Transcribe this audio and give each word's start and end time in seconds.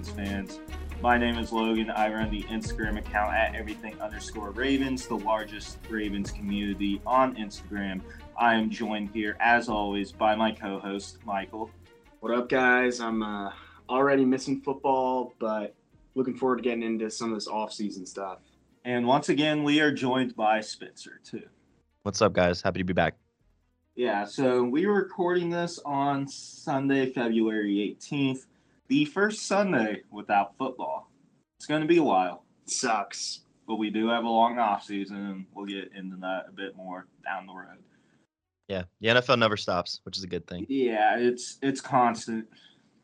Ravens 0.00 0.10
fans. 0.10 0.60
My 1.02 1.18
name 1.18 1.36
is 1.36 1.52
Logan. 1.52 1.90
I 1.90 2.10
run 2.10 2.30
the 2.30 2.42
Instagram 2.44 2.98
account 2.98 3.34
at 3.34 3.54
everything 3.54 4.00
underscore 4.00 4.50
Ravens, 4.50 5.06
the 5.06 5.16
largest 5.16 5.76
Ravens 5.90 6.30
community 6.30 7.02
on 7.04 7.36
Instagram. 7.36 8.00
I 8.38 8.54
am 8.54 8.70
joined 8.70 9.10
here, 9.10 9.36
as 9.40 9.68
always, 9.68 10.10
by 10.10 10.34
my 10.34 10.52
co-host 10.52 11.18
Michael. 11.26 11.70
What 12.20 12.32
up, 12.32 12.48
guys? 12.48 13.00
I'm 13.00 13.22
uh, 13.22 13.52
already 13.90 14.24
missing 14.24 14.62
football, 14.62 15.34
but 15.38 15.74
looking 16.14 16.34
forward 16.34 16.56
to 16.56 16.62
getting 16.62 16.82
into 16.82 17.10
some 17.10 17.30
of 17.30 17.36
this 17.36 17.46
off-season 17.46 18.06
stuff. 18.06 18.38
And 18.86 19.06
once 19.06 19.28
again, 19.28 19.64
we 19.64 19.80
are 19.80 19.92
joined 19.92 20.34
by 20.34 20.62
Spencer 20.62 21.20
too. 21.22 21.42
What's 22.04 22.22
up, 22.22 22.32
guys? 22.32 22.62
Happy 22.62 22.78
to 22.78 22.84
be 22.84 22.94
back. 22.94 23.16
Yeah, 23.96 24.24
so 24.24 24.62
we 24.62 24.86
were 24.86 24.94
recording 24.94 25.50
this 25.50 25.78
on 25.84 26.26
Sunday, 26.26 27.12
February 27.12 27.98
18th, 28.00 28.46
the 28.90 29.04
first 29.06 29.46
Sunday 29.46 30.02
without 30.10 30.58
football. 30.58 31.10
It's 31.56 31.66
going 31.66 31.80
to 31.80 31.86
be 31.86 31.98
a 31.98 32.02
while, 32.02 32.44
sucks. 32.66 33.40
but 33.66 33.76
we 33.76 33.88
do 33.88 34.08
have 34.08 34.24
a 34.24 34.28
long 34.28 34.58
off 34.58 34.84
season, 34.84 35.16
and 35.16 35.46
we'll 35.54 35.66
get 35.66 35.92
into 35.96 36.16
that 36.16 36.46
a 36.48 36.52
bit 36.52 36.76
more 36.76 37.06
down 37.24 37.46
the 37.46 37.54
road. 37.54 37.78
Yeah, 38.68 38.82
the 39.00 39.08
NFL 39.08 39.38
never 39.38 39.56
stops, 39.56 40.00
which 40.04 40.18
is 40.18 40.24
a 40.24 40.28
good 40.28 40.46
thing. 40.46 40.66
Yeah, 40.68 41.16
it's 41.18 41.58
it's 41.62 41.80
constant, 41.80 42.46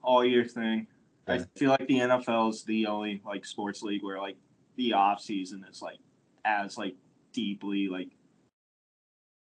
all 0.02 0.24
year 0.24 0.44
thing. 0.44 0.86
I 1.28 1.38
feel 1.56 1.70
like 1.70 1.89
the 1.89 1.98
NFL 1.98 2.50
is 2.50 2.64
the 2.64 2.86
only 2.86 3.20
like 3.27 3.44
sports 3.44 3.83
league 3.83 4.05
where 4.05 4.18
like 4.18 4.36
the 4.77 4.92
off 4.92 5.20
season 5.20 5.64
is 5.68 5.83
like 5.83 5.98
as 6.44 6.78
like 6.78 6.94
deeply 7.33 7.89
like 7.89 8.11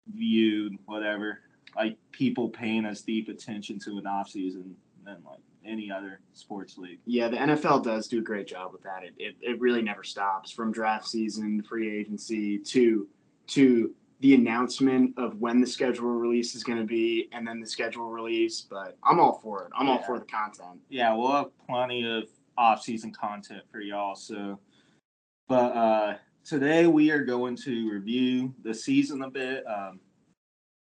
viewed, 0.08 0.76
whatever. 0.84 1.40
Like 1.74 1.96
people 2.12 2.50
paying 2.50 2.84
as 2.84 3.00
deep 3.00 3.28
attention 3.28 3.78
to 3.80 3.98
an 3.98 4.06
off 4.06 4.28
season 4.28 4.76
than 5.04 5.22
like 5.24 5.40
any 5.64 5.90
other 5.90 6.20
sports 6.32 6.78
league. 6.78 7.00
Yeah, 7.04 7.28
the 7.28 7.36
NFL 7.36 7.84
does 7.84 8.08
do 8.08 8.18
a 8.18 8.22
great 8.22 8.46
job 8.46 8.72
with 8.72 8.82
that. 8.82 9.02
It, 9.02 9.14
it, 9.18 9.36
it 9.40 9.60
really 9.60 9.82
never 9.82 10.02
stops 10.02 10.50
from 10.50 10.72
draft 10.72 11.06
season, 11.06 11.62
free 11.62 11.94
agency 11.94 12.58
to 12.58 13.08
to 13.48 13.94
the 14.20 14.34
announcement 14.34 15.14
of 15.16 15.40
when 15.40 15.60
the 15.60 15.66
schedule 15.66 16.08
release 16.10 16.54
is 16.54 16.62
going 16.62 16.78
to 16.78 16.84
be, 16.84 17.28
and 17.32 17.46
then 17.46 17.58
the 17.58 17.66
schedule 17.66 18.10
release. 18.10 18.60
But 18.60 18.96
I'm 19.02 19.18
all 19.18 19.40
for 19.42 19.64
it. 19.64 19.70
I'm 19.76 19.88
all 19.88 20.02
for 20.02 20.18
the 20.18 20.26
content. 20.26 20.80
yeah, 20.88 21.14
we'll 21.14 21.32
have 21.32 21.50
plenty 21.66 22.06
of 22.08 22.24
off-season 22.58 23.12
content 23.12 23.62
for 23.72 23.80
y'all. 23.80 24.14
So, 24.14 24.60
but 25.48 25.74
uh, 25.74 26.16
today 26.44 26.86
we 26.86 27.10
are 27.10 27.24
going 27.24 27.56
to 27.56 27.90
review 27.90 28.54
the 28.62 28.74
season 28.74 29.22
a 29.22 29.30
bit, 29.30 29.64
um, 29.66 29.98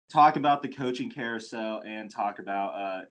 talk 0.10 0.38
about 0.38 0.62
the 0.62 0.70
coaching 0.70 1.12
carousel, 1.12 1.84
and 1.86 2.10
talk 2.10 2.40
about 2.40 2.74
uh, 2.74 3.02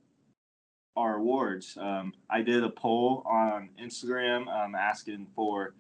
our 0.97 1.17
awards. 1.17 1.77
Um, 1.81 2.12
I 2.31 2.42
did 2.42 2.62
a 2.62 2.70
poll 2.70 3.23
on 3.27 3.70
Instagram 3.83 4.48
um, 4.48 4.75
asking 4.75 5.27
for 5.34 5.75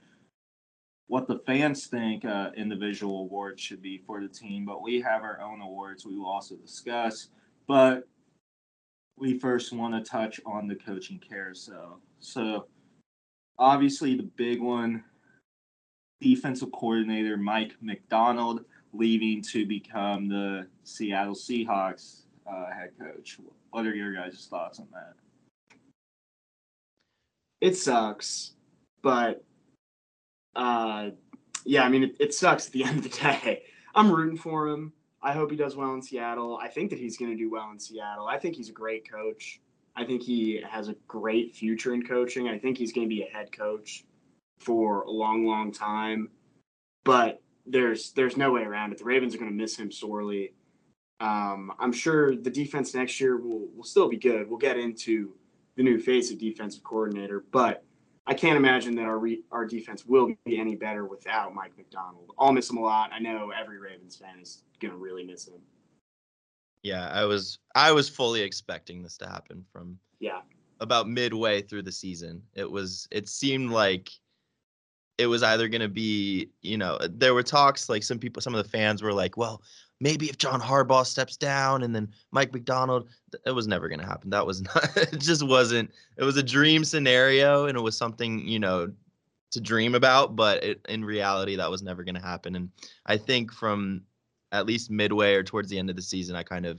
what 1.06 1.28
the 1.28 1.38
fans 1.46 1.86
think 1.86 2.24
uh, 2.24 2.50
individual 2.56 3.20
awards 3.20 3.60
should 3.62 3.82
be 3.82 3.98
for 4.06 4.20
the 4.20 4.28
team, 4.28 4.64
but 4.64 4.82
we 4.82 5.00
have 5.00 5.22
our 5.22 5.40
own 5.40 5.60
awards 5.60 6.06
we 6.06 6.18
will 6.18 6.26
also 6.26 6.56
discuss. 6.56 7.28
But 7.68 8.08
we 9.16 9.38
first 9.38 9.72
want 9.72 9.94
to 9.94 10.10
touch 10.10 10.40
on 10.44 10.66
the 10.66 10.74
coaching 10.74 11.20
carousel. 11.20 12.00
So, 12.18 12.66
obviously, 13.58 14.16
the 14.16 14.24
big 14.24 14.60
one 14.60 15.04
defensive 16.20 16.72
coordinator 16.72 17.36
Mike 17.36 17.74
Macdonald 17.80 18.64
leaving 18.92 19.42
to 19.42 19.66
become 19.66 20.28
the 20.28 20.66
Seattle 20.84 21.34
Seahawks 21.34 22.23
uh, 22.50 22.66
head 22.72 22.90
coach. 22.98 23.38
What 23.70 23.86
are 23.86 23.94
your 23.94 24.14
guys' 24.14 24.46
thoughts 24.50 24.78
on 24.78 24.88
that? 24.92 25.14
It 27.60 27.76
sucks, 27.76 28.52
but 29.02 29.44
uh, 30.54 31.10
yeah, 31.64 31.84
I 31.84 31.88
mean, 31.88 32.04
it, 32.04 32.16
it 32.20 32.34
sucks 32.34 32.66
at 32.66 32.72
the 32.72 32.84
end 32.84 32.98
of 32.98 33.02
the 33.04 33.08
day. 33.08 33.62
I'm 33.94 34.10
rooting 34.10 34.36
for 34.36 34.68
him. 34.68 34.92
I 35.22 35.32
hope 35.32 35.50
he 35.50 35.56
does 35.56 35.74
well 35.74 35.94
in 35.94 36.02
Seattle. 36.02 36.58
I 36.62 36.68
think 36.68 36.90
that 36.90 36.98
he's 36.98 37.16
going 37.16 37.30
to 37.30 37.36
do 37.36 37.50
well 37.50 37.70
in 37.70 37.78
Seattle. 37.78 38.26
I 38.26 38.38
think 38.38 38.56
he's 38.56 38.68
a 38.68 38.72
great 38.72 39.10
coach. 39.10 39.60
I 39.96 40.04
think 40.04 40.22
he 40.22 40.60
has 40.68 40.88
a 40.88 40.96
great 41.06 41.54
future 41.54 41.94
in 41.94 42.04
coaching. 42.04 42.48
I 42.48 42.58
think 42.58 42.76
he's 42.76 42.92
going 42.92 43.08
to 43.08 43.14
be 43.14 43.22
a 43.22 43.30
head 43.30 43.50
coach 43.50 44.04
for 44.58 45.02
a 45.02 45.10
long, 45.10 45.46
long 45.46 45.72
time. 45.72 46.28
But 47.04 47.40
there's 47.66 48.12
there's 48.12 48.36
no 48.36 48.52
way 48.52 48.62
around 48.62 48.92
it. 48.92 48.98
The 48.98 49.04
Ravens 49.04 49.34
are 49.34 49.38
going 49.38 49.50
to 49.50 49.56
miss 49.56 49.76
him 49.76 49.90
sorely. 49.90 50.52
Um, 51.20 51.72
I'm 51.78 51.92
sure 51.92 52.36
the 52.36 52.50
defense 52.50 52.94
next 52.94 53.20
year 53.20 53.36
will 53.36 53.68
will 53.74 53.84
still 53.84 54.08
be 54.08 54.16
good. 54.16 54.48
We'll 54.48 54.58
get 54.58 54.78
into 54.78 55.34
the 55.76 55.82
new 55.82 55.98
face 55.98 56.30
of 56.30 56.38
defensive 56.38 56.82
coordinator, 56.84 57.44
but 57.50 57.84
I 58.26 58.34
can't 58.34 58.56
imagine 58.56 58.94
that 58.96 59.04
our 59.04 59.18
re- 59.18 59.42
our 59.52 59.64
defense 59.64 60.06
will 60.06 60.34
be 60.44 60.58
any 60.58 60.74
better 60.74 61.04
without 61.04 61.54
Mike 61.54 61.76
Macdonald. 61.76 62.32
I'll 62.38 62.52
miss 62.52 62.70
him 62.70 62.78
a 62.78 62.82
lot. 62.82 63.10
I 63.12 63.18
know 63.18 63.50
every 63.50 63.78
Ravens 63.78 64.16
fan 64.16 64.40
is 64.40 64.62
gonna 64.80 64.96
really 64.96 65.24
miss 65.24 65.46
him. 65.46 65.60
Yeah, 66.82 67.08
I 67.08 67.24
was 67.24 67.58
I 67.74 67.92
was 67.92 68.08
fully 68.08 68.42
expecting 68.42 69.02
this 69.02 69.16
to 69.18 69.26
happen 69.26 69.64
from 69.72 69.98
Yeah, 70.20 70.40
about 70.80 71.08
midway 71.08 71.62
through 71.62 71.82
the 71.82 71.92
season. 71.92 72.42
It 72.54 72.70
was 72.70 73.08
it 73.10 73.28
seemed 73.28 73.70
like 73.70 74.10
it 75.18 75.26
was 75.26 75.42
either 75.42 75.68
going 75.68 75.80
to 75.80 75.88
be, 75.88 76.50
you 76.62 76.76
know, 76.76 76.98
there 77.08 77.34
were 77.34 77.42
talks 77.42 77.88
like 77.88 78.02
some 78.02 78.18
people 78.18 78.42
some 78.42 78.54
of 78.54 78.62
the 78.64 78.68
fans 78.68 79.02
were 79.02 79.12
like, 79.12 79.36
well, 79.36 79.62
maybe 80.00 80.26
if 80.26 80.38
John 80.38 80.60
Harbaugh 80.60 81.06
steps 81.06 81.36
down 81.36 81.82
and 81.82 81.94
then 81.94 82.08
Mike 82.30 82.52
Macdonald, 82.52 83.08
it 83.46 83.52
was 83.52 83.66
never 83.66 83.88
going 83.88 84.00
to 84.00 84.06
happen. 84.06 84.30
That 84.30 84.46
was 84.46 84.60
not 84.74 84.96
it 84.96 85.18
just 85.18 85.42
wasn't. 85.42 85.90
It 86.16 86.24
was 86.24 86.36
a 86.36 86.42
dream 86.42 86.84
scenario 86.84 87.66
and 87.66 87.76
it 87.76 87.80
was 87.80 87.96
something, 87.96 88.46
you 88.46 88.58
know, 88.58 88.92
to 89.52 89.60
dream 89.60 89.94
about, 89.94 90.34
but 90.34 90.62
it, 90.64 90.80
in 90.88 91.04
reality 91.04 91.56
that 91.56 91.70
was 91.70 91.82
never 91.82 92.02
going 92.02 92.16
to 92.16 92.20
happen 92.20 92.56
and 92.56 92.70
I 93.06 93.16
think 93.16 93.52
from 93.52 94.02
at 94.50 94.66
least 94.66 94.90
midway 94.90 95.34
or 95.34 95.42
towards 95.42 95.68
the 95.70 95.78
end 95.78 95.90
of 95.90 95.96
the 95.96 96.02
season 96.02 96.34
I 96.34 96.42
kind 96.42 96.66
of 96.66 96.78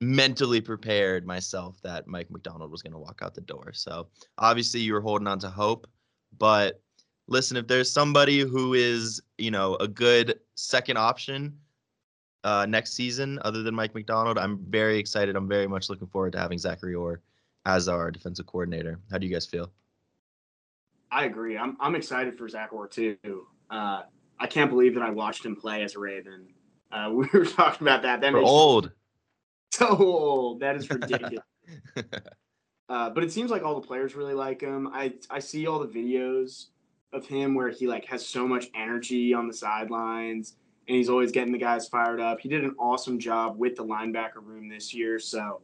mentally 0.00 0.60
prepared 0.60 1.24
myself 1.24 1.80
that 1.82 2.06
Mike 2.06 2.30
Macdonald 2.30 2.70
was 2.70 2.82
going 2.82 2.92
to 2.92 2.98
walk 2.98 3.20
out 3.22 3.34
the 3.34 3.40
door. 3.40 3.72
So 3.72 4.08
obviously 4.38 4.80
you 4.80 4.92
were 4.92 5.00
holding 5.00 5.28
on 5.28 5.38
to 5.38 5.48
hope, 5.48 5.86
but 6.36 6.82
listen, 7.28 7.56
if 7.56 7.66
there's 7.66 7.90
somebody 7.90 8.40
who 8.40 8.74
is, 8.74 9.20
you 9.38 9.50
know, 9.50 9.76
a 9.76 9.88
good 9.88 10.40
second 10.56 10.98
option 10.98 11.56
uh, 12.44 12.66
next 12.66 12.92
season 12.92 13.38
other 13.42 13.62
than 13.62 13.74
Mike 13.74 13.94
Macdonald, 13.94 14.38
I'm 14.38 14.58
very 14.68 14.98
excited. 14.98 15.34
I'm 15.34 15.48
very 15.48 15.66
much 15.66 15.88
looking 15.88 16.06
forward 16.06 16.32
to 16.32 16.38
having 16.38 16.58
Zachary 16.58 16.94
Orr 16.94 17.20
as 17.66 17.88
our 17.88 18.10
defensive 18.10 18.46
coordinator. 18.46 19.00
How 19.10 19.18
do 19.18 19.26
you 19.26 19.32
guys 19.32 19.46
feel? 19.46 19.72
I 21.10 21.24
agree. 21.24 21.56
I'm 21.56 21.76
I'm 21.80 21.94
excited 21.94 22.36
for 22.36 22.48
Zach 22.48 22.72
Orr 22.72 22.86
too. 22.86 23.16
Uh, 23.70 24.02
I 24.38 24.46
can't 24.46 24.70
believe 24.70 24.94
that 24.94 25.02
I 25.02 25.10
watched 25.10 25.44
him 25.44 25.56
play 25.56 25.82
as 25.82 25.94
a 25.94 25.98
Raven. 25.98 26.48
Uh, 26.92 27.10
we 27.14 27.26
were 27.32 27.46
talking 27.46 27.86
about 27.86 28.02
that. 28.02 28.20
That 28.20 28.32
We're 28.32 28.42
old. 28.42 28.90
so 29.72 29.96
old. 29.96 30.60
That 30.60 30.76
is 30.76 30.88
ridiculous. 30.88 31.44
Uh, 32.86 33.08
but 33.08 33.24
it 33.24 33.32
seems 33.32 33.50
like 33.50 33.62
all 33.62 33.74
the 33.74 33.86
players 33.86 34.14
really 34.14 34.34
like 34.34 34.60
him. 34.60 34.90
I 34.92 35.14
I 35.30 35.38
see 35.38 35.66
all 35.66 35.78
the 35.78 35.88
videos 35.88 36.66
of 37.14 37.26
him 37.26 37.54
where 37.54 37.70
he 37.70 37.86
like 37.86 38.04
has 38.04 38.26
so 38.26 38.46
much 38.46 38.66
energy 38.74 39.32
on 39.32 39.48
the 39.48 39.54
sidelines 39.54 40.56
and 40.86 40.96
he's 40.96 41.08
always 41.08 41.32
getting 41.32 41.52
the 41.52 41.58
guys 41.58 41.88
fired 41.88 42.20
up. 42.20 42.40
He 42.40 42.48
did 42.48 42.64
an 42.64 42.74
awesome 42.78 43.18
job 43.18 43.58
with 43.58 43.76
the 43.76 43.84
linebacker 43.84 44.42
room 44.42 44.68
this 44.68 44.92
year, 44.92 45.18
so 45.18 45.62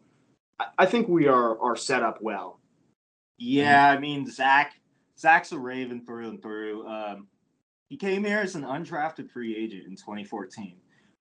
I, 0.79 0.87
think 0.87 1.09
we 1.09 1.27
are 1.27 1.59
are 1.61 1.77
set 1.77 2.03
up 2.03 2.19
well. 2.21 2.61
Yeah, 3.39 3.89
I 3.91 3.99
mean 3.99 4.27
Zach. 4.31 4.75
Zach's 5.19 5.53
a 5.53 5.59
Raven 5.59 6.05
through 6.07 6.31
and 6.31 6.43
through. 6.43 6.87
Um, 6.87 7.27
he 7.89 7.97
came 7.97 8.25
here 8.25 8.39
as 8.39 8.55
an 8.55 8.63
undrafted 8.63 9.31
free 9.31 9.57
agent 9.57 9.87
in 9.87 9.97
2014. 9.97 10.77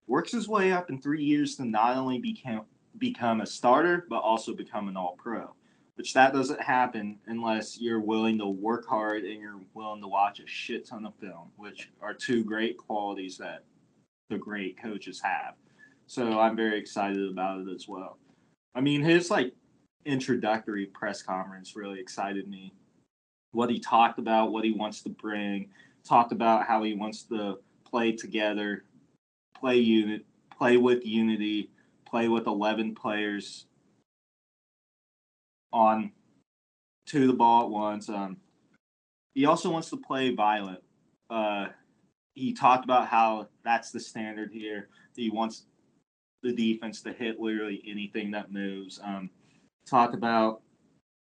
Works 0.07 0.31
his 0.31 0.47
way 0.47 0.71
up 0.71 0.89
in 0.89 1.01
three 1.01 1.23
years 1.23 1.55
to 1.55 1.65
not 1.65 1.97
only 1.97 2.19
become 2.19 2.65
become 2.97 3.41
a 3.41 3.45
starter 3.45 4.05
but 4.09 4.19
also 4.19 4.53
become 4.53 4.87
an 4.87 4.97
All 4.97 5.15
Pro. 5.17 5.53
Which 5.95 6.13
that 6.13 6.31
doesn't 6.31 6.61
happen 6.61 7.19
unless 7.27 7.79
you're 7.79 7.99
willing 7.99 8.37
to 8.37 8.47
work 8.47 8.87
hard 8.87 9.25
and 9.25 9.41
you're 9.41 9.59
willing 9.73 10.01
to 10.01 10.07
watch 10.07 10.39
a 10.39 10.47
shit 10.47 10.87
ton 10.87 11.05
of 11.05 11.13
film, 11.15 11.51
which 11.57 11.91
are 12.01 12.13
two 12.13 12.45
great 12.45 12.77
qualities 12.77 13.37
that 13.37 13.65
the 14.29 14.37
great 14.37 14.81
coaches 14.81 15.21
have. 15.21 15.55
So 16.07 16.39
I'm 16.39 16.55
very 16.55 16.79
excited 16.79 17.29
about 17.29 17.59
it 17.59 17.73
as 17.73 17.87
well. 17.87 18.17
I 18.75 18.81
mean, 18.81 19.01
his 19.01 19.29
like 19.29 19.53
introductory 20.05 20.85
press 20.87 21.21
conference 21.21 21.75
really 21.75 21.99
excited 21.99 22.47
me. 22.47 22.73
What 23.51 23.69
he 23.69 23.79
talked 23.79 24.19
about, 24.19 24.51
what 24.51 24.63
he 24.63 24.71
wants 24.71 25.01
to 25.03 25.09
bring, 25.09 25.69
talked 26.03 26.31
about 26.31 26.65
how 26.65 26.83
he 26.83 26.93
wants 26.93 27.23
to 27.23 27.59
play 27.83 28.11
together, 28.11 28.85
play 29.59 29.77
unit, 29.77 30.25
play 30.55 30.77
with 30.77 31.05
unity, 31.05 31.69
play 32.05 32.27
with 32.27 32.47
11 32.47 32.95
players 32.95 33.65
on 35.71 36.11
to 37.07 37.27
the 37.27 37.33
ball 37.33 37.63
at 37.63 37.69
once. 37.69 38.09
Um, 38.09 38.37
he 39.33 39.45
also 39.45 39.69
wants 39.69 39.89
to 39.89 39.97
play 39.97 40.33
violent. 40.33 40.81
Uh, 41.29 41.67
he 42.35 42.53
talked 42.53 42.83
about 42.83 43.07
how 43.07 43.47
that's 43.69 43.91
the 43.91 43.99
standard 43.99 44.49
here. 44.51 44.87
He 45.15 45.29
wants 45.29 45.65
the 46.41 46.51
defense 46.51 47.01
to 47.03 47.13
hit 47.13 47.39
literally 47.39 47.83
anything 47.87 48.31
that 48.31 48.51
moves. 48.51 48.99
Um, 49.03 49.29
talk 49.85 50.13
about 50.13 50.61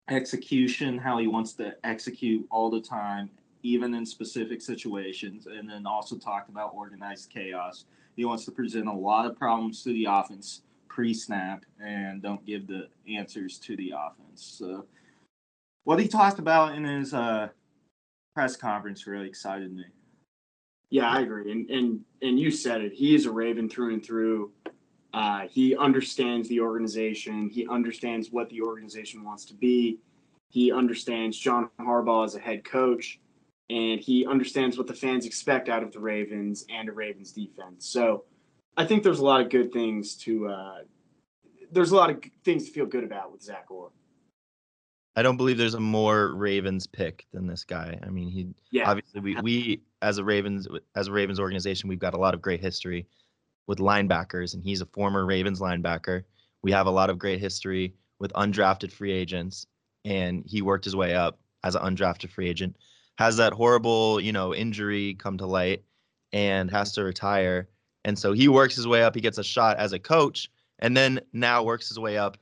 execution, 0.09 0.97
how 0.97 1.17
he 1.17 1.27
wants 1.27 1.53
to 1.53 1.75
execute 1.85 2.45
all 2.51 2.69
the 2.69 2.81
time, 2.81 3.29
even 3.63 3.93
in 3.93 4.05
specific 4.05 4.61
situations, 4.61 5.47
and 5.47 5.69
then 5.69 5.85
also 5.85 6.17
talked 6.17 6.49
about 6.49 6.73
organized 6.75 7.29
chaos. 7.29 7.85
He 8.17 8.25
wants 8.25 8.43
to 8.45 8.51
present 8.51 8.87
a 8.87 8.93
lot 8.93 9.25
of 9.25 9.37
problems 9.37 9.81
to 9.83 9.93
the 9.93 10.05
offense 10.09 10.61
pre-snap 10.89 11.63
and 11.81 12.21
don't 12.21 12.45
give 12.45 12.67
the 12.67 12.89
answers 13.07 13.57
to 13.59 13.77
the 13.77 13.93
offense. 13.95 14.57
So, 14.59 14.85
what 15.85 15.99
he 15.99 16.07
talked 16.07 16.39
about 16.39 16.75
in 16.75 16.83
his 16.83 17.13
uh, 17.13 17.47
press 18.33 18.57
conference 18.57 19.07
really 19.07 19.27
excited 19.27 19.73
me. 19.73 19.85
Yeah, 20.89 21.09
I 21.09 21.21
agree. 21.21 21.51
And 21.51 21.69
and 21.69 21.99
and 22.21 22.39
you 22.39 22.51
said 22.51 22.81
it. 22.81 22.93
He 22.93 23.15
is 23.15 23.25
a 23.25 23.31
Raven 23.31 23.69
through 23.69 23.93
and 23.93 24.05
through. 24.05 24.51
Uh, 25.13 25.47
he 25.49 25.75
understands 25.75 26.49
the 26.49 26.59
organization. 26.59 27.49
He 27.49 27.65
understands 27.67 28.31
what 28.31 28.49
the 28.49 28.61
organization 28.61 29.23
wants 29.23 29.45
to 29.45 29.53
be. 29.53 29.99
He 30.49 30.71
understands 30.71 31.37
John 31.37 31.69
Harbaugh 31.79 32.25
as 32.25 32.35
a 32.35 32.39
head 32.39 32.65
coach, 32.65 33.19
and 33.69 33.99
he 33.99 34.25
understands 34.25 34.77
what 34.77 34.87
the 34.87 34.93
fans 34.93 35.25
expect 35.25 35.69
out 35.69 35.83
of 35.83 35.91
the 35.91 35.99
Ravens 35.99 36.65
and 36.69 36.89
a 36.89 36.91
Ravens 36.91 37.31
defense. 37.31 37.87
So, 37.87 38.25
I 38.77 38.85
think 38.85 39.03
there's 39.03 39.19
a 39.19 39.25
lot 39.25 39.41
of 39.41 39.49
good 39.49 39.71
things 39.71 40.15
to. 40.17 40.47
Uh, 40.49 40.77
there's 41.71 41.91
a 41.91 41.95
lot 41.95 42.09
of 42.09 42.21
things 42.43 42.65
to 42.65 42.71
feel 42.71 42.85
good 42.85 43.03
about 43.03 43.31
with 43.31 43.41
Zach 43.41 43.65
Orr. 43.69 43.91
I 45.15 45.23
don't 45.23 45.37
believe 45.37 45.57
there's 45.57 45.75
a 45.75 45.79
more 45.79 46.33
Ravens 46.33 46.87
pick 46.87 47.25
than 47.31 47.47
this 47.47 47.63
guy. 47.63 47.97
I 48.03 48.09
mean, 48.09 48.29
he 48.29 48.47
Yeah, 48.71 48.89
obviously 48.89 49.21
we, 49.21 49.35
we 49.41 49.81
as 50.01 50.17
a 50.17 50.23
Ravens 50.23 50.67
as 50.95 51.07
a 51.07 51.11
Ravens 51.11 51.39
organization, 51.39 51.87
we've 51.87 51.99
got 51.99 52.13
a 52.13 52.19
lot 52.19 52.33
of 52.33 52.41
great 52.41 52.59
history 52.59 53.07
with 53.67 53.79
linebackers, 53.79 54.53
and 54.53 54.63
he's 54.63 54.81
a 54.81 54.85
former 54.87 55.25
Ravens 55.25 55.61
linebacker. 55.61 56.23
We 56.61 56.71
have 56.71 56.87
a 56.87 56.91
lot 56.91 57.09
of 57.09 57.17
great 57.17 57.39
history 57.39 57.93
with 58.19 58.33
undrafted 58.33 58.91
free 58.91 59.11
agents, 59.11 59.65
and 60.03 60.43
he 60.45 60.61
worked 60.61 60.85
his 60.85 60.95
way 60.95 61.15
up 61.15 61.39
as 61.63 61.75
an 61.75 61.81
undrafted 61.81 62.31
free 62.31 62.49
agent. 62.49 62.75
Has 63.17 63.37
that 63.37 63.53
horrible, 63.53 64.19
you 64.19 64.33
know, 64.33 64.53
injury 64.53 65.13
come 65.15 65.37
to 65.37 65.45
light, 65.45 65.83
and 66.33 66.69
has 66.71 66.91
to 66.93 67.03
retire. 67.03 67.69
And 68.03 68.19
so 68.19 68.33
he 68.33 68.47
works 68.47 68.75
his 68.75 68.87
way 68.87 69.03
up. 69.03 69.15
He 69.15 69.21
gets 69.21 69.37
a 69.37 69.43
shot 69.43 69.77
as 69.77 69.93
a 69.93 69.99
coach, 69.99 70.49
and 70.79 70.95
then 70.95 71.21
now 71.31 71.63
works 71.63 71.87
his 71.87 71.97
way 71.97 72.17
up 72.17 72.37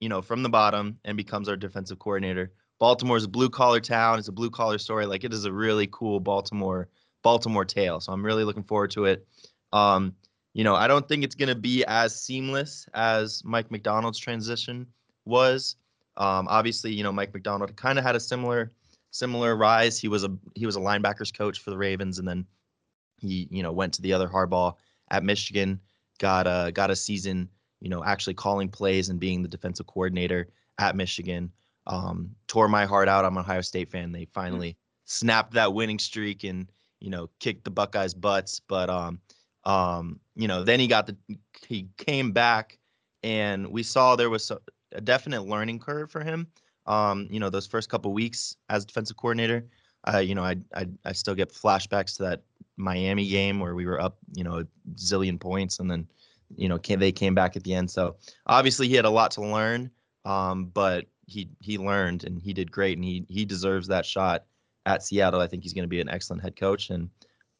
you 0.00 0.08
know, 0.08 0.22
from 0.22 0.42
the 0.42 0.48
bottom 0.48 0.98
and 1.04 1.16
becomes 1.16 1.48
our 1.48 1.56
defensive 1.56 1.98
coordinator. 1.98 2.52
Baltimore's 2.78 3.24
a 3.24 3.28
blue 3.28 3.50
collar 3.50 3.80
town. 3.80 4.18
It's 4.18 4.28
a 4.28 4.32
blue 4.32 4.50
collar 4.50 4.78
story. 4.78 5.06
Like 5.06 5.24
it 5.24 5.32
is 5.32 5.44
a 5.44 5.52
really 5.52 5.86
cool 5.92 6.18
Baltimore 6.18 6.88
Baltimore 7.22 7.66
tale. 7.66 8.00
So 8.00 8.12
I'm 8.12 8.24
really 8.24 8.44
looking 8.44 8.62
forward 8.62 8.90
to 8.92 9.04
it. 9.04 9.26
Um, 9.72 10.14
you 10.54 10.64
know, 10.64 10.74
I 10.74 10.88
don't 10.88 11.06
think 11.06 11.22
it's 11.22 11.34
going 11.34 11.50
to 11.50 11.54
be 11.54 11.84
as 11.84 12.20
seamless 12.20 12.86
as 12.94 13.42
Mike 13.44 13.70
Macdonald's 13.70 14.18
transition 14.18 14.86
was. 15.26 15.76
Um, 16.16 16.48
obviously, 16.48 16.92
you 16.92 17.02
know, 17.02 17.12
Mike 17.12 17.32
Macdonald 17.32 17.76
kind 17.76 17.98
of 17.98 18.04
had 18.04 18.16
a 18.16 18.20
similar 18.20 18.72
similar 19.10 19.56
rise. 19.56 19.98
He 19.98 20.08
was 20.08 20.24
a 20.24 20.34
he 20.54 20.66
was 20.66 20.76
a 20.76 20.80
linebackers 20.80 21.36
coach 21.36 21.60
for 21.60 21.70
the 21.70 21.78
Ravens, 21.78 22.18
and 22.18 22.26
then 22.26 22.46
he 23.18 23.46
you 23.50 23.62
know 23.62 23.72
went 23.72 23.92
to 23.94 24.02
the 24.02 24.12
other 24.12 24.28
Harbaugh 24.28 24.74
at 25.10 25.22
Michigan, 25.22 25.80
got 26.18 26.46
a 26.46 26.72
got 26.72 26.90
a 26.90 26.96
season 26.96 27.48
you 27.80 27.88
know, 27.88 28.04
actually 28.04 28.34
calling 28.34 28.68
plays 28.68 29.08
and 29.08 29.18
being 29.18 29.42
the 29.42 29.48
defensive 29.48 29.86
coordinator 29.86 30.48
at 30.78 30.96
Michigan. 30.96 31.50
Um, 31.86 32.30
tore 32.46 32.68
my 32.68 32.84
heart 32.84 33.08
out. 33.08 33.24
I'm 33.24 33.36
an 33.36 33.40
Ohio 33.40 33.62
State 33.62 33.90
fan. 33.90 34.12
They 34.12 34.26
finally 34.26 34.76
snapped 35.04 35.54
that 35.54 35.72
winning 35.72 35.98
streak 35.98 36.44
and 36.44 36.70
you 37.00 37.10
know 37.10 37.28
kicked 37.40 37.64
the 37.64 37.70
Buckeyes' 37.70 38.14
butts. 38.14 38.60
But 38.60 38.90
um, 38.90 39.20
um, 39.64 40.20
you 40.36 40.48
know, 40.48 40.62
then 40.62 40.80
he 40.80 40.86
got 40.86 41.06
the 41.06 41.16
he 41.66 41.88
came 41.96 42.32
back, 42.32 42.78
and 43.22 43.66
we 43.68 43.82
saw 43.82 44.14
there 44.14 44.30
was 44.30 44.50
a, 44.50 44.58
a 44.92 45.00
definite 45.00 45.42
learning 45.42 45.78
curve 45.78 46.10
for 46.10 46.22
him. 46.22 46.46
Um, 46.86 47.28
you 47.30 47.40
know, 47.40 47.50
those 47.50 47.66
first 47.66 47.88
couple 47.88 48.12
weeks 48.12 48.56
as 48.68 48.84
defensive 48.84 49.16
coordinator. 49.16 49.66
Uh, 50.12 50.18
you 50.18 50.34
know, 50.34 50.42
I, 50.42 50.56
I 50.74 50.86
I 51.04 51.12
still 51.12 51.34
get 51.34 51.52
flashbacks 51.52 52.16
to 52.16 52.22
that 52.24 52.42
Miami 52.76 53.28
game 53.28 53.60
where 53.60 53.74
we 53.74 53.86
were 53.86 54.00
up, 54.00 54.16
you 54.34 54.44
know, 54.44 54.60
a 54.60 54.64
zillion 54.94 55.38
points, 55.38 55.78
and 55.78 55.90
then 55.90 56.08
you 56.56 56.68
know, 56.68 56.78
came, 56.78 56.98
they 56.98 57.12
came 57.12 57.34
back 57.34 57.56
at 57.56 57.64
the 57.64 57.74
end. 57.74 57.90
So 57.90 58.16
obviously 58.46 58.88
he 58.88 58.94
had 58.94 59.04
a 59.04 59.10
lot 59.10 59.30
to 59.32 59.42
learn, 59.42 59.90
um, 60.24 60.66
but 60.66 61.06
he 61.26 61.48
he 61.60 61.78
learned 61.78 62.24
and 62.24 62.40
he 62.40 62.52
did 62.52 62.70
great, 62.70 62.98
and 62.98 63.04
he 63.04 63.24
he 63.28 63.44
deserves 63.44 63.88
that 63.88 64.04
shot 64.04 64.44
at 64.86 65.02
Seattle. 65.02 65.40
I 65.40 65.46
think 65.46 65.62
he's 65.62 65.72
going 65.72 65.84
to 65.84 65.88
be 65.88 66.00
an 66.00 66.08
excellent 66.08 66.42
head 66.42 66.56
coach, 66.56 66.90
and 66.90 67.10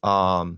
um, 0.03 0.57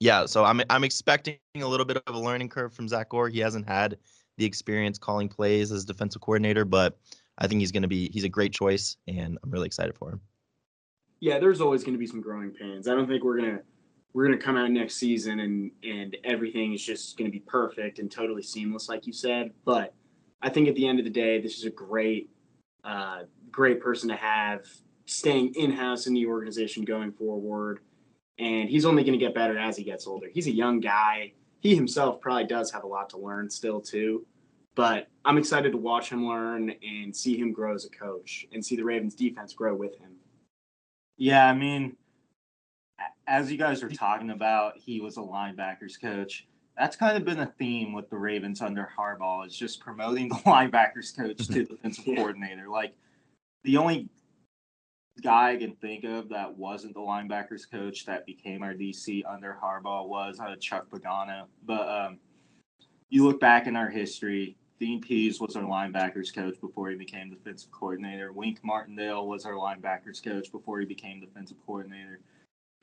yeah. 0.00 0.26
So 0.26 0.44
I'm 0.44 0.60
I'm 0.68 0.84
expecting 0.84 1.38
a 1.56 1.66
little 1.66 1.86
bit 1.86 2.02
of 2.06 2.14
a 2.14 2.18
learning 2.18 2.48
curve 2.48 2.72
from 2.72 2.88
Zach 2.88 3.12
Orr. 3.14 3.28
He 3.28 3.38
hasn't 3.38 3.68
had 3.68 3.98
the 4.36 4.44
experience 4.44 4.98
calling 4.98 5.28
plays 5.28 5.72
as 5.72 5.84
defensive 5.84 6.22
coordinator, 6.22 6.64
but 6.64 6.98
I 7.38 7.46
think 7.46 7.60
he's 7.60 7.72
going 7.72 7.82
to 7.82 7.88
be 7.88 8.10
he's 8.12 8.24
a 8.24 8.28
great 8.28 8.52
choice, 8.52 8.96
and 9.06 9.38
I'm 9.42 9.50
really 9.50 9.66
excited 9.66 9.96
for 9.96 10.10
him. 10.10 10.20
Yeah, 11.20 11.38
there's 11.38 11.60
always 11.60 11.82
going 11.82 11.94
to 11.94 11.98
be 11.98 12.06
some 12.06 12.20
growing 12.20 12.50
pains. 12.50 12.86
I 12.88 12.94
don't 12.94 13.08
think 13.08 13.24
we're 13.24 13.38
gonna 13.38 13.60
we're 14.18 14.26
going 14.26 14.36
to 14.36 14.44
come 14.44 14.56
out 14.56 14.68
next 14.72 14.96
season 14.96 15.38
and 15.38 15.70
and 15.84 16.16
everything 16.24 16.72
is 16.72 16.84
just 16.84 17.16
going 17.16 17.30
to 17.30 17.32
be 17.32 17.38
perfect 17.38 18.00
and 18.00 18.10
totally 18.10 18.42
seamless 18.42 18.88
like 18.88 19.06
you 19.06 19.12
said. 19.12 19.52
But 19.64 19.94
i 20.42 20.48
think 20.48 20.66
at 20.66 20.74
the 20.74 20.88
end 20.88 20.98
of 20.98 21.04
the 21.04 21.10
day 21.10 21.40
this 21.40 21.56
is 21.56 21.64
a 21.66 21.70
great 21.70 22.28
uh, 22.82 23.20
great 23.52 23.80
person 23.80 24.08
to 24.08 24.16
have 24.16 24.66
staying 25.06 25.54
in-house 25.54 26.08
in 26.08 26.14
the 26.14 26.26
organization 26.26 26.84
going 26.84 27.12
forward. 27.12 27.78
And 28.40 28.68
he's 28.68 28.84
only 28.84 29.04
going 29.04 29.16
to 29.16 29.24
get 29.24 29.36
better 29.36 29.56
as 29.56 29.76
he 29.76 29.84
gets 29.84 30.04
older. 30.08 30.26
He's 30.32 30.48
a 30.48 30.52
young 30.52 30.80
guy. 30.80 31.34
He 31.60 31.76
himself 31.76 32.20
probably 32.20 32.44
does 32.44 32.72
have 32.72 32.82
a 32.82 32.88
lot 32.88 33.10
to 33.10 33.18
learn 33.18 33.48
still 33.48 33.80
too. 33.80 34.26
But 34.74 35.06
i'm 35.24 35.38
excited 35.38 35.70
to 35.70 35.78
watch 35.78 36.10
him 36.10 36.26
learn 36.26 36.74
and 36.82 37.14
see 37.14 37.38
him 37.38 37.52
grow 37.52 37.72
as 37.72 37.84
a 37.84 37.90
coach 37.90 38.46
and 38.52 38.64
see 38.66 38.74
the 38.74 38.84
ravens 38.84 39.14
defense 39.14 39.52
grow 39.52 39.76
with 39.76 39.96
him. 39.96 40.16
Yeah, 41.16 41.46
I 41.48 41.54
mean, 41.54 41.96
as 43.28 43.52
you 43.52 43.58
guys 43.58 43.82
were 43.82 43.90
talking 43.90 44.30
about, 44.30 44.78
he 44.78 45.00
was 45.00 45.18
a 45.18 45.20
linebackers 45.20 46.00
coach. 46.00 46.46
That's 46.78 46.96
kind 46.96 47.16
of 47.16 47.24
been 47.24 47.40
a 47.40 47.46
theme 47.58 47.92
with 47.92 48.08
the 48.08 48.16
Ravens 48.16 48.62
under 48.62 48.88
Harbaugh 48.96 49.46
is 49.46 49.54
just 49.54 49.80
promoting 49.80 50.28
the 50.28 50.34
linebackers 50.46 51.14
coach 51.16 51.46
to 51.48 51.64
defensive 51.64 52.04
Yeah. 52.06 52.16
coordinator. 52.16 52.68
Like 52.68 52.94
the 53.64 53.76
only 53.76 54.08
guy 55.22 55.50
I 55.52 55.56
can 55.56 55.74
think 55.76 56.04
of 56.04 56.28
that 56.30 56.56
wasn't 56.56 56.94
the 56.94 57.00
linebackers 57.00 57.70
coach 57.70 58.06
that 58.06 58.24
became 58.24 58.62
our 58.62 58.72
DC 58.72 59.22
under 59.28 59.58
Harbaugh 59.62 60.08
was 60.08 60.40
uh, 60.40 60.56
Chuck 60.56 60.88
Pagano. 60.88 61.44
But 61.66 61.88
um, 61.88 62.18
you 63.10 63.24
look 63.24 63.40
back 63.40 63.66
in 63.66 63.76
our 63.76 63.90
history, 63.90 64.56
Dean 64.80 65.00
Pees 65.00 65.40
was 65.40 65.56
our 65.56 65.64
linebackers 65.64 66.32
coach 66.32 66.58
before 66.60 66.88
he 66.88 66.96
became 66.96 67.28
defensive 67.30 67.70
coordinator. 67.72 68.32
Wink 68.32 68.60
Martindale 68.62 69.26
was 69.26 69.44
our 69.44 69.54
linebackers 69.54 70.22
coach 70.22 70.50
before 70.52 70.78
he 70.80 70.86
became 70.86 71.20
defensive 71.20 71.56
coordinator. 71.66 72.20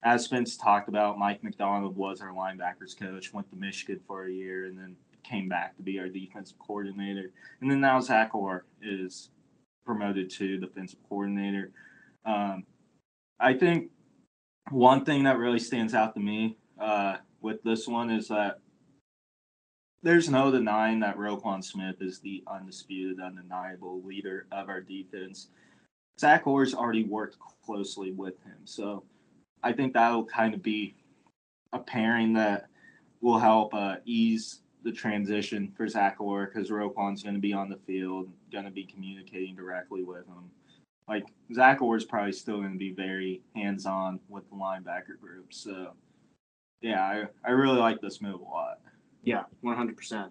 As 0.03 0.25
Spence 0.25 0.55
talked 0.55 0.87
about, 0.87 1.17
Mike 1.17 1.43
Macdonald 1.43 1.95
was 1.95 2.21
our 2.21 2.31
linebackers 2.31 2.97
coach, 2.97 3.33
went 3.33 3.49
to 3.49 3.55
Michigan 3.55 3.99
for 4.07 4.25
a 4.25 4.31
year, 4.31 4.65
and 4.65 4.77
then 4.77 4.95
came 5.23 5.49
back 5.49 5.75
to 5.77 5.83
be 5.83 5.99
our 5.99 6.07
defensive 6.07 6.59
coordinator. 6.59 7.31
And 7.61 7.71
then 7.71 7.81
now 7.81 7.99
Zach 7.99 8.35
Orr 8.35 8.65
is 8.81 9.29
promoted 9.85 10.29
to 10.31 10.57
defensive 10.57 10.99
coordinator. 11.09 11.71
Um, 12.25 12.65
I 13.39 13.53
think 13.53 13.89
one 14.71 15.05
thing 15.05 15.23
that 15.23 15.37
really 15.37 15.59
stands 15.59 15.93
out 15.93 16.13
to 16.15 16.19
me 16.19 16.57
uh, 16.79 17.17
with 17.41 17.63
this 17.63 17.87
one 17.87 18.09
is 18.09 18.27
that 18.27 18.59
there's 20.03 20.29
no 20.29 20.51
denying 20.51 20.99
that 20.99 21.17
Roquan 21.17 21.63
Smith 21.63 21.95
is 21.99 22.19
the 22.19 22.43
undisputed, 22.47 23.19
undeniable 23.19 24.03
leader 24.03 24.45
of 24.51 24.69
our 24.69 24.81
defense. 24.81 25.47
Zach 26.19 26.45
Orr's 26.45 26.75
already 26.75 27.03
worked 27.03 27.37
closely 27.65 28.11
with 28.11 28.41
him, 28.43 28.57
so 28.65 29.03
I 29.65 29.73
think 29.73 29.93
that'll 29.93 30.25
kind 30.25 30.53
of 30.53 30.61
be 30.61 30.95
a 31.73 31.79
pairing 31.79 32.33
that 32.33 32.67
will 33.19 33.39
help 33.39 33.73
uh, 33.73 33.95
ease 34.05 34.61
the 34.83 34.91
transition 34.91 35.73
for 35.75 35.87
Zach 35.87 36.17
Orr 36.19 36.45
because 36.45 36.69
Roquan's 36.69 37.23
going 37.23 37.33
to 37.33 37.41
be 37.41 37.51
on 37.51 37.69
the 37.69 37.79
field, 37.87 38.31
going 38.51 38.65
to 38.65 38.71
be 38.71 38.83
communicating 38.83 39.55
directly 39.55 40.03
with 40.03 40.27
him. 40.27 40.51
Like 41.09 41.25
Zach 41.53 41.81
Orr 41.81 41.97
is 41.97 42.05
probably 42.05 42.31
still 42.31 42.57
going 42.57 42.73
to 42.73 42.77
be 42.77 42.93
very 42.93 43.41
hands-on 43.55 44.19
with 44.29 44.47
the 44.49 44.55
linebacker 44.55 45.19
group. 45.19 45.51
So, 45.51 45.93
yeah, 46.81 47.01
I, 47.01 47.25
I 47.43 47.51
really 47.51 47.79
like 47.79 47.99
this 47.99 48.21
move 48.21 48.41
a 48.41 48.43
lot. 48.43 48.79
yeah 49.23 49.43
100% 49.63 50.29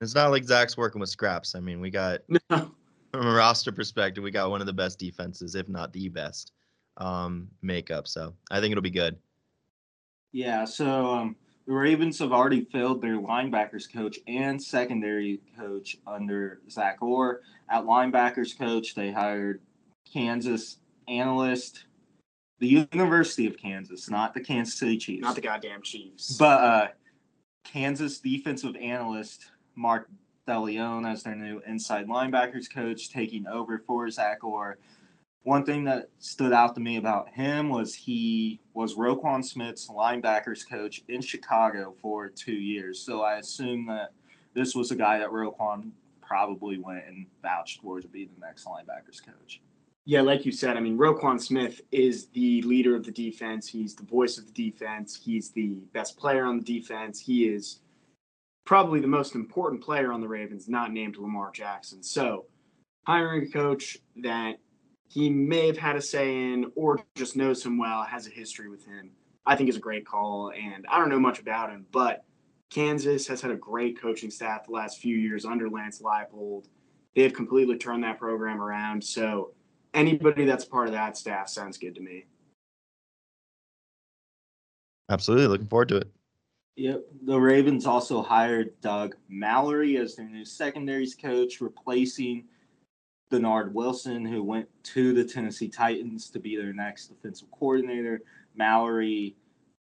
It's 0.00 0.14
not 0.14 0.30
like 0.30 0.44
Zach's 0.44 0.78
working 0.78 1.00
with 1.00 1.10
scraps. 1.10 1.54
I 1.54 1.60
mean, 1.60 1.78
we 1.82 1.90
got 1.90 2.20
no 2.30 2.38
from 3.12 3.26
a 3.26 3.34
roster 3.34 3.72
perspective, 3.72 4.24
we 4.24 4.30
got 4.30 4.48
one 4.48 4.62
of 4.62 4.66
the 4.66 4.72
best 4.72 4.98
defenses, 4.98 5.54
if 5.54 5.68
not 5.68 5.92
the 5.92 6.08
best, 6.08 6.52
um, 6.96 7.48
makeup. 7.62 8.08
So 8.08 8.34
I 8.50 8.60
think 8.60 8.72
it'll 8.72 8.82
be 8.82 8.90
good. 8.90 9.16
Yeah, 10.32 10.64
so 10.64 11.14
um, 11.14 11.36
the 11.66 11.72
Ravens 11.72 12.18
have 12.18 12.32
already 12.32 12.64
filled 12.64 13.00
their 13.00 13.16
linebackers 13.16 13.90
coach 13.90 14.18
and 14.26 14.62
secondary 14.62 15.40
coach 15.58 15.96
under 16.06 16.60
Zach 16.70 16.98
Orr. 17.00 17.40
At 17.70 17.84
linebackers 17.84 18.56
coach, 18.58 18.94
they 18.94 19.10
hired 19.10 19.60
Kansas 20.12 20.78
analyst 21.08 21.86
the 22.58 22.86
University 22.92 23.46
of 23.46 23.56
Kansas, 23.58 24.08
not 24.08 24.32
the 24.32 24.40
Kansas 24.40 24.78
City 24.78 24.96
Chiefs. 24.96 25.22
Not 25.22 25.34
the 25.34 25.40
goddamn 25.42 25.82
Chiefs. 25.82 26.36
But 26.38 26.60
uh, 26.60 26.88
Kansas 27.64 28.18
defensive 28.18 28.76
analyst 28.76 29.50
Mark 29.74 30.08
DeLeone 30.48 31.10
as 31.10 31.22
their 31.22 31.34
new 31.34 31.60
inside 31.66 32.06
linebackers 32.06 32.72
coach, 32.72 33.10
taking 33.10 33.46
over 33.46 33.78
for 33.86 34.08
Zach 34.10 34.42
Orr. 34.42 34.78
One 35.46 35.64
thing 35.64 35.84
that 35.84 36.08
stood 36.18 36.52
out 36.52 36.74
to 36.74 36.80
me 36.80 36.96
about 36.96 37.28
him 37.28 37.68
was 37.68 37.94
he 37.94 38.58
was 38.74 38.96
Roquan 38.96 39.44
Smith's 39.44 39.88
linebackers 39.88 40.68
coach 40.68 41.04
in 41.06 41.20
Chicago 41.20 41.94
for 42.02 42.28
two 42.28 42.56
years. 42.56 42.98
So 42.98 43.22
I 43.22 43.36
assume 43.36 43.86
that 43.86 44.10
this 44.54 44.74
was 44.74 44.90
a 44.90 44.96
guy 44.96 45.18
that 45.18 45.28
Roquan 45.28 45.92
probably 46.20 46.78
went 46.78 47.04
and 47.06 47.26
vouched 47.42 47.80
for 47.80 48.00
to 48.00 48.08
be 48.08 48.24
the 48.24 48.40
next 48.40 48.66
linebackers 48.66 49.24
coach. 49.24 49.60
Yeah, 50.04 50.22
like 50.22 50.44
you 50.46 50.50
said, 50.50 50.76
I 50.76 50.80
mean, 50.80 50.98
Roquan 50.98 51.40
Smith 51.40 51.80
is 51.92 52.26
the 52.30 52.60
leader 52.62 52.96
of 52.96 53.04
the 53.04 53.12
defense. 53.12 53.68
He's 53.68 53.94
the 53.94 54.02
voice 54.02 54.38
of 54.38 54.52
the 54.52 54.70
defense. 54.70 55.16
He's 55.24 55.50
the 55.50 55.74
best 55.92 56.18
player 56.18 56.44
on 56.44 56.58
the 56.58 56.64
defense. 56.64 57.20
He 57.20 57.44
is 57.44 57.82
probably 58.64 58.98
the 58.98 59.06
most 59.06 59.36
important 59.36 59.80
player 59.80 60.10
on 60.10 60.20
the 60.20 60.26
Ravens, 60.26 60.68
not 60.68 60.90
named 60.90 61.16
Lamar 61.16 61.52
Jackson. 61.52 62.02
So, 62.02 62.46
hiring 63.06 63.44
a 63.44 63.48
coach 63.48 63.98
that 64.16 64.56
he 65.08 65.30
may 65.30 65.66
have 65.66 65.78
had 65.78 65.96
a 65.96 66.02
say 66.02 66.52
in 66.52 66.70
or 66.74 67.00
just 67.14 67.36
knows 67.36 67.64
him 67.64 67.78
well, 67.78 68.02
has 68.02 68.26
a 68.26 68.30
history 68.30 68.68
with 68.68 68.84
him, 68.84 69.10
I 69.44 69.56
think 69.56 69.68
is 69.68 69.76
a 69.76 69.80
great 69.80 70.06
call. 70.06 70.52
And 70.52 70.86
I 70.90 70.98
don't 70.98 71.08
know 71.08 71.20
much 71.20 71.38
about 71.38 71.70
him, 71.70 71.86
but 71.92 72.24
Kansas 72.70 73.26
has 73.28 73.40
had 73.40 73.50
a 73.50 73.56
great 73.56 74.00
coaching 74.00 74.30
staff 74.30 74.66
the 74.66 74.72
last 74.72 74.98
few 74.98 75.16
years 75.16 75.44
under 75.44 75.70
Lance 75.70 76.02
Leipold. 76.02 76.66
They 77.14 77.22
have 77.22 77.32
completely 77.32 77.78
turned 77.78 78.04
that 78.04 78.18
program 78.18 78.60
around. 78.60 79.02
So, 79.02 79.52
anybody 79.94 80.44
that's 80.44 80.64
part 80.64 80.88
of 80.88 80.92
that 80.92 81.16
staff 81.16 81.48
sounds 81.48 81.78
good 81.78 81.94
to 81.94 82.00
me. 82.00 82.26
Absolutely, 85.08 85.46
looking 85.46 85.68
forward 85.68 85.88
to 85.88 85.96
it. 85.98 86.10
Yep. 86.76 87.04
The 87.22 87.38
Ravens 87.38 87.86
also 87.86 88.22
hired 88.22 88.78
Doug 88.82 89.16
Mallory 89.28 89.96
as 89.96 90.14
their 90.14 90.28
new 90.28 90.44
secondaries 90.44 91.14
coach, 91.14 91.60
replacing 91.62 92.44
Dennard 93.30 93.72
Wilson, 93.72 94.24
who 94.24 94.42
went 94.42 94.68
to 94.84 95.12
the 95.12 95.24
Tennessee 95.24 95.68
Titans 95.68 96.30
to 96.30 96.38
be 96.38 96.56
their 96.56 96.72
next 96.72 97.08
defensive 97.08 97.50
coordinator. 97.50 98.20
Mallory, 98.54 99.36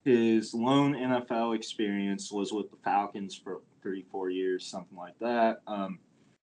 his 0.04 0.54
lone 0.54 0.94
NFL 0.94 1.56
experience 1.56 2.32
was 2.32 2.52
with 2.52 2.70
the 2.70 2.78
Falcons 2.84 3.36
for 3.36 3.62
three, 3.82 4.06
four 4.12 4.30
years, 4.30 4.66
something 4.66 4.98
like 4.98 5.18
that. 5.20 5.62
Um, 5.68 6.00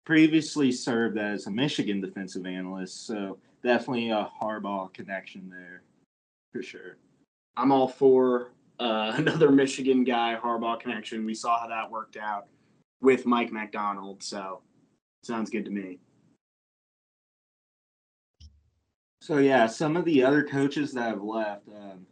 previously 0.05 0.71
served 0.71 1.17
as 1.17 1.45
a 1.45 1.51
Michigan 1.51 2.01
defensive 2.01 2.45
analyst, 2.45 3.05
so 3.05 3.37
definitely 3.63 4.09
a 4.09 4.29
Harbaugh 4.41 4.91
connection 4.93 5.49
there 5.49 5.83
for 6.51 6.63
sure. 6.63 6.97
I'm 7.55 7.71
all 7.71 7.87
for 7.87 8.51
uh, 8.79 9.13
another 9.17 9.51
Michigan 9.51 10.03
guy, 10.03 10.37
Harbaugh 10.41 10.79
connection. 10.79 11.25
We 11.25 11.35
saw 11.35 11.59
how 11.59 11.67
that 11.67 11.91
worked 11.91 12.17
out 12.17 12.47
with 13.01 13.25
Mike 13.25 13.51
Macdonald, 13.51 14.23
so 14.23 14.61
sounds 15.23 15.49
good 15.49 15.65
to 15.65 15.71
me. 15.71 15.99
So 19.29 19.37
yeah, 19.37 19.67
some 19.67 19.95
of 19.95 20.05
the 20.05 20.23
other 20.23 20.41
coaches 20.41 20.91
that 20.93 21.03
have 21.03 21.21
left, 21.21 21.67
um, 21.67 22.07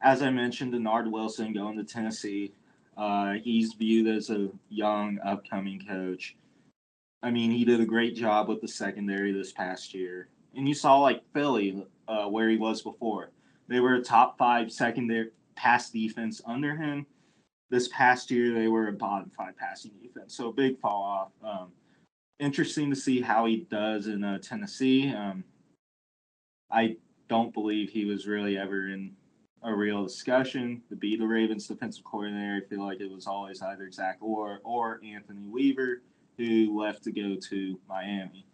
as 0.00 0.22
I 0.22 0.30
mentioned, 0.30 0.72
Dennard 0.72 1.10
Wilson 1.10 1.52
going 1.52 1.76
to 1.76 1.82
Tennessee. 1.82 2.52
Uh, 2.96 3.32
he's 3.42 3.72
viewed 3.72 4.06
as 4.06 4.30
a 4.30 4.48
young, 4.68 5.18
upcoming 5.24 5.84
coach. 5.84 6.36
I 7.24 7.32
mean, 7.32 7.50
he 7.50 7.64
did 7.64 7.80
a 7.80 7.84
great 7.84 8.14
job 8.14 8.48
with 8.48 8.60
the 8.60 8.68
secondary 8.68 9.32
this 9.32 9.50
past 9.50 9.92
year, 9.92 10.28
and 10.54 10.68
you 10.68 10.74
saw 10.74 11.00
like 11.00 11.20
Philly, 11.32 11.84
uh, 12.06 12.26
where 12.26 12.48
he 12.48 12.58
was 12.58 12.80
before. 12.80 13.32
They 13.66 13.80
were 13.80 13.96
a 13.96 14.00
top 14.00 14.38
five 14.38 14.70
secondary 14.70 15.30
pass 15.56 15.90
defense 15.90 16.40
under 16.46 16.76
him. 16.76 17.06
This 17.70 17.88
past 17.88 18.30
year, 18.30 18.54
they 18.54 18.68
were 18.68 18.86
a 18.86 18.92
bottom 18.92 19.32
five 19.36 19.56
passing 19.56 19.90
defense, 20.00 20.36
so 20.36 20.52
big 20.52 20.78
fall 20.78 21.02
off. 21.02 21.32
Um, 21.42 21.72
interesting 22.38 22.88
to 22.90 22.94
see 22.94 23.20
how 23.20 23.46
he 23.46 23.66
does 23.68 24.06
in 24.06 24.22
uh, 24.22 24.38
Tennessee. 24.38 25.12
Um, 25.12 25.42
I 26.74 26.96
don't 27.28 27.54
believe 27.54 27.90
he 27.90 28.04
was 28.04 28.26
really 28.26 28.58
ever 28.58 28.88
in 28.88 29.12
a 29.62 29.72
real 29.72 30.02
discussion 30.02 30.82
the 30.90 31.18
Ravens 31.18 31.68
defensive 31.68 32.04
coordinator. 32.04 32.60
I 32.62 32.68
feel 32.68 32.84
like 32.84 33.00
it 33.00 33.10
was 33.10 33.28
always 33.28 33.62
either 33.62 33.90
Zach 33.92 34.18
Orr 34.20 34.60
or 34.64 35.00
Anthony 35.04 35.48
Weaver, 35.48 36.02
who 36.36 36.78
left 36.78 37.04
to 37.04 37.12
go 37.12 37.36
to 37.48 37.80
Miami 37.88 38.44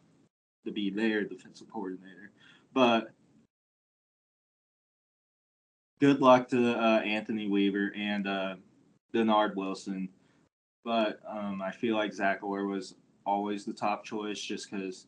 to 0.67 0.71
be 0.71 0.91
their 0.91 1.25
defensive 1.25 1.69
coordinator. 1.73 2.31
But 2.75 3.11
good 5.99 6.21
luck 6.21 6.49
to 6.49 6.79
uh, 6.79 7.00
Anthony 7.00 7.49
Weaver 7.49 7.93
and 7.97 8.29
uh, 8.29 8.57
Dennard 9.15 9.57
Wilson. 9.57 10.11
But 10.85 11.21
um, 11.27 11.62
I 11.62 11.71
feel 11.71 11.97
like 11.97 12.12
Zach 12.12 12.43
Orr 12.43 12.67
was 12.67 12.95
always 13.25 13.65
the 13.65 13.73
top 13.73 14.05
choice 14.05 14.41
just 14.41 14.71
because 14.71 15.07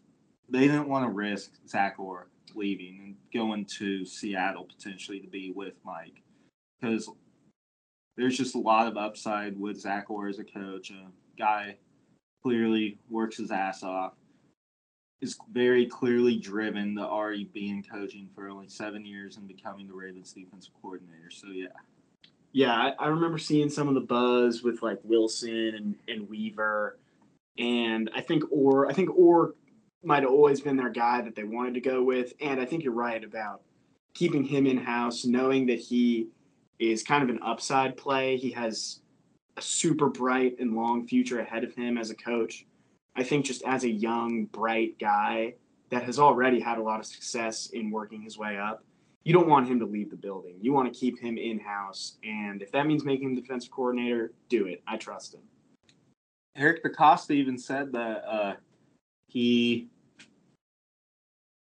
they 0.48 0.60
didn't 0.60 0.88
want 0.88 1.04
to 1.04 1.10
risk 1.10 1.52
Zach 1.68 1.98
Orr 1.98 2.28
leaving 2.56 3.00
and 3.02 3.16
going 3.32 3.64
to 3.64 4.04
Seattle 4.04 4.64
potentially 4.64 5.20
to 5.20 5.28
be 5.28 5.52
with 5.54 5.74
Mike 5.84 6.22
because 6.80 7.10
there's 8.16 8.36
just 8.36 8.54
a 8.54 8.58
lot 8.58 8.86
of 8.86 8.96
upside 8.96 9.58
with 9.58 9.80
Zach 9.80 10.10
Orr 10.10 10.28
as 10.28 10.38
a 10.38 10.44
coach. 10.44 10.90
A 10.90 11.10
guy 11.38 11.76
clearly 12.42 12.98
works 13.08 13.36
his 13.36 13.50
ass 13.50 13.82
off, 13.82 14.14
is 15.20 15.38
very 15.52 15.86
clearly 15.86 16.36
driven 16.36 16.96
to 16.96 17.02
already 17.02 17.44
being 17.44 17.82
coaching 17.82 18.28
for 18.34 18.48
only 18.48 18.68
seven 18.68 19.06
years 19.06 19.36
and 19.36 19.46
becoming 19.46 19.86
the 19.86 19.94
Ravens 19.94 20.32
defensive 20.32 20.74
coordinator. 20.80 21.30
So 21.30 21.48
yeah. 21.48 21.68
Yeah, 22.54 22.90
I, 22.98 23.06
remember 23.06 23.38
seeing 23.38 23.70
some 23.70 23.88
of 23.88 23.94
the 23.94 24.02
buzz 24.02 24.62
with 24.62 24.82
like 24.82 24.98
Wilson 25.04 25.74
and, 25.74 25.94
and 26.06 26.28
Weaver. 26.28 26.98
And 27.58 28.10
I 28.14 28.20
think 28.20 28.44
Orr 28.50 28.88
I 28.90 28.92
think 28.92 29.08
Orr 29.16 29.54
might 30.02 30.22
have 30.22 30.32
always 30.32 30.60
been 30.60 30.76
their 30.76 30.90
guy 30.90 31.20
that 31.22 31.34
they 31.34 31.44
wanted 31.44 31.74
to 31.74 31.80
go 31.80 32.02
with. 32.02 32.32
And 32.40 32.60
I 32.60 32.64
think 32.64 32.84
you're 32.84 32.92
right 32.92 33.22
about 33.22 33.62
keeping 34.14 34.44
him 34.44 34.66
in 34.66 34.76
house, 34.76 35.24
knowing 35.24 35.66
that 35.66 35.78
he 35.78 36.28
is 36.78 37.02
kind 37.02 37.22
of 37.22 37.28
an 37.28 37.40
upside 37.42 37.96
play. 37.96 38.36
He 38.36 38.50
has 38.50 39.00
a 39.56 39.62
super 39.62 40.08
bright 40.08 40.56
and 40.58 40.74
long 40.74 41.06
future 41.06 41.40
ahead 41.40 41.64
of 41.64 41.74
him 41.74 41.98
as 41.98 42.10
a 42.10 42.14
coach. 42.14 42.66
I 43.14 43.22
think 43.22 43.44
just 43.44 43.62
as 43.64 43.84
a 43.84 43.90
young, 43.90 44.46
bright 44.46 44.98
guy 44.98 45.54
that 45.90 46.04
has 46.04 46.18
already 46.18 46.58
had 46.58 46.78
a 46.78 46.82
lot 46.82 47.00
of 47.00 47.06
success 47.06 47.66
in 47.72 47.90
working 47.90 48.22
his 48.22 48.38
way 48.38 48.58
up, 48.58 48.82
you 49.24 49.32
don't 49.32 49.48
want 49.48 49.68
him 49.68 49.78
to 49.78 49.86
leave 49.86 50.10
the 50.10 50.16
building. 50.16 50.56
You 50.60 50.72
want 50.72 50.92
to 50.92 50.98
keep 50.98 51.20
him 51.20 51.38
in 51.38 51.60
house. 51.60 52.16
And 52.24 52.62
if 52.62 52.72
that 52.72 52.86
means 52.86 53.04
making 53.04 53.28
him 53.28 53.34
defensive 53.34 53.70
coordinator, 53.70 54.32
do 54.48 54.66
it. 54.66 54.82
I 54.86 54.96
trust 54.96 55.34
him. 55.34 55.42
Eric 56.56 56.82
DeCosta 56.82 57.32
even 57.32 57.56
said 57.56 57.92
that 57.92 58.24
uh, 58.26 58.54
he 59.28 59.88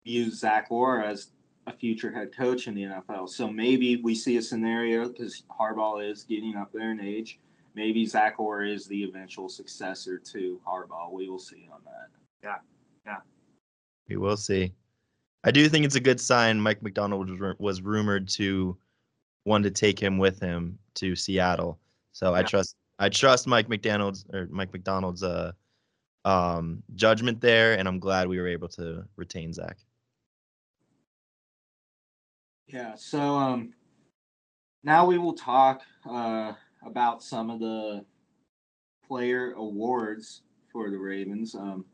views 0.05 0.39
Zach 0.39 0.67
Orr 0.69 1.03
as 1.03 1.31
a 1.67 1.73
future 1.73 2.11
head 2.11 2.35
coach 2.35 2.67
in 2.67 2.75
the 2.75 2.83
NFL. 2.83 3.29
So 3.29 3.47
maybe 3.49 3.97
we 3.97 4.15
see 4.15 4.37
a 4.37 4.41
scenario 4.41 5.07
because 5.07 5.43
Harbaugh 5.59 6.09
is 6.09 6.23
getting 6.23 6.55
up 6.55 6.71
there 6.73 6.91
in 6.91 6.99
age. 6.99 7.39
Maybe 7.75 8.05
Zach 8.05 8.39
Orr 8.39 8.63
is 8.63 8.87
the 8.87 9.03
eventual 9.03 9.47
successor 9.47 10.17
to 10.17 10.59
Harbaugh. 10.67 11.11
We 11.11 11.29
will 11.29 11.39
see 11.39 11.69
on 11.71 11.81
that. 11.85 12.07
Yeah, 12.43 12.57
yeah, 13.05 13.17
we 14.07 14.17
will 14.17 14.37
see. 14.37 14.73
I 15.43 15.51
do 15.51 15.69
think 15.69 15.85
it's 15.85 15.95
a 15.95 16.01
good 16.01 16.19
sign. 16.19 16.59
Mike 16.59 16.81
Macdonald 16.81 17.29
was, 17.29 17.55
was 17.59 17.81
rumored 17.81 18.27
to 18.29 18.77
want 19.45 19.63
to 19.63 19.71
take 19.71 19.99
him 19.99 20.17
with 20.17 20.39
him 20.39 20.77
to 20.95 21.15
Seattle. 21.15 21.79
So 22.11 22.33
I 22.33 22.43
trust 22.43 22.75
I 22.97 23.09
trust 23.09 23.47
Mike 23.47 23.69
Macdonald's 23.69 24.25
or 24.33 24.47
Mike 24.51 24.73
Macdonald's 24.73 25.23
uh 25.23 25.51
um 26.25 26.83
judgment 26.95 27.39
there, 27.39 27.77
and 27.77 27.87
I'm 27.87 27.99
glad 27.99 28.27
we 28.27 28.39
were 28.39 28.47
able 28.47 28.67
to 28.69 29.05
retain 29.15 29.53
Zach. 29.53 29.77
Yeah. 32.71 32.93
So 32.95 33.19
um, 33.19 33.73
now 34.83 35.05
we 35.05 35.17
will 35.17 35.33
talk 35.33 35.81
uh, 36.07 36.53
about 36.85 37.23
some 37.23 37.49
of 37.49 37.59
the 37.59 38.05
player 39.07 39.53
awards 39.53 40.43
for 40.71 40.91
the 40.91 40.97
Ravens. 40.97 41.55
Um, 41.55 41.85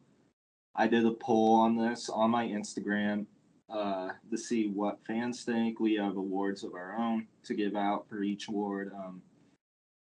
I 0.75 0.87
did 0.87 1.05
a 1.05 1.11
poll 1.11 1.61
on 1.61 1.77
this 1.77 2.09
on 2.09 2.29
my 2.29 2.45
Instagram 2.45 3.25
uh, 3.69 4.09
to 4.29 4.37
see 4.37 4.67
what 4.67 4.99
fans 5.07 5.43
think. 5.43 5.79
We 5.79 5.95
have 5.95 6.17
awards 6.17 6.65
of 6.65 6.73
our 6.73 6.97
own 6.97 7.27
to 7.45 7.53
give 7.53 7.75
out 7.75 8.09
for 8.09 8.21
each 8.21 8.49
award. 8.49 8.91
Um, 8.93 9.21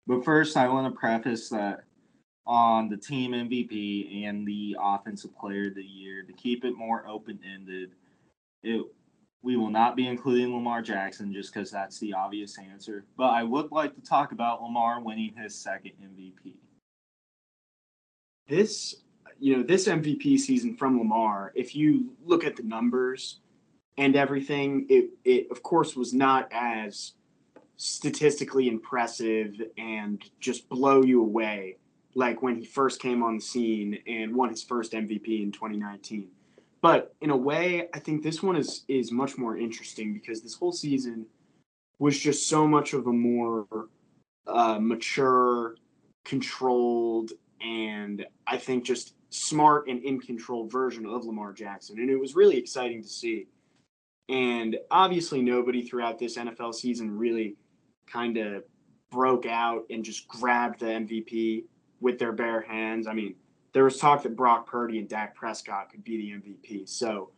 but 0.06 0.22
first, 0.22 0.58
I 0.58 0.68
want 0.68 0.92
to 0.92 1.00
preface 1.00 1.48
that 1.48 1.84
on 2.46 2.90
the 2.90 2.96
team 2.98 3.32
MVP 3.32 4.26
and 4.26 4.46
the 4.46 4.76
offensive 4.78 5.34
player 5.38 5.68
of 5.68 5.76
the 5.76 5.82
year 5.82 6.24
to 6.24 6.32
keep 6.34 6.66
it 6.66 6.76
more 6.76 7.06
open 7.08 7.38
ended. 7.54 7.92
It 8.62 8.84
we 9.42 9.56
will 9.56 9.70
not 9.70 9.96
be 9.96 10.06
including 10.06 10.52
Lamar 10.52 10.82
Jackson 10.82 11.32
just 11.32 11.52
because 11.52 11.70
that's 11.70 11.98
the 11.98 12.12
obvious 12.12 12.58
answer. 12.58 13.04
But 13.16 13.28
I 13.28 13.42
would 13.44 13.70
like 13.70 13.94
to 13.94 14.02
talk 14.02 14.32
about 14.32 14.62
Lamar 14.62 15.00
winning 15.00 15.34
his 15.36 15.54
second 15.54 15.92
MVP. 16.02 16.54
this 18.48 18.96
you 19.40 19.56
know 19.56 19.62
this 19.62 19.86
MVP 19.86 20.38
season 20.38 20.74
from 20.74 20.98
Lamar, 20.98 21.52
if 21.54 21.76
you 21.76 22.16
look 22.24 22.44
at 22.44 22.56
the 22.56 22.64
numbers, 22.64 23.40
and 23.96 24.16
everything, 24.16 24.86
it 24.88 25.10
it 25.24 25.50
of 25.50 25.62
course 25.62 25.94
was 25.94 26.12
not 26.12 26.48
as 26.52 27.12
statistically 27.76 28.68
impressive 28.68 29.54
and 29.76 30.22
just 30.40 30.68
blow 30.68 31.04
you 31.04 31.22
away 31.22 31.76
like 32.14 32.42
when 32.42 32.56
he 32.56 32.64
first 32.64 33.00
came 33.00 33.22
on 33.22 33.36
the 33.36 33.40
scene 33.40 33.96
and 34.08 34.34
won 34.34 34.50
his 34.50 34.64
first 34.64 34.92
MVP 34.92 35.42
in 35.42 35.52
2019. 35.52 36.28
But 36.80 37.14
in 37.20 37.30
a 37.30 37.36
way, 37.36 37.88
I 37.92 37.98
think 37.98 38.22
this 38.22 38.42
one 38.42 38.56
is 38.56 38.84
is 38.88 39.10
much 39.10 39.36
more 39.36 39.56
interesting 39.56 40.12
because 40.12 40.42
this 40.42 40.54
whole 40.54 40.72
season 40.72 41.26
was 41.98 42.18
just 42.18 42.48
so 42.48 42.66
much 42.66 42.92
of 42.92 43.06
a 43.06 43.12
more 43.12 43.66
uh, 44.46 44.78
mature, 44.80 45.76
controlled, 46.24 47.32
and 47.60 48.24
I 48.46 48.56
think 48.56 48.84
just 48.84 49.14
smart 49.30 49.88
and 49.88 50.02
in 50.04 50.20
control 50.20 50.68
version 50.68 51.04
of 51.06 51.24
Lamar 51.24 51.52
Jackson. 51.52 51.98
And 51.98 52.10
it 52.10 52.16
was 52.16 52.34
really 52.34 52.56
exciting 52.56 53.02
to 53.02 53.08
see. 53.08 53.46
And 54.28 54.76
obviously, 54.90 55.42
nobody 55.42 55.82
throughout 55.82 56.18
this 56.18 56.36
NFL 56.36 56.74
season 56.74 57.16
really 57.16 57.56
kind 58.06 58.36
of 58.36 58.62
broke 59.10 59.46
out 59.46 59.84
and 59.90 60.04
just 60.04 60.28
grabbed 60.28 60.80
the 60.80 60.86
MVP 60.86 61.64
with 62.00 62.18
their 62.18 62.32
bare 62.32 62.60
hands. 62.60 63.06
I 63.06 63.14
mean, 63.14 63.34
there 63.78 63.84
was 63.84 63.96
talk 63.96 64.24
that 64.24 64.34
Brock 64.34 64.66
Purdy 64.66 64.98
and 64.98 65.08
Dak 65.08 65.36
Prescott 65.36 65.88
could 65.88 66.02
be 66.02 66.16
the 66.16 66.30
MVP. 66.32 66.88
So 66.88 67.30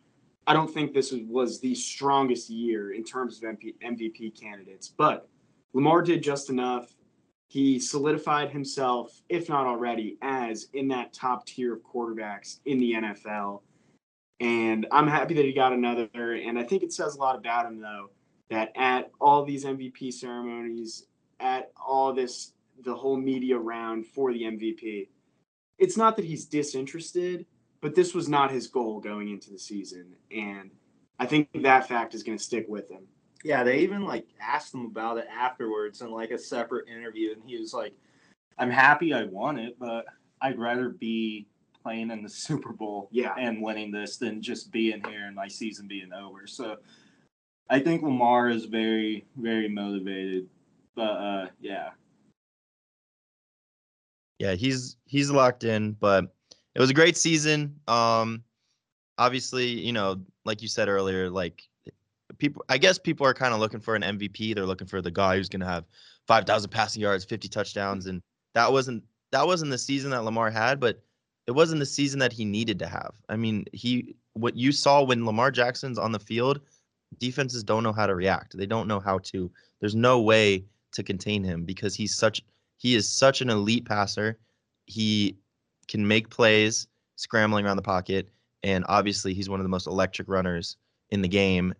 I 0.47 0.53
don't 0.55 0.73
think 0.73 0.91
this 0.91 1.13
was 1.29 1.59
the 1.59 1.75
strongest 1.75 2.49
year 2.49 2.93
in 2.93 3.03
terms 3.03 3.37
of 3.37 3.43
MVP 3.43 4.41
candidates, 4.41 4.87
but 4.87 5.29
Lamar 5.73 6.01
did 6.01 6.23
just 6.23 6.49
enough. 6.49 6.95
He 7.49 7.77
solidified 7.77 8.49
himself, 8.49 9.21
if 9.29 9.49
not 9.49 9.67
already, 9.67 10.17
as 10.23 10.69
in 10.73 10.87
that 10.87 11.13
top 11.13 11.45
tier 11.45 11.73
of 11.75 11.83
quarterbacks 11.83 12.57
in 12.65 12.79
the 12.79 12.93
NFL. 12.93 13.61
And 14.39 14.87
I'm 14.91 15.07
happy 15.07 15.35
that 15.35 15.45
he 15.45 15.53
got 15.53 15.73
another. 15.73 16.09
And 16.15 16.57
I 16.57 16.63
think 16.63 16.81
it 16.81 16.91
says 16.91 17.13
a 17.13 17.19
lot 17.19 17.35
about 17.35 17.67
him, 17.67 17.79
though, 17.79 18.09
that 18.49 18.71
at 18.75 19.11
all 19.21 19.45
these 19.45 19.63
MVP 19.63 20.11
ceremonies, 20.11 21.05
at 21.39 21.71
all 21.77 22.11
this, 22.15 22.53
the 22.83 22.95
whole 22.95 23.15
media 23.15 23.59
round 23.59 24.07
for 24.07 24.33
the 24.33 24.41
MVP, 24.41 25.09
it's 25.81 25.97
not 25.97 26.15
that 26.15 26.25
he's 26.25 26.45
disinterested, 26.45 27.45
but 27.81 27.95
this 27.95 28.13
was 28.13 28.29
not 28.29 28.51
his 28.51 28.67
goal 28.67 28.99
going 28.99 29.29
into 29.29 29.49
the 29.49 29.57
season. 29.57 30.13
And 30.29 30.69
I 31.19 31.25
think 31.25 31.49
that 31.63 31.87
fact 31.87 32.13
is 32.13 32.21
going 32.21 32.37
to 32.37 32.43
stick 32.43 32.67
with 32.69 32.89
him. 32.89 33.07
Yeah, 33.43 33.63
they 33.63 33.79
even 33.79 34.03
like 34.05 34.27
asked 34.39 34.73
him 34.75 34.85
about 34.85 35.17
it 35.17 35.25
afterwards 35.35 36.01
in 36.01 36.11
like 36.11 36.29
a 36.29 36.37
separate 36.37 36.87
interview, 36.87 37.33
and 37.33 37.41
he 37.43 37.57
was 37.57 37.73
like, 37.73 37.93
"I'm 38.59 38.69
happy 38.69 39.11
I 39.11 39.23
won 39.23 39.57
it, 39.57 39.79
but 39.79 40.05
I'd 40.39 40.59
rather 40.59 40.89
be 40.89 41.47
playing 41.81 42.11
in 42.11 42.21
the 42.21 42.29
Super 42.47 42.71
Bowl 42.71 43.09
Yeah. 43.11 43.33
and 43.39 43.59
winning 43.59 43.91
this 43.91 44.17
than 44.17 44.43
just 44.43 44.71
being 44.71 45.03
here 45.09 45.25
and 45.25 45.35
my 45.35 45.47
season 45.47 45.87
being 45.87 46.13
over." 46.13 46.45
So 46.45 46.77
I 47.71 47.79
think 47.79 48.03
Lamar 48.03 48.49
is 48.49 48.65
very, 48.65 49.25
very 49.35 49.67
motivated. 49.67 50.47
But 50.93 51.01
uh, 51.01 51.47
yeah, 51.59 51.89
Yeah, 54.41 54.55
he's 54.55 54.97
he's 55.05 55.29
locked 55.29 55.63
in, 55.63 55.91
but 55.91 56.33
it 56.73 56.79
was 56.79 56.89
a 56.89 56.95
great 56.95 57.15
season. 57.15 57.79
Um 57.87 58.43
obviously, 59.19 59.67
you 59.67 59.93
know, 59.93 60.19
like 60.45 60.63
you 60.63 60.67
said 60.67 60.89
earlier, 60.89 61.29
like 61.29 61.61
people 62.39 62.65
I 62.67 62.79
guess 62.79 62.97
people 62.97 63.27
are 63.27 63.35
kind 63.35 63.53
of 63.53 63.59
looking 63.59 63.79
for 63.79 63.93
an 63.93 64.01
MVP. 64.01 64.55
They're 64.55 64.65
looking 64.65 64.87
for 64.87 64.99
the 64.99 65.11
guy 65.11 65.35
who's 65.35 65.47
going 65.47 65.59
to 65.59 65.67
have 65.67 65.85
5,000 66.25 66.71
passing 66.71 67.03
yards, 67.03 67.23
50 67.23 67.49
touchdowns 67.49 68.07
and 68.07 68.23
that 68.55 68.71
wasn't 68.71 69.03
that 69.31 69.45
wasn't 69.45 69.69
the 69.69 69.77
season 69.77 70.09
that 70.09 70.23
Lamar 70.23 70.49
had, 70.49 70.79
but 70.79 71.03
it 71.45 71.51
wasn't 71.51 71.77
the 71.77 71.85
season 71.85 72.17
that 72.17 72.33
he 72.33 72.43
needed 72.43 72.79
to 72.79 72.87
have. 72.87 73.13
I 73.29 73.35
mean, 73.35 73.65
he 73.73 74.15
what 74.33 74.57
you 74.57 74.71
saw 74.71 75.03
when 75.03 75.23
Lamar 75.23 75.51
Jackson's 75.51 75.99
on 75.99 76.13
the 76.13 76.19
field, 76.19 76.61
defenses 77.19 77.63
don't 77.63 77.83
know 77.83 77.93
how 77.93 78.07
to 78.07 78.15
react. 78.15 78.57
They 78.57 78.65
don't 78.65 78.87
know 78.87 78.99
how 78.99 79.19
to. 79.19 79.51
There's 79.79 79.93
no 79.93 80.19
way 80.19 80.65
to 80.93 81.03
contain 81.03 81.43
him 81.43 81.63
because 81.63 81.93
he's 81.93 82.15
such 82.15 82.41
he 82.81 82.95
is 82.95 83.07
such 83.07 83.41
an 83.41 83.49
elite 83.51 83.85
passer. 83.85 84.39
He 84.87 85.37
can 85.87 86.07
make 86.07 86.31
plays 86.31 86.87
scrambling 87.15 87.63
around 87.63 87.75
the 87.75 87.83
pocket 87.83 88.27
and 88.63 88.83
obviously 88.87 89.35
he's 89.35 89.49
one 89.49 89.59
of 89.59 89.63
the 89.63 89.69
most 89.69 89.85
electric 89.85 90.27
runners 90.27 90.77
in 91.11 91.21
the 91.21 91.27
game 91.27 91.75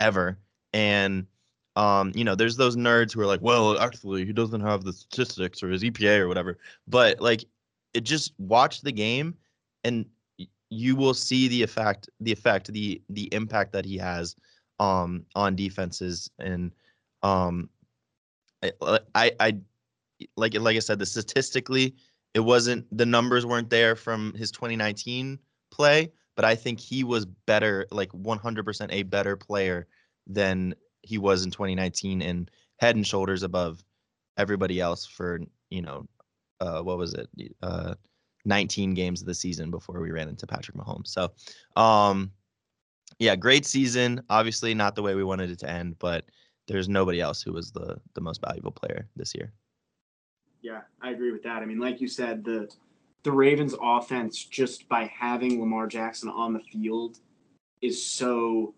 ever. 0.00 0.38
And 0.72 1.26
um, 1.76 2.12
you 2.14 2.24
know, 2.24 2.34
there's 2.34 2.56
those 2.56 2.76
nerds 2.76 3.12
who 3.12 3.20
are 3.20 3.26
like, 3.26 3.42
well, 3.42 3.78
actually, 3.78 4.24
he 4.24 4.32
doesn't 4.32 4.60
have 4.62 4.84
the 4.84 4.92
statistics 4.92 5.62
or 5.62 5.68
his 5.70 5.82
EPA 5.82 6.20
or 6.20 6.28
whatever. 6.28 6.58
But 6.86 7.20
like, 7.20 7.44
it 7.92 8.04
just 8.04 8.32
watch 8.38 8.80
the 8.80 8.92
game, 8.92 9.34
and 9.84 10.06
you 10.70 10.96
will 10.96 11.14
see 11.14 11.48
the 11.48 11.62
effect, 11.62 12.08
the 12.20 12.32
effect, 12.32 12.72
the 12.72 13.02
the 13.10 13.28
impact 13.32 13.72
that 13.72 13.84
he 13.84 13.98
has 13.98 14.34
um 14.80 15.24
on 15.34 15.56
defenses. 15.56 16.30
And 16.38 16.72
um, 17.22 17.68
I 18.62 18.72
I, 19.14 19.32
I 19.40 19.56
like 20.36 20.54
like 20.54 20.76
I 20.76 20.80
said, 20.80 20.98
the 20.98 21.06
statistically, 21.06 21.94
it 22.34 22.40
wasn't 22.40 22.86
the 22.96 23.06
numbers 23.06 23.46
weren't 23.46 23.70
there 23.70 23.96
from 23.96 24.34
his 24.34 24.50
2019 24.50 25.38
play, 25.70 26.12
but 26.36 26.44
I 26.44 26.54
think 26.54 26.80
he 26.80 27.04
was 27.04 27.26
better, 27.26 27.86
like 27.90 28.10
100% 28.12 28.88
a 28.90 29.02
better 29.02 29.36
player 29.36 29.86
than 30.26 30.74
he 31.02 31.18
was 31.18 31.44
in 31.44 31.50
2019 31.50 32.22
and 32.22 32.50
head 32.78 32.96
and 32.96 33.06
shoulders 33.06 33.42
above 33.42 33.84
everybody 34.38 34.80
else 34.80 35.04
for, 35.04 35.40
you 35.70 35.82
know, 35.82 36.06
uh, 36.60 36.80
what 36.80 36.98
was 36.98 37.14
it? 37.14 37.28
Uh, 37.62 37.94
19 38.44 38.94
games 38.94 39.20
of 39.20 39.26
the 39.26 39.34
season 39.34 39.70
before 39.70 40.00
we 40.00 40.10
ran 40.10 40.28
into 40.28 40.46
Patrick 40.46 40.76
Mahomes. 40.76 41.08
So, 41.08 41.32
um, 41.80 42.32
yeah, 43.18 43.36
great 43.36 43.66
season. 43.66 44.22
Obviously, 44.30 44.74
not 44.74 44.94
the 44.94 45.02
way 45.02 45.14
we 45.14 45.24
wanted 45.24 45.50
it 45.50 45.58
to 45.60 45.70
end, 45.70 45.98
but 45.98 46.24
there's 46.66 46.88
nobody 46.88 47.20
else 47.20 47.42
who 47.42 47.52
was 47.52 47.72
the 47.72 48.00
the 48.14 48.20
most 48.20 48.40
valuable 48.40 48.72
player 48.72 49.08
this 49.16 49.34
year. 49.34 49.52
Yeah, 50.62 50.82
I 51.00 51.10
agree 51.10 51.32
with 51.32 51.42
that. 51.42 51.62
I 51.62 51.66
mean, 51.66 51.78
like 51.78 52.00
you 52.00 52.08
said, 52.08 52.44
the 52.44 52.68
the 53.24 53.32
Ravens 53.32 53.74
offense 53.80 54.44
just 54.44 54.88
by 54.88 55.04
having 55.04 55.60
Lamar 55.60 55.86
Jackson 55.86 56.28
on 56.28 56.52
the 56.52 56.60
field 56.60 57.18
is 57.80 58.04
so 58.04 58.74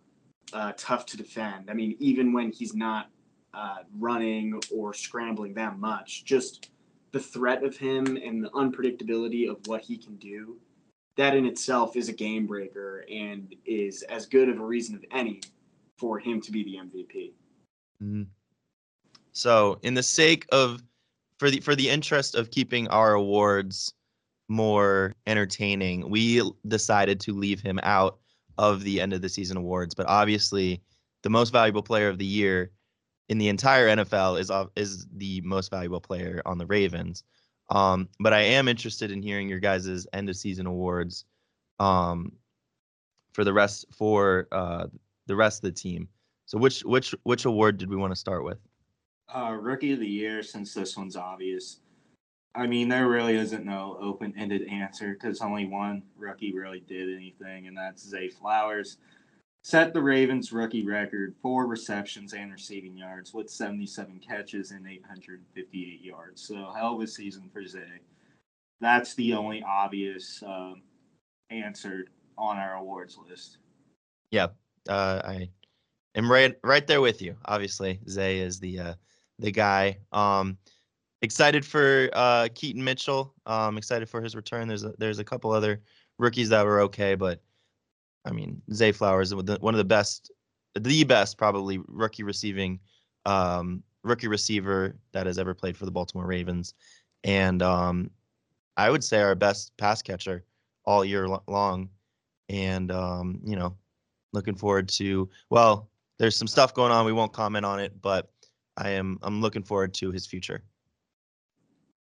uh, 0.53 0.73
tough 0.77 1.07
to 1.07 1.17
defend. 1.17 1.71
I 1.71 1.75
mean, 1.75 1.97
even 1.99 2.33
when 2.33 2.53
he's 2.53 2.75
not 2.75 3.09
uh, 3.55 3.79
running 3.99 4.61
or 4.75 4.93
scrambling 4.93 5.55
that 5.55 5.79
much, 5.79 6.25
just 6.25 6.71
the 7.13 7.21
threat 7.21 7.63
of 7.65 7.77
him 7.77 8.17
and 8.17 8.45
the 8.45 8.51
unpredictability 8.51 9.49
of 9.49 9.67
what 9.67 9.81
he 9.81 9.97
can 9.97 10.17
do, 10.17 10.59
that 11.17 11.35
in 11.37 11.47
itself 11.47 11.97
is 11.97 12.09
a 12.09 12.13
game 12.13 12.47
breaker 12.47 13.07
and 13.11 13.55
is 13.65 14.03
as 14.05 14.27
good 14.27 14.49
of 14.49 14.59
a 14.59 14.65
reason 14.65 14.95
of 14.95 15.05
any 15.11 15.41
for 15.97 16.19
him 16.19 16.41
to 16.41 16.51
be 16.51 16.65
the 16.65 16.77
MVP. 16.77 17.33
Mhm. 18.03 18.27
So, 19.33 19.79
in 19.83 19.95
the 19.95 20.03
sake 20.03 20.47
of 20.51 20.83
for 21.39 21.51
the 21.51 21.61
for 21.61 21.75
the 21.75 21.89
interest 21.89 22.35
of 22.35 22.51
keeping 22.51 22.89
our 22.89 23.15
awards 23.15 23.93
more 24.49 25.15
entertaining, 25.27 26.09
we 26.09 26.43
decided 26.69 27.21
to 27.21 27.33
leave 27.33 27.61
him 27.61 27.81
out 27.83 28.19
of 28.59 28.83
the 28.83 29.01
end 29.01 29.13
of 29.13 29.23
the 29.23 29.29
season 29.29 29.57
awards. 29.57 29.95
But 29.95 30.07
obviously, 30.09 30.81
the 31.23 31.31
most 31.31 31.51
valuable 31.51 31.83
player 31.83 32.09
of 32.09 32.19
the 32.19 32.27
year 32.27 32.71
in 33.29 33.39
the 33.39 33.49
entire 33.49 33.89
NFL 33.89 34.39
is 34.39 34.51
is 34.77 35.07
the 35.17 35.41
most 35.43 35.71
valuable 35.71 36.01
player 36.01 36.43
on 36.47 36.59
the 36.59 36.67
Ravens. 36.67 37.25
Um, 37.71 38.09
but 38.21 38.35
I 38.35 38.41
am 38.41 38.69
interested 38.69 39.11
in 39.11 39.23
hearing 39.23 39.49
your 39.49 39.61
guys' 39.61 40.07
end 40.13 40.29
of 40.29 40.37
season 40.37 40.67
awards 40.67 41.25
um, 41.81 42.33
for 43.33 43.43
the 43.43 43.53
rest 43.53 43.87
for 43.91 44.49
uh, 44.53 44.87
the 45.27 45.37
rest 45.37 45.65
of 45.65 45.75
the 45.75 45.81
team. 45.81 46.09
So 46.47 46.59
which 46.59 46.85
which 46.85 47.15
which 47.23 47.47
award 47.47 47.79
did 47.79 47.89
we 47.89 47.97
want 47.97 48.13
to 48.13 48.21
start 48.21 48.45
with? 48.45 48.59
Uh, 49.35 49.53
rookie 49.53 49.93
of 49.93 50.01
the 50.01 50.07
year, 50.07 50.43
since 50.43 50.75
this 50.75 50.97
one's 50.97 51.17
obvious. 51.17 51.81
I 52.55 52.67
mean, 52.67 52.89
there 52.89 53.09
really 53.09 53.37
isn't 53.37 53.65
no 53.65 53.99
open-ended 54.01 54.69
answer 54.69 55.15
because 55.15 55.41
only 55.41 55.67
one 55.67 56.03
rookie 56.17 56.55
really 56.55 56.81
did 56.81 57.15
anything, 57.15 57.67
and 57.67 57.77
that's 57.77 58.09
Zay 58.09 58.29
Flowers. 58.29 58.99
Set 59.63 59.95
the 59.95 60.03
Ravens 60.03 60.53
rookie 60.53 60.85
record 60.85 61.35
for 61.41 61.67
receptions 61.67 62.35
and 62.35 62.53
receiving 62.53 62.97
yards 62.97 63.33
with 63.33 63.51
77 63.51 64.21
catches 64.21 64.71
and 64.71 64.87
858 64.87 66.03
yards. 66.03 66.47
So 66.47 66.71
hell 66.77 66.95
of 66.95 67.01
a 67.01 67.07
season 67.07 67.49
for 67.53 67.67
Zay. 67.67 68.01
That's 68.81 69.15
the 69.15 69.33
only 69.33 69.63
obvious 69.67 70.43
um, 70.47 70.83
answer 71.51 72.05
on 72.37 72.59
our 72.59 72.75
awards 72.75 73.19
list. 73.29 73.59
Yeah, 74.31 74.49
uh, 74.89 75.23
I 75.25 75.49
am 76.15 76.31
right 76.31 76.55
right 76.63 76.87
there 76.87 77.01
with 77.01 77.23
you. 77.23 77.35
Obviously, 77.47 78.01
Zay 78.09 78.41
is 78.41 78.61
the 78.61 78.79
uh, 78.79 78.95
the 79.39 79.51
guy. 79.51 79.99
Um, 80.13 80.59
excited 81.23 81.65
for 81.65 82.11
uh, 82.13 82.49
Keaton 82.55 82.83
Mitchell. 82.83 83.35
Um, 83.47 83.79
excited 83.79 84.09
for 84.09 84.21
his 84.21 84.37
return. 84.37 84.69
There's 84.69 84.85
a, 84.85 84.95
there's 84.99 85.19
a 85.19 85.25
couple 85.25 85.51
other 85.51 85.81
rookies 86.19 86.49
that 86.51 86.65
were 86.65 86.81
okay, 86.83 87.15
but 87.15 87.41
I 88.25 88.31
mean 88.31 88.63
Zay 88.73 88.93
Flowers 88.93 89.35
one 89.35 89.75
of 89.75 89.79
the 89.79 89.85
best, 89.85 90.31
the 90.75 91.05
best 91.05 91.37
probably 91.39 91.81
rookie 91.89 92.23
receiving, 92.23 92.81
um, 93.27 93.83
rookie 94.03 94.29
receiver 94.29 94.97
that 95.13 95.27
has 95.27 95.39
ever 95.39 95.55
played 95.55 95.77
for 95.77 95.85
the 95.85 95.91
Baltimore 95.91 96.27
Ravens, 96.27 96.75
and 97.25 97.63
um, 97.63 98.11
I 98.77 98.91
would 98.91 99.05
say 99.05 99.21
our 99.21 99.35
best 99.35 99.77
pass 99.77 100.03
catcher 100.03 100.45
all 100.85 101.05
year 101.05 101.29
long. 101.47 101.89
And 102.51 102.93
um, 102.93 103.41
you 103.45 103.57
know, 103.57 103.75
looking 104.33 104.55
forward 104.55 104.89
to. 104.91 105.29
Well, 105.49 105.89
there's 106.19 106.37
some 106.37 106.47
stuff 106.47 106.75
going 106.75 106.93
on. 106.93 107.07
We 107.07 107.13
won't 107.13 107.33
comment 107.33 107.65
on 107.65 107.81
it, 107.81 108.01
but 108.03 108.31
I 108.77 108.91
am 108.91 109.19
I'm 109.23 109.41
looking 109.41 109.63
forward 109.63 109.95
to 109.95 110.11
his 110.11 110.27
future. 110.27 110.63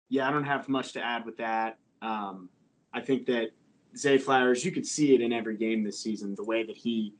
Yeah, 0.09 0.27
I 0.27 0.31
don't 0.31 0.43
have 0.43 0.67
much 0.67 0.93
to 0.93 1.03
add 1.03 1.25
with 1.25 1.37
that. 1.37 1.77
Um, 2.01 2.49
I 2.93 3.01
think 3.01 3.25
that 3.27 3.51
Zay 3.95 4.17
Flowers, 4.17 4.65
you 4.65 4.71
could 4.71 4.85
see 4.85 5.13
it 5.15 5.21
in 5.21 5.31
every 5.31 5.55
game 5.57 5.83
this 5.83 5.99
season, 5.99 6.35
the 6.35 6.43
way 6.43 6.63
that 6.63 6.77
he 6.77 7.13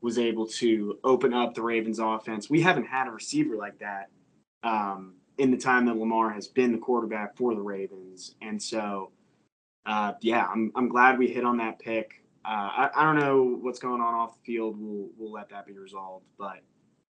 was 0.00 0.18
able 0.18 0.46
to 0.46 0.98
open 1.04 1.34
up 1.34 1.54
the 1.54 1.62
Ravens 1.62 1.98
offense. 1.98 2.48
We 2.48 2.60
haven't 2.60 2.86
had 2.86 3.08
a 3.08 3.10
receiver 3.10 3.56
like 3.56 3.78
that 3.80 4.08
um, 4.62 5.14
in 5.38 5.50
the 5.50 5.56
time 5.56 5.86
that 5.86 5.96
Lamar 5.96 6.30
has 6.30 6.46
been 6.46 6.72
the 6.72 6.78
quarterback 6.78 7.36
for 7.36 7.54
the 7.54 7.60
Ravens. 7.60 8.36
And 8.40 8.62
so, 8.62 9.10
uh, 9.86 10.12
yeah, 10.20 10.46
I'm, 10.46 10.70
I'm 10.76 10.88
glad 10.88 11.18
we 11.18 11.28
hit 11.28 11.44
on 11.44 11.56
that 11.58 11.78
pick. 11.78 12.22
Uh, 12.44 12.48
I, 12.48 12.90
I 12.96 13.04
don't 13.04 13.18
know 13.18 13.58
what's 13.60 13.78
going 13.78 14.00
on 14.00 14.14
off 14.14 14.36
the 14.36 14.54
field. 14.54 14.76
We'll, 14.78 15.08
we'll 15.18 15.32
let 15.32 15.48
that 15.50 15.66
be 15.66 15.76
resolved. 15.76 16.26
But 16.38 16.60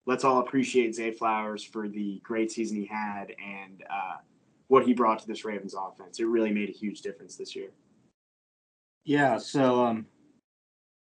let's 0.08 0.24
all 0.24 0.38
appreciate 0.38 0.94
Zay 0.94 1.10
Flowers 1.10 1.62
for 1.62 1.86
the 1.86 2.18
great 2.24 2.50
season 2.50 2.78
he 2.78 2.86
had 2.86 3.34
and 3.44 3.84
uh, 3.90 4.16
what 4.68 4.86
he 4.86 4.94
brought 4.94 5.18
to 5.18 5.26
this 5.28 5.44
Ravens 5.44 5.74
offense. 5.74 6.18
It 6.18 6.24
really 6.24 6.50
made 6.50 6.70
a 6.70 6.72
huge 6.72 7.02
difference 7.02 7.36
this 7.36 7.54
year. 7.54 7.68
Yeah, 9.04 9.36
so 9.36 9.84
um, 9.84 10.06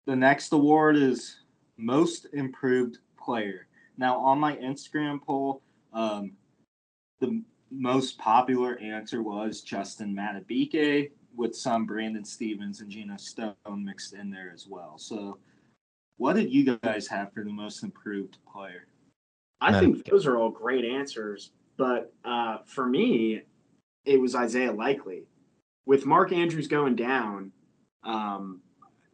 the 0.08 0.16
next 0.16 0.52
award 0.54 0.98
is 0.98 1.38
most 1.78 2.26
improved 2.34 2.98
player. 3.16 3.68
Now, 3.96 4.18
on 4.18 4.40
my 4.40 4.56
Instagram 4.56 5.22
poll, 5.22 5.62
um, 5.94 6.32
the 7.20 7.44
most 7.70 8.18
popular 8.18 8.80
answer 8.80 9.22
was 9.22 9.62
Justin 9.62 10.16
Madubuike, 10.16 11.12
with 11.36 11.56
some 11.56 11.86
Brandon 11.86 12.26
Stephens 12.26 12.82
and 12.82 12.90
Geno 12.90 13.18
Stone 13.18 13.54
mixed 13.68 14.14
in 14.14 14.32
there 14.32 14.52
as 14.52 14.66
well. 14.68 14.98
So, 14.98 15.38
what 16.20 16.36
did 16.36 16.54
you 16.54 16.78
guys 16.78 17.08
have 17.08 17.32
for 17.34 17.44
the 17.46 17.52
most 17.52 17.82
improved 17.82 18.38
player? 18.52 18.88
I 19.62 19.72
Matt- 19.72 19.82
think 19.82 20.06
those 20.06 20.28
are 20.28 20.38
all 20.38 20.50
great 20.50 20.84
answers, 20.84 21.52
but 21.78 22.14
uh, 22.26 22.58
for 22.66 22.86
me, 22.86 23.42
it 24.06 24.20
was 24.20 24.36
Isaiah 24.36 24.72
Likely. 24.72 25.24
With 25.86 26.06
Mark 26.06 26.34
Andrews 26.34 26.68
going 26.68 26.98
down, 26.98 27.52
um, 28.04 28.62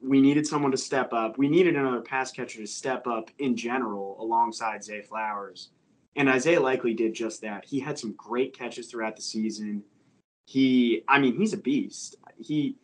we 0.01 0.19
needed 0.19 0.47
someone 0.47 0.71
to 0.71 0.77
step 0.77 1.13
up. 1.13 1.37
We 1.37 1.47
needed 1.47 1.75
another 1.75 2.01
pass 2.01 2.31
catcher 2.31 2.59
to 2.59 2.67
step 2.67 3.05
up 3.05 3.29
in 3.37 3.55
general 3.55 4.17
alongside 4.19 4.83
Zay 4.83 5.01
Flowers. 5.01 5.69
And 6.15 6.27
Isaiah 6.27 6.59
Likely 6.59 6.95
did 6.95 7.13
just 7.13 7.39
that. 7.41 7.65
He 7.65 7.79
had 7.79 7.99
some 7.99 8.13
great 8.13 8.57
catches 8.57 8.87
throughout 8.87 9.15
the 9.15 9.21
season. 9.21 9.83
He, 10.47 11.03
I 11.07 11.19
mean, 11.19 11.37
he's 11.37 11.53
a 11.53 11.57
beast. 11.57 12.15
He 12.37 12.77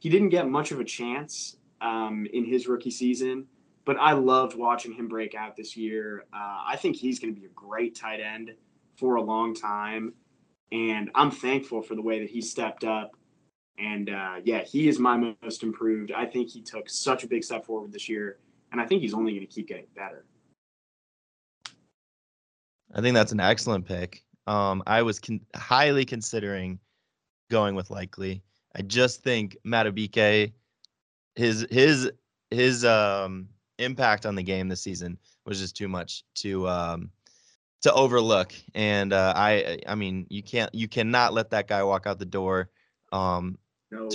he 0.00 0.08
didn't 0.08 0.30
get 0.30 0.48
much 0.48 0.72
of 0.72 0.80
a 0.80 0.84
chance 0.84 1.56
um, 1.80 2.26
in 2.32 2.44
his 2.44 2.66
rookie 2.66 2.90
season, 2.90 3.46
but 3.84 3.96
I 3.98 4.12
loved 4.12 4.56
watching 4.56 4.92
him 4.92 5.08
break 5.08 5.34
out 5.34 5.56
this 5.56 5.76
year. 5.76 6.24
Uh, 6.32 6.62
I 6.66 6.76
think 6.76 6.96
he's 6.96 7.18
going 7.18 7.34
to 7.34 7.40
be 7.40 7.46
a 7.46 7.50
great 7.50 7.94
tight 7.94 8.20
end 8.20 8.52
for 8.96 9.16
a 9.16 9.22
long 9.22 9.54
time, 9.54 10.14
and 10.70 11.10
I'm 11.14 11.30
thankful 11.30 11.82
for 11.82 11.94
the 11.94 12.02
way 12.02 12.20
that 12.20 12.30
he 12.30 12.40
stepped 12.40 12.84
up. 12.84 13.16
And 13.78 14.10
uh, 14.10 14.36
yeah, 14.44 14.62
he 14.62 14.88
is 14.88 14.98
my 14.98 15.34
most 15.42 15.62
improved. 15.62 16.12
I 16.12 16.26
think 16.26 16.50
he 16.50 16.60
took 16.60 16.88
such 16.88 17.24
a 17.24 17.26
big 17.26 17.42
step 17.42 17.64
forward 17.64 17.92
this 17.92 18.08
year, 18.08 18.38
and 18.70 18.80
I 18.80 18.86
think 18.86 19.02
he's 19.02 19.14
only 19.14 19.32
going 19.32 19.46
to 19.46 19.52
keep 19.52 19.68
getting 19.68 19.86
better. 19.96 20.24
I 22.94 23.00
think 23.00 23.14
that's 23.14 23.32
an 23.32 23.40
excellent 23.40 23.86
pick. 23.86 24.22
Um, 24.46 24.82
I 24.86 25.02
was 25.02 25.18
con- 25.18 25.40
highly 25.56 26.04
considering 26.04 26.78
going 27.50 27.74
with 27.74 27.90
likely. 27.90 28.42
I 28.76 28.82
just 28.82 29.22
think 29.22 29.56
Madubuike, 29.66 30.52
his 31.34 31.66
his 31.70 32.10
his 32.50 32.84
um 32.84 33.48
impact 33.82 34.26
on 34.26 34.34
the 34.34 34.42
game 34.42 34.68
this 34.68 34.82
season 34.82 35.18
was 35.44 35.58
just 35.58 35.76
too 35.76 35.88
much 35.88 36.24
to 36.36 36.68
um 36.68 37.10
to 37.82 37.92
overlook. 37.92 38.52
And 38.74 39.12
uh, 39.12 39.32
I 39.36 39.78
I 39.86 39.94
mean 39.94 40.26
you 40.30 40.42
can't 40.42 40.74
you 40.74 40.88
cannot 40.88 41.32
let 41.32 41.50
that 41.50 41.68
guy 41.68 41.82
walk 41.82 42.06
out 42.06 42.18
the 42.18 42.24
door. 42.24 42.70
Um, 43.12 43.58
No, 43.90 44.08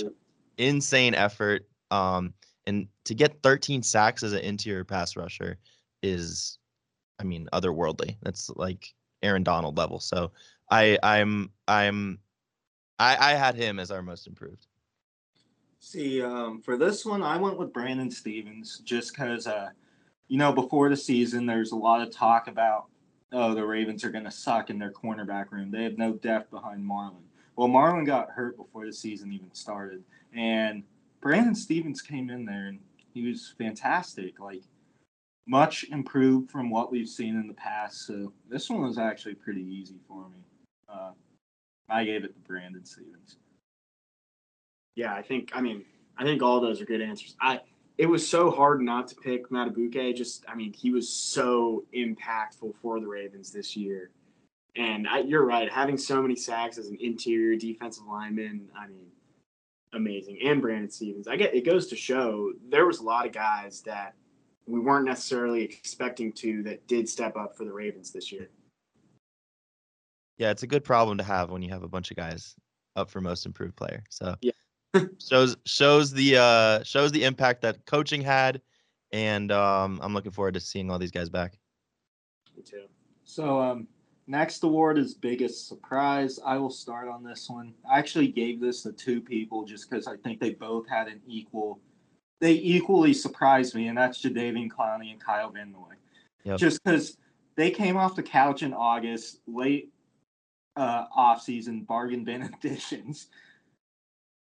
insane 0.58 1.14
effort. 1.14 1.68
Um, 1.90 2.34
and 2.66 2.88
to 3.04 3.14
get 3.14 3.42
13 3.42 3.82
sacks 3.82 4.22
as 4.22 4.34
an 4.34 4.40
interior 4.40 4.84
pass 4.84 5.16
rusher 5.16 5.58
is, 6.02 6.58
I 7.18 7.24
mean, 7.24 7.48
otherworldly. 7.52 8.16
That's 8.22 8.50
like 8.50 8.92
Aaron 9.22 9.42
Donald 9.42 9.78
level. 9.78 10.00
So 10.00 10.32
I, 10.70 10.98
I'm, 11.02 11.50
I'm, 11.66 12.18
I, 12.98 13.32
I 13.32 13.34
had 13.34 13.54
him 13.54 13.78
as 13.78 13.90
our 13.90 14.02
most 14.02 14.26
improved. 14.26 14.66
See, 15.80 16.22
um, 16.22 16.60
for 16.60 16.76
this 16.76 17.04
one, 17.04 17.22
I 17.22 17.36
went 17.36 17.58
with 17.58 17.72
Brandon 17.72 18.10
Stephens 18.10 18.78
just 18.84 19.12
because, 19.12 19.46
uh, 19.46 19.70
you 20.26 20.36
know, 20.36 20.52
before 20.52 20.88
the 20.88 20.96
season, 20.96 21.46
there's 21.46 21.72
a 21.72 21.76
lot 21.76 22.02
of 22.02 22.10
talk 22.10 22.48
about, 22.48 22.86
oh, 23.32 23.54
the 23.54 23.64
Ravens 23.64 24.04
are 24.04 24.10
going 24.10 24.24
to 24.24 24.30
suck 24.30 24.70
in 24.70 24.78
their 24.78 24.92
cornerback 24.92 25.50
room. 25.50 25.70
They 25.70 25.84
have 25.84 25.96
no 25.96 26.12
depth 26.14 26.50
behind 26.50 26.84
Marlon. 26.84 27.22
Well, 27.56 27.68
Marlon 27.68 28.04
got 28.04 28.30
hurt 28.30 28.56
before 28.56 28.86
the 28.86 28.92
season 28.92 29.32
even 29.32 29.52
started, 29.54 30.02
and 30.34 30.82
Brandon 31.20 31.54
Stephens 31.54 32.02
came 32.02 32.28
in 32.30 32.44
there 32.44 32.66
and 32.66 32.80
he 33.14 33.28
was 33.28 33.54
fantastic. 33.56 34.38
Like, 34.38 34.62
much 35.46 35.84
improved 35.84 36.50
from 36.50 36.70
what 36.70 36.92
we've 36.92 37.08
seen 37.08 37.34
in 37.34 37.48
the 37.48 37.54
past. 37.54 38.06
So 38.06 38.32
this 38.50 38.68
one 38.68 38.82
was 38.82 38.98
actually 38.98 39.34
pretty 39.34 39.62
easy 39.62 39.96
for 40.06 40.28
me. 40.28 40.44
Uh, 40.88 41.12
I 41.88 42.04
gave 42.04 42.24
it 42.24 42.34
to 42.34 42.40
Brandon 42.40 42.84
Stephens. 42.84 43.38
Yeah, 44.98 45.14
I 45.14 45.22
think. 45.22 45.52
I 45.54 45.60
mean, 45.60 45.84
I 46.18 46.24
think 46.24 46.42
all 46.42 46.60
those 46.60 46.80
are 46.82 46.84
good 46.84 47.00
answers. 47.00 47.36
I. 47.40 47.60
It 47.98 48.08
was 48.08 48.24
so 48.26 48.48
hard 48.48 48.80
not 48.80 49.08
to 49.08 49.16
pick 49.16 49.50
Madubuike. 49.50 50.14
Just, 50.14 50.44
I 50.48 50.54
mean, 50.54 50.72
he 50.72 50.92
was 50.92 51.08
so 51.08 51.84
impactful 51.92 52.76
for 52.80 53.00
the 53.00 53.08
Ravens 53.08 53.50
this 53.50 53.76
year. 53.76 54.10
And 54.76 55.08
I, 55.08 55.18
you're 55.18 55.44
right, 55.44 55.68
having 55.68 55.98
so 55.98 56.22
many 56.22 56.36
sacks 56.36 56.78
as 56.78 56.86
an 56.86 56.96
interior 57.00 57.56
defensive 57.56 58.04
lineman, 58.08 58.70
I 58.78 58.86
mean, 58.86 59.06
amazing. 59.94 60.38
And 60.44 60.62
Brandon 60.62 60.88
Stephens. 60.88 61.26
I 61.26 61.34
get 61.34 61.52
it 61.54 61.64
goes 61.64 61.88
to 61.88 61.96
show 61.96 62.52
there 62.68 62.86
was 62.86 63.00
a 63.00 63.02
lot 63.02 63.26
of 63.26 63.32
guys 63.32 63.80
that 63.80 64.14
we 64.68 64.78
weren't 64.78 65.06
necessarily 65.06 65.64
expecting 65.64 66.32
to 66.34 66.62
that 66.62 66.86
did 66.86 67.08
step 67.08 67.36
up 67.36 67.56
for 67.56 67.64
the 67.64 67.72
Ravens 67.72 68.12
this 68.12 68.30
year. 68.30 68.48
Yeah, 70.36 70.50
it's 70.50 70.62
a 70.62 70.68
good 70.68 70.84
problem 70.84 71.18
to 71.18 71.24
have 71.24 71.50
when 71.50 71.62
you 71.62 71.70
have 71.70 71.82
a 71.82 71.88
bunch 71.88 72.12
of 72.12 72.16
guys 72.16 72.54
up 72.94 73.10
for 73.10 73.20
most 73.20 73.44
improved 73.44 73.74
player. 73.74 74.04
So 74.08 74.36
Yeah. 74.40 74.52
shows 75.18 75.56
shows 75.64 76.12
the 76.12 76.36
uh 76.36 76.82
shows 76.82 77.12
the 77.12 77.24
impact 77.24 77.62
that 77.62 77.84
coaching 77.86 78.22
had, 78.22 78.60
and 79.12 79.52
um, 79.52 80.00
I'm 80.02 80.14
looking 80.14 80.32
forward 80.32 80.54
to 80.54 80.60
seeing 80.60 80.90
all 80.90 80.98
these 80.98 81.10
guys 81.10 81.28
back. 81.28 81.58
Me 82.56 82.62
too. 82.62 82.84
So, 83.24 83.60
um, 83.60 83.86
next 84.26 84.62
award 84.64 84.98
is 84.98 85.14
biggest 85.14 85.68
surprise. 85.68 86.40
I 86.44 86.56
will 86.56 86.70
start 86.70 87.08
on 87.08 87.22
this 87.22 87.48
one. 87.48 87.74
I 87.90 87.98
actually 87.98 88.28
gave 88.28 88.60
this 88.60 88.82
to 88.84 88.92
two 88.92 89.20
people 89.20 89.64
just 89.64 89.88
because 89.88 90.06
I 90.06 90.16
think 90.16 90.40
they 90.40 90.50
both 90.50 90.88
had 90.88 91.08
an 91.08 91.20
equal. 91.26 91.80
They 92.40 92.52
equally 92.52 93.12
surprised 93.12 93.74
me, 93.74 93.88
and 93.88 93.98
that's 93.98 94.22
Jadeveon 94.22 94.70
Clowney 94.70 95.10
and 95.10 95.20
Kyle 95.20 95.50
Van 95.50 95.72
Noy. 95.72 95.94
Yep. 96.44 96.58
Just 96.58 96.82
because 96.82 97.16
they 97.56 97.70
came 97.70 97.96
off 97.96 98.14
the 98.14 98.22
couch 98.22 98.62
in 98.62 98.72
August, 98.72 99.40
late 99.46 99.92
uh, 100.76 101.06
off 101.14 101.42
season 101.42 101.82
bargain 101.82 102.24
bin 102.24 102.42
additions, 102.54 103.26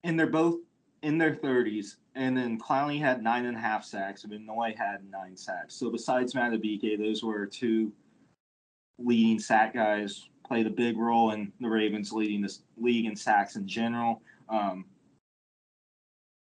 and 0.06 0.18
they're 0.18 0.28
both 0.28 0.60
in 1.02 1.18
their 1.18 1.36
30s. 1.36 1.96
And 2.14 2.38
then 2.38 2.58
Clowney 2.58 3.00
had 3.00 3.22
nine 3.22 3.46
and 3.46 3.58
a 3.58 3.60
half 3.60 3.84
sacks, 3.84 4.24
and 4.24 4.46
Noy 4.46 4.74
had 4.78 5.00
nine 5.10 5.36
sacks. 5.36 5.76
So 5.76 5.90
besides 5.90 6.34
Madubuike, 6.34 6.98
those 6.98 7.24
were 7.24 7.46
two 7.46 7.92
leading 8.98 9.40
sack 9.40 9.74
guys 9.74 10.30
played 10.48 10.68
a 10.68 10.70
big 10.70 10.98
role 10.98 11.32
in 11.32 11.52
the 11.60 11.68
Ravens 11.68 12.14
leading 12.14 12.42
this 12.42 12.62
league 12.78 13.06
in 13.06 13.16
sacks 13.16 13.56
in 13.56 13.68
general. 13.68 14.22
Um, 14.48 14.86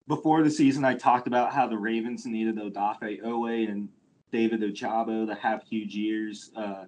before 0.06 0.42
the 0.42 0.50
season, 0.50 0.84
I 0.84 0.94
talked 0.94 1.26
about 1.26 1.52
how 1.52 1.66
the 1.66 1.76
Ravens 1.76 2.24
needed 2.24 2.56
Odafe 2.56 3.22
Oweh 3.22 3.68
and 3.68 3.88
David 4.32 4.60
Ojabo 4.60 5.26
to 5.26 5.34
have 5.34 5.64
huge 5.64 5.94
years 5.94 6.52
uh, 6.56 6.84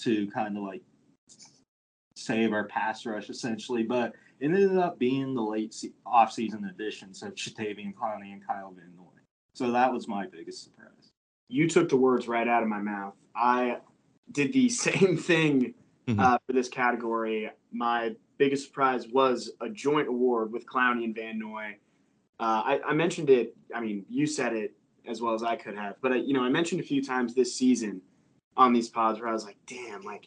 to 0.00 0.30
kind 0.30 0.56
of 0.58 0.62
like 0.62 0.82
save 2.14 2.52
our 2.52 2.64
pass 2.64 3.04
rush 3.06 3.30
essentially, 3.30 3.82
but 3.82 4.12
it 4.42 4.46
ended 4.46 4.76
up 4.76 4.98
being 4.98 5.34
the 5.34 5.42
late 5.42 5.72
se- 5.72 5.92
off-season 6.04 6.64
additions 6.64 7.22
of 7.22 7.34
Jadeveon 7.34 7.94
Clowney 7.94 8.32
and 8.32 8.44
Kyle 8.46 8.72
Van 8.76 8.90
Noy. 8.96 9.04
So 9.54 9.70
that 9.70 9.92
was 9.92 10.08
my 10.08 10.26
biggest 10.26 10.64
surprise. 10.64 11.12
You 11.48 11.68
took 11.68 11.88
the 11.88 11.96
words 11.96 12.26
right 12.26 12.48
out 12.48 12.62
of 12.62 12.68
my 12.68 12.80
mouth. 12.80 13.14
I 13.36 13.78
did 14.32 14.52
the 14.52 14.68
same 14.86 15.16
thing 15.16 15.74
Mhm. 16.08 16.18
uh, 16.18 16.36
for 16.44 16.52
this 16.52 16.68
category. 16.68 17.48
My 17.70 18.16
biggest 18.36 18.66
surprise 18.66 19.06
was 19.06 19.52
a 19.60 19.68
joint 19.68 20.08
award 20.08 20.50
with 20.52 20.66
Clowney 20.66 21.04
and 21.04 21.14
Van 21.14 21.38
Noy. 21.38 21.76
Uh, 22.40 22.62
I, 22.64 22.80
I 22.88 22.92
mentioned 22.94 23.30
it. 23.30 23.54
I 23.72 23.80
mean, 23.80 24.04
you 24.08 24.26
said 24.26 24.52
it 24.52 24.74
as 25.06 25.20
well 25.22 25.34
as 25.34 25.44
I 25.44 25.54
could 25.54 25.76
have, 25.76 25.94
but 26.02 26.10
I, 26.10 26.16
you 26.16 26.32
know, 26.34 26.42
I 26.42 26.48
mentioned 26.48 26.80
a 26.80 26.84
few 26.84 27.04
times 27.04 27.34
this 27.34 27.54
season 27.54 28.00
on 28.56 28.72
these 28.72 28.88
pods 28.88 29.20
where 29.20 29.28
I 29.28 29.32
was 29.32 29.44
like, 29.44 29.56
"Damn, 29.66 30.02
like 30.02 30.26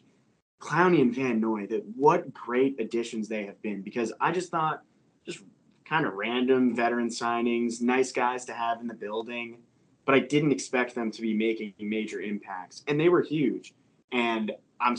Clowney 0.66 1.02
and 1.02 1.14
Van 1.14 1.40
Noy, 1.40 1.68
that 1.68 1.84
what 1.96 2.34
great 2.34 2.80
additions 2.80 3.28
they 3.28 3.46
have 3.46 3.62
been." 3.62 3.82
Because 3.82 4.12
I 4.20 4.32
just 4.32 4.50
thought, 4.50 4.82
just 5.26 5.40
kind 5.86 6.06
of 6.06 6.14
random 6.14 6.76
veteran 6.76 7.10
signings, 7.10 7.82
nice 7.82 8.12
guys 8.12 8.46
to 8.46 8.54
have 8.54 8.82
in 8.82 8.88
the 8.88 8.94
building, 8.94 9.60
but 10.06 10.16
I 10.16 10.20
didn't 10.20 10.52
expect 10.52 10.96
them 10.96 11.12
to 11.12 11.22
be 11.22 11.34
making 11.34 11.74
major 11.80 12.22
impacts, 12.22 12.84
and 12.88 13.00
they 13.00 13.10
were 13.10 13.22
huge. 13.22 13.74
And 14.12 14.52
I'm 14.80 14.96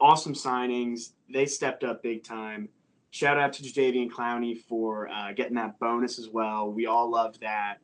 awesome 0.00 0.34
signings. 0.34 1.12
They 1.32 1.46
stepped 1.46 1.84
up 1.84 2.02
big 2.02 2.24
time. 2.24 2.68
Shout 3.10 3.38
out 3.38 3.52
to 3.54 3.62
Jadeveon 3.62 4.10
Clowney 4.10 4.58
for 4.68 5.08
uh, 5.08 5.32
getting 5.32 5.54
that 5.54 5.78
bonus 5.78 6.18
as 6.18 6.28
well. 6.28 6.70
We 6.70 6.86
all 6.86 7.10
loved 7.10 7.40
that. 7.40 7.78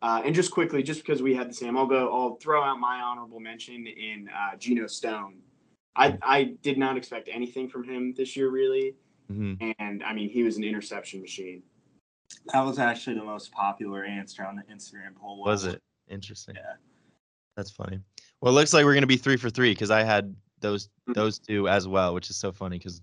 Uh, 0.00 0.22
and 0.24 0.34
just 0.34 0.50
quickly, 0.50 0.82
just 0.82 1.04
because 1.04 1.22
we 1.22 1.34
had 1.34 1.48
the 1.48 1.54
same, 1.54 1.76
I'll 1.76 1.86
go. 1.86 2.12
I'll 2.12 2.36
throw 2.36 2.62
out 2.62 2.80
my 2.80 3.00
honorable 3.00 3.38
mention 3.38 3.86
in 3.86 4.28
uh, 4.28 4.56
Geno 4.56 4.86
Stone. 4.86 5.36
I 5.96 6.18
I 6.22 6.44
did 6.62 6.78
not 6.78 6.96
expect 6.96 7.28
anything 7.30 7.68
from 7.68 7.84
him 7.84 8.14
this 8.16 8.36
year, 8.36 8.50
really. 8.50 8.94
Mhm. 9.30 9.74
And 9.78 10.02
I 10.02 10.12
mean, 10.12 10.28
he 10.30 10.42
was 10.42 10.56
an 10.56 10.64
interception 10.64 11.20
machine. 11.20 11.62
That 12.52 12.62
was 12.62 12.78
actually 12.78 13.16
the 13.16 13.24
most 13.24 13.52
popular 13.52 14.04
answer 14.04 14.44
on 14.44 14.56
the 14.56 14.62
Instagram 14.72 15.14
poll. 15.16 15.42
Was 15.44 15.64
it 15.64 15.82
interesting? 16.08 16.54
Yeah. 16.56 16.74
That's 17.56 17.70
funny. 17.70 18.00
Well, 18.40 18.52
it 18.52 18.54
looks 18.56 18.72
like 18.72 18.84
we're 18.84 18.94
gonna 18.94 19.06
be 19.06 19.16
three 19.18 19.36
for 19.36 19.50
three 19.50 19.72
because 19.72 19.90
I 19.90 20.02
had 20.02 20.34
those 20.60 20.88
Mhm. 21.08 21.14
those 21.14 21.38
two 21.38 21.68
as 21.68 21.86
well, 21.86 22.14
which 22.14 22.30
is 22.30 22.36
so 22.36 22.52
funny 22.52 22.78
because 22.78 23.02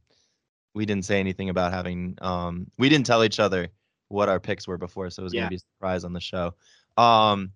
we 0.73 0.85
didn't 0.85 1.05
say 1.05 1.19
anything 1.19 1.49
about 1.49 1.71
having 1.73 2.17
um 2.21 2.69
we 2.77 2.89
didn't 2.89 3.05
tell 3.05 3.23
each 3.23 3.39
other 3.39 3.67
what 4.07 4.29
our 4.29 4.39
picks 4.39 4.67
were 4.67 4.77
before, 4.77 5.09
so 5.11 5.21
it 5.21 5.25
was 5.25 5.33
Yeah. 5.33 5.41
gonna 5.41 5.49
be 5.51 5.55
a 5.57 5.59
surprise 5.59 6.03
on 6.03 6.13
the 6.13 6.19
show. 6.19 6.55
Um, 6.97 7.53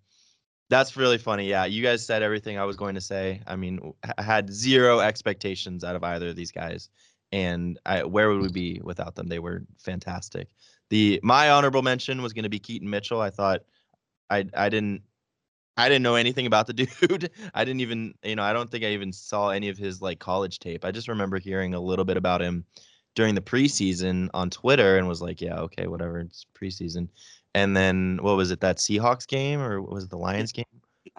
that's 0.69 0.97
really 0.97 1.17
funny. 1.17 1.47
Yeah, 1.47 1.65
you 1.65 1.83
guys 1.83 2.05
said 2.05 2.23
everything 2.23 2.57
I 2.57 2.65
was 2.65 2.75
going 2.75 2.95
to 2.95 3.01
say. 3.01 3.41
I 3.47 3.55
mean, 3.55 3.93
I 4.17 4.21
had 4.21 4.51
zero 4.51 4.99
expectations 4.99 5.83
out 5.83 5.95
of 5.95 6.03
either 6.03 6.29
of 6.29 6.35
these 6.35 6.51
guys, 6.51 6.89
and 7.31 7.79
I, 7.85 8.03
where 8.03 8.29
would 8.29 8.41
we 8.41 8.51
be 8.51 8.81
without 8.83 9.15
them? 9.15 9.27
They 9.27 9.39
were 9.39 9.63
fantastic. 9.77 10.47
The 10.89 11.19
my 11.23 11.49
honorable 11.49 11.81
mention 11.81 12.21
was 12.21 12.33
going 12.33 12.43
to 12.43 12.49
be 12.49 12.59
Keaton 12.59 12.89
Mitchell. 12.89 13.21
I 13.21 13.29
thought 13.29 13.61
I 14.29 14.45
I 14.55 14.69
didn't 14.69 15.03
I 15.75 15.89
didn't 15.89 16.03
know 16.03 16.15
anything 16.15 16.45
about 16.45 16.67
the 16.67 16.73
dude. 16.73 17.31
I 17.53 17.65
didn't 17.65 17.81
even 17.81 18.13
you 18.23 18.35
know 18.35 18.43
I 18.43 18.53
don't 18.53 18.69
think 18.69 18.83
I 18.83 18.89
even 18.89 19.11
saw 19.11 19.49
any 19.49 19.69
of 19.69 19.77
his 19.77 20.01
like 20.01 20.19
college 20.19 20.59
tape. 20.59 20.85
I 20.85 20.91
just 20.91 21.07
remember 21.07 21.39
hearing 21.39 21.73
a 21.73 21.79
little 21.79 22.05
bit 22.05 22.17
about 22.17 22.41
him 22.41 22.65
during 23.15 23.35
the 23.35 23.41
preseason 23.41 24.29
on 24.33 24.49
Twitter 24.49 24.97
and 24.97 25.07
was 25.07 25.21
like, 25.21 25.41
yeah, 25.41 25.59
okay, 25.59 25.87
whatever, 25.87 26.19
it's 26.19 26.45
preseason. 26.59 27.07
And 27.55 27.75
then 27.77 28.17
what 28.21 28.35
was 28.35 28.51
it 28.51 28.59
that 28.61 28.77
Seahawks 28.77 29.27
game 29.27 29.61
or 29.61 29.81
was 29.81 30.05
it 30.05 30.09
the 30.09 30.17
Lions 30.17 30.51
game? 30.51 30.65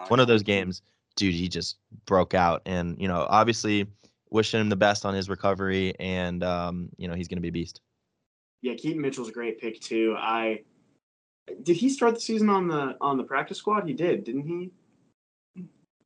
One 0.09 0.19
of 0.19 0.27
those 0.27 0.43
games, 0.43 0.81
dude, 1.15 1.33
he 1.33 1.47
just 1.47 1.77
broke 2.05 2.33
out 2.33 2.61
and 2.65 2.99
you 2.99 3.07
know 3.07 3.25
obviously 3.29 3.87
wishing 4.31 4.59
him 4.59 4.69
the 4.69 4.75
best 4.75 5.05
on 5.05 5.13
his 5.13 5.29
recovery 5.29 5.93
and 5.99 6.43
um 6.43 6.89
you 6.97 7.07
know 7.07 7.13
he's 7.13 7.27
gonna 7.27 7.41
be 7.41 7.47
a 7.47 7.53
beast. 7.53 7.79
Yeah, 8.61 8.73
Keaton 8.73 9.01
Mitchell's 9.01 9.29
a 9.29 9.31
great 9.31 9.59
pick 9.61 9.79
too. 9.79 10.15
I 10.17 10.63
did 11.63 11.77
he 11.77 11.89
start 11.89 12.15
the 12.15 12.19
season 12.21 12.49
on 12.49 12.67
the 12.67 12.97
on 12.99 13.17
the 13.17 13.23
practice 13.23 13.59
squad? 13.59 13.87
He 13.87 13.93
did, 13.93 14.23
didn't 14.23 14.47
he? 14.47 14.71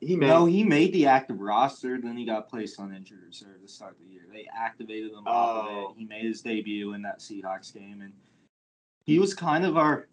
He 0.02 0.16
made. 0.16 0.28
No, 0.28 0.46
he 0.46 0.62
made 0.64 0.92
the 0.92 1.06
active 1.06 1.40
roster, 1.40 2.00
then 2.00 2.16
he 2.16 2.24
got 2.24 2.48
placed 2.48 2.78
on 2.80 2.94
injured 2.94 3.20
reserve 3.26 3.60
to 3.62 3.68
start 3.68 3.92
of 3.92 3.98
the 4.06 4.12
year. 4.12 4.22
They 4.32 4.46
activated 4.56 5.10
him 5.12 5.26
off 5.26 5.66
of 5.66 5.72
Oh. 5.72 5.90
it. 5.90 5.98
He 5.98 6.04
made 6.06 6.24
his 6.24 6.40
debut 6.40 6.94
in 6.94 7.02
that 7.02 7.18
Seahawks 7.20 7.72
game, 7.74 8.00
and 8.00 8.12
he 9.04 9.18
was 9.18 9.34
kind 9.34 9.64
of 9.64 9.76
our 9.76 10.08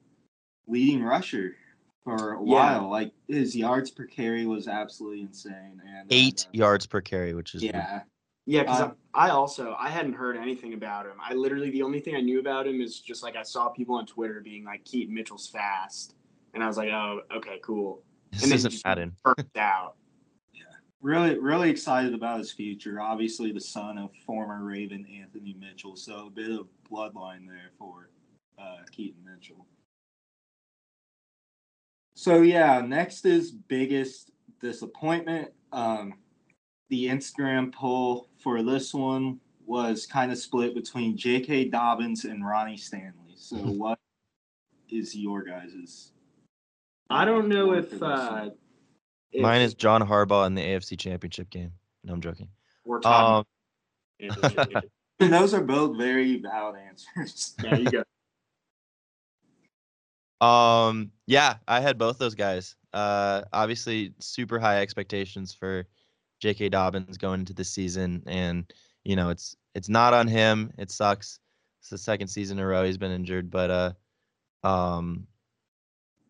leading 0.67 1.03
rusher 1.03 1.55
for 2.03 2.33
a 2.33 2.37
Yeah. 2.37 2.79
while. 2.79 2.89
Like 2.89 3.13
his 3.27 3.55
yards 3.55 3.91
per 3.91 4.05
carry 4.05 4.45
was 4.45 4.67
absolutely 4.67 5.21
insane. 5.21 5.81
And 5.85 6.07
Eight 6.11 6.45
uh, 6.47 6.49
yards 6.53 6.85
per 6.85 7.01
carry, 7.01 7.33
which 7.33 7.55
is 7.55 7.63
Yeah, 7.63 8.01
yeah, 8.45 8.61
because 8.61 8.81
um, 8.81 8.95
I, 9.13 9.27
I 9.27 9.29
also 9.31 9.75
I 9.77 9.89
hadn't 9.89 10.13
heard 10.13 10.37
anything 10.37 10.73
about 10.73 11.05
him. 11.05 11.17
I 11.21 11.33
literally 11.33 11.69
the 11.69 11.83
only 11.83 11.99
thing 11.99 12.15
I 12.15 12.21
knew 12.21 12.39
about 12.39 12.67
him 12.67 12.81
is 12.81 12.99
just 12.99 13.23
like 13.23 13.35
I 13.35 13.43
saw 13.43 13.69
people 13.69 13.95
on 13.95 14.05
Twitter 14.05 14.39
being 14.41 14.63
like 14.63 14.85
Keaton 14.85 15.13
Mitchell's 15.13 15.47
fast, 15.49 16.15
and 16.53 16.63
I 16.63 16.67
was 16.67 16.77
like, 16.77 16.89
oh, 16.89 17.21
okay, 17.35 17.59
cool. 17.61 18.03
this 18.31 18.43
and 18.43 18.51
then 18.51 18.55
he 18.57 18.59
isn't 18.59 18.71
just 18.71 18.85
Madden. 18.85 19.15
burnt 19.23 19.57
out. 19.57 19.95
really, 21.01 21.37
really 21.37 21.69
excited 21.69 22.13
about 22.13 22.39
his 22.39 22.51
future. 22.51 22.99
Obviously, 23.01 23.51
the 23.51 23.59
son 23.61 23.97
of 23.97 24.11
former 24.25 24.63
Raven 24.63 25.05
Anthony 25.21 25.55
Mitchell, 25.59 25.95
so 25.95 26.27
a 26.27 26.29
bit 26.29 26.49
of 26.51 26.67
bloodline 26.89 27.45
there 27.47 27.71
for 27.77 28.09
uh, 28.57 28.77
Keaton 28.91 29.23
Mitchell. 29.25 29.67
So 32.17 32.41
yeah, 32.41 32.81
next 32.81 33.27
is 33.27 33.51
biggest 33.51 34.31
disappointment. 34.59 35.51
Um, 35.71 36.15
the 36.89 37.05
Instagram 37.05 37.71
poll 37.71 38.27
for 38.41 38.63
this 38.63 38.91
one 38.91 39.39
was 39.67 40.07
kind 40.07 40.31
of 40.31 40.39
split 40.39 40.73
between 40.73 41.15
J.K. 41.15 41.65
Dobbins 41.65 42.25
and 42.25 42.43
Ronnie 42.43 42.75
Stanley. 42.75 43.35
So 43.35 43.57
what 43.57 43.99
is 44.89 45.15
your 45.15 45.43
guys's? 45.43 46.11
I 47.11 47.23
don't 47.23 47.49
know 47.49 47.73
if, 47.73 48.01
uh, 48.01 48.49
if 49.31 49.43
Mine 49.43 49.61
is 49.61 49.75
John 49.75 50.01
Harbaugh 50.01 50.47
in 50.47 50.55
the 50.55 50.63
AFC 50.63 50.97
Championship 50.97 51.51
game. 51.51 51.73
No, 52.03 52.13
I'm 52.13 52.21
joking. 52.21 52.47
we're 52.83 52.97
Um, 53.05 53.45
talking. 54.41 54.71
And 55.19 55.33
those 55.33 55.53
are 55.53 55.63
both 55.63 55.97
very 55.97 56.39
valid 56.39 56.75
answers. 56.87 57.55
yeah, 57.63 57.75
you 57.75 57.89
go. 57.91 58.03
Um, 60.41 61.11
yeah, 61.25 61.55
I 61.67 61.79
had 61.79 61.97
both 61.97 62.17
those 62.17 62.35
guys. 62.35 62.75
Uh, 62.93 63.43
obviously, 63.53 64.13
super 64.19 64.59
high 64.59 64.81
expectations 64.81 65.53
for 65.53 65.87
J.K. 66.39 66.69
Dobbins 66.69 67.17
going 67.17 67.41
into 67.41 67.53
the 67.53 67.63
season, 67.63 68.23
and 68.27 68.71
you 69.03 69.15
know, 69.15 69.29
it's 69.29 69.55
it's 69.73 69.89
not 69.89 70.13
on 70.13 70.27
him. 70.27 70.71
It 70.77 70.91
sucks. 70.91 71.39
It's 71.81 71.89
the 71.89 71.97
second 71.97 72.27
season 72.27 72.57
in 72.59 72.63
a 72.63 72.67
row 72.67 72.83
he's 72.83 72.97
been 72.97 73.11
injured, 73.11 73.49
but 73.49 73.71
uh, 74.63 74.67
um, 74.67 75.27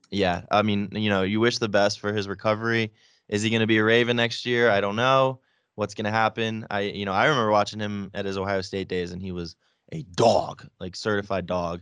yeah, 0.09 0.41
I 0.51 0.61
mean, 0.61 0.89
you 0.91 1.09
know, 1.09 1.23
you 1.23 1.39
wish 1.39 1.57
the 1.57 1.69
best 1.69 1.99
for 1.99 2.13
his 2.13 2.27
recovery. 2.27 2.93
Is 3.29 3.41
he 3.41 3.49
going 3.49 3.61
to 3.61 3.67
be 3.67 3.77
a 3.77 3.83
Raven 3.83 4.15
next 4.15 4.45
year? 4.45 4.69
I 4.69 4.79
don't 4.79 4.95
know 4.95 5.41
what's 5.75 5.93
going 5.93 6.05
to 6.05 6.11
happen. 6.11 6.65
I, 6.71 6.81
you 6.81 7.05
know, 7.05 7.13
I 7.13 7.25
remember 7.25 7.51
watching 7.51 7.79
him 7.79 8.09
at 8.13 8.25
his 8.25 8.37
Ohio 8.37 8.61
State 8.61 8.87
days, 8.87 9.11
and 9.11 9.21
he 9.21 9.31
was 9.31 9.55
a 9.91 10.03
dog, 10.03 10.67
like 10.79 10.95
certified 10.95 11.45
dog, 11.45 11.81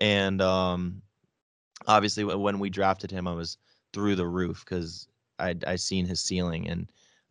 and 0.00 0.40
um, 0.40 1.02
obviously 1.86 2.24
when 2.24 2.58
we 2.58 2.70
drafted 2.70 3.10
him, 3.10 3.26
I 3.28 3.34
was 3.34 3.58
through 3.92 4.16
the 4.16 4.26
roof 4.26 4.64
because 4.64 5.08
I 5.38 5.54
I 5.66 5.76
seen 5.76 6.06
his 6.06 6.20
ceiling, 6.20 6.68
and 6.68 6.90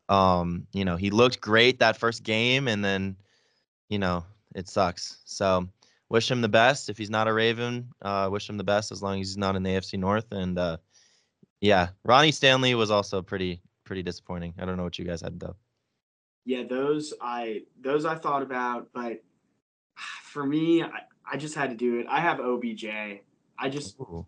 um, 0.09 0.67
you 0.73 0.85
know, 0.85 0.95
he 0.95 1.09
looked 1.09 1.41
great 1.41 1.79
that 1.79 1.97
first 1.97 2.23
game, 2.23 2.67
and 2.67 2.83
then, 2.83 3.15
you 3.89 3.99
know, 3.99 4.23
it 4.53 4.67
sucks. 4.67 5.17
So 5.25 5.67
wish 6.09 6.29
him 6.29 6.41
the 6.41 6.49
best. 6.49 6.89
If 6.89 6.97
he's 6.97 7.09
not 7.09 7.27
a 7.27 7.33
Raven, 7.33 7.89
uh, 8.01 8.29
wish 8.31 8.49
him 8.49 8.57
the 8.57 8.63
best 8.63 8.91
as 8.91 9.01
long 9.01 9.19
as 9.19 9.27
he's 9.27 9.37
not 9.37 9.55
in 9.55 9.63
the 9.63 9.71
AFC 9.71 9.97
North. 9.97 10.31
And 10.31 10.57
uh, 10.57 10.77
yeah, 11.61 11.89
Ronnie 12.03 12.31
Stanley 12.31 12.75
was 12.75 12.91
also 12.91 13.21
pretty 13.21 13.61
pretty 13.83 14.03
disappointing. 14.03 14.53
I 14.59 14.65
don't 14.65 14.77
know 14.77 14.83
what 14.83 14.99
you 14.99 15.05
guys 15.05 15.21
had 15.21 15.39
though. 15.39 15.55
Yeah, 16.45 16.63
those 16.63 17.13
I 17.19 17.63
those 17.79 18.05
I 18.05 18.15
thought 18.15 18.43
about, 18.43 18.89
but 18.93 19.23
for 20.23 20.45
me, 20.45 20.83
I, 20.83 21.01
I 21.29 21.37
just 21.37 21.55
had 21.55 21.71
to 21.71 21.75
do 21.75 21.99
it. 21.99 22.05
I 22.09 22.19
have 22.19 22.39
OBJ. 22.39 22.85
I 23.57 23.69
just 23.69 23.99
Ooh. 23.99 24.27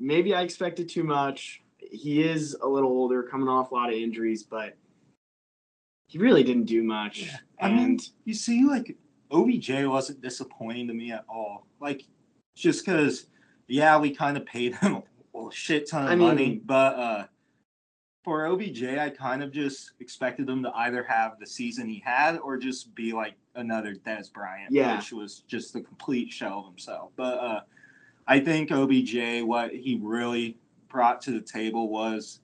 Maybe 0.00 0.34
I 0.34 0.42
expected 0.42 0.88
too 0.88 1.04
much. 1.04 1.62
He 1.78 2.22
is 2.22 2.54
a 2.62 2.66
little 2.66 2.90
older, 2.90 3.22
coming 3.22 3.48
off 3.48 3.70
a 3.70 3.74
lot 3.74 3.90
of 3.90 3.94
injuries, 3.94 4.42
but 4.42 4.76
he 6.06 6.18
really 6.18 6.42
didn't 6.42 6.64
do 6.64 6.82
much. 6.82 7.22
Yeah. 7.24 7.36
I 7.60 7.68
mean, 7.68 7.78
And 7.84 8.08
you 8.24 8.34
see, 8.34 8.64
like 8.64 8.96
OBJ 9.30 9.84
wasn't 9.84 10.20
disappointing 10.22 10.88
to 10.88 10.94
me 10.94 11.12
at 11.12 11.24
all. 11.28 11.66
Like, 11.80 12.02
just 12.56 12.84
because, 12.84 13.26
yeah, 13.68 13.98
we 13.98 14.10
kind 14.14 14.36
of 14.36 14.44
paid 14.46 14.74
him 14.80 15.02
a 15.36 15.48
shit 15.52 15.88
ton 15.88 16.04
of 16.04 16.10
I 16.10 16.14
mean- 16.16 16.26
money, 16.28 16.60
but 16.64 16.94
uh, 16.98 17.24
for 18.24 18.46
OBJ, 18.46 18.82
I 18.84 19.10
kind 19.10 19.42
of 19.42 19.50
just 19.52 19.92
expected 20.00 20.48
him 20.48 20.62
to 20.62 20.70
either 20.76 21.02
have 21.04 21.38
the 21.38 21.46
season 21.46 21.88
he 21.88 22.02
had 22.04 22.38
or 22.38 22.56
just 22.58 22.94
be 22.94 23.12
like 23.12 23.34
another 23.54 23.94
Dez 23.94 24.32
Bryant, 24.32 24.72
Yeah. 24.72 24.96
which 24.96 25.12
was 25.12 25.40
just 25.48 25.72
the 25.72 25.80
complete 25.80 26.30
shell 26.32 26.60
of 26.60 26.66
himself. 26.66 27.12
But 27.16 27.38
uh, 27.38 27.60
I 28.30 28.38
think 28.38 28.70
OBJ, 28.70 29.42
what 29.42 29.74
he 29.74 29.98
really 30.00 30.56
brought 30.88 31.20
to 31.22 31.32
the 31.32 31.40
table 31.40 31.88
was 31.88 32.40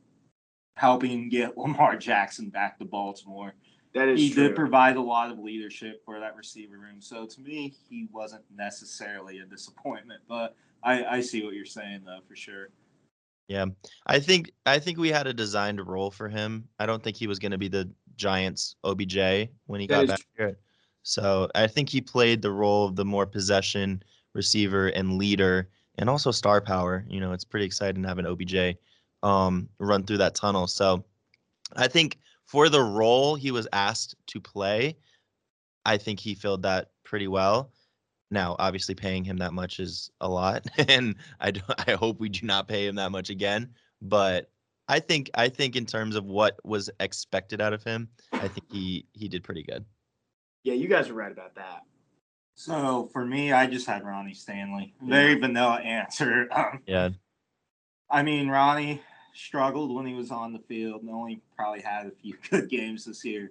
helping 0.76 1.28
get 1.28 1.56
Lamar 1.58 1.96
Jackson 1.96 2.50
back 2.50 2.78
to 2.78 2.84
Baltimore 2.84 3.54
that 3.94 4.08
is 4.08 4.20
he 4.20 4.30
true. 4.30 4.48
did 4.48 4.56
provide 4.56 4.96
a 4.96 5.00
lot 5.00 5.30
of 5.30 5.38
leadership 5.38 6.04
for 6.04 6.20
that 6.20 6.36
receiver 6.36 6.76
room. 6.76 7.00
So 7.00 7.24
to 7.24 7.40
me, 7.40 7.74
he 7.88 8.08
wasn't 8.12 8.42
necessarily 8.54 9.38
a 9.38 9.46
disappointment, 9.46 10.20
but 10.28 10.54
I, 10.82 11.04
I 11.04 11.20
see 11.20 11.42
what 11.42 11.54
you're 11.54 11.64
saying 11.64 12.02
though 12.04 12.18
for 12.28 12.36
sure. 12.36 12.68
Yeah, 13.48 13.66
I 14.06 14.18
think 14.18 14.50
I 14.66 14.80
think 14.80 14.98
we 14.98 15.08
had 15.08 15.26
a 15.26 15.32
designed 15.32 15.86
role 15.86 16.10
for 16.10 16.28
him. 16.28 16.68
I 16.78 16.86
don't 16.86 17.02
think 17.02 17.16
he 17.16 17.26
was 17.28 17.38
going 17.38 17.52
to 17.52 17.58
be 17.58 17.68
the 17.68 17.88
Giants 18.16 18.74
OBJ 18.84 19.48
when 19.66 19.80
he 19.80 19.86
That 19.86 19.94
got 19.94 20.04
is 20.04 20.10
back 20.10 20.26
here. 20.36 20.58
So 21.04 21.48
I 21.54 21.68
think 21.68 21.88
he 21.88 22.00
played 22.00 22.42
the 22.42 22.50
role 22.50 22.86
of 22.86 22.96
the 22.96 23.04
more 23.04 23.24
possession 23.24 24.02
receiver 24.34 24.88
and 24.88 25.16
leader, 25.16 25.70
and 25.98 26.10
also 26.10 26.30
star 26.30 26.60
power. 26.60 27.04
You 27.08 27.20
know, 27.20 27.32
it's 27.32 27.44
pretty 27.44 27.66
exciting 27.66 28.02
to 28.02 28.08
have 28.08 28.18
an 28.18 28.26
OBJ 28.26 28.76
um, 29.22 29.68
run 29.78 30.04
through 30.04 30.18
that 30.18 30.34
tunnel. 30.34 30.66
So 30.66 31.04
I 31.74 31.88
think 31.88 32.18
for 32.46 32.68
the 32.68 32.82
role 32.82 33.34
he 33.34 33.50
was 33.50 33.66
asked 33.72 34.14
to 34.28 34.40
play, 34.40 34.96
I 35.84 35.96
think 35.96 36.20
he 36.20 36.34
filled 36.34 36.62
that 36.62 36.90
pretty 37.04 37.28
well. 37.28 37.72
Now, 38.30 38.56
obviously, 38.58 38.94
paying 38.94 39.24
him 39.24 39.36
that 39.38 39.52
much 39.52 39.78
is 39.78 40.10
a 40.20 40.28
lot, 40.28 40.66
and 40.88 41.14
I 41.40 41.52
do, 41.52 41.60
I 41.86 41.92
hope 41.92 42.18
we 42.18 42.28
do 42.28 42.44
not 42.44 42.66
pay 42.66 42.86
him 42.86 42.96
that 42.96 43.12
much 43.12 43.30
again. 43.30 43.70
But 44.02 44.50
I 44.88 44.98
think 44.98 45.30
I 45.34 45.48
think 45.48 45.76
in 45.76 45.86
terms 45.86 46.16
of 46.16 46.24
what 46.24 46.58
was 46.64 46.90
expected 46.98 47.60
out 47.60 47.72
of 47.72 47.84
him, 47.84 48.08
I 48.32 48.48
think 48.48 48.70
he 48.70 49.06
he 49.12 49.28
did 49.28 49.44
pretty 49.44 49.62
good. 49.62 49.84
Yeah, 50.64 50.74
you 50.74 50.88
guys 50.88 51.08
are 51.08 51.14
right 51.14 51.30
about 51.30 51.54
that. 51.54 51.82
So 52.56 53.08
for 53.12 53.24
me, 53.24 53.52
I 53.52 53.66
just 53.66 53.86
had 53.86 54.04
Ronnie 54.04 54.34
Stanley. 54.34 54.94
Very 55.02 55.38
vanilla 55.38 55.76
answer. 55.76 56.48
Um, 56.52 56.80
Yeah. 56.86 57.10
I 58.10 58.22
mean, 58.22 58.48
Ronnie 58.48 59.02
struggled 59.34 59.94
when 59.94 60.06
he 60.06 60.14
was 60.14 60.30
on 60.30 60.52
the 60.52 60.58
field 60.60 61.02
and 61.02 61.10
only 61.10 61.42
probably 61.56 61.82
had 61.82 62.06
a 62.06 62.10
few 62.10 62.36
good 62.50 62.68
games 62.68 63.04
this 63.04 63.24
year. 63.24 63.50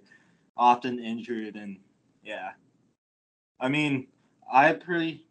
Often 0.56 0.98
injured 0.98 1.54
and 1.56 1.78
yeah. 2.24 2.52
I 3.60 3.68
mean, 3.68 4.08
I 4.52 4.66
had 4.66 4.84
pretty 4.84 5.26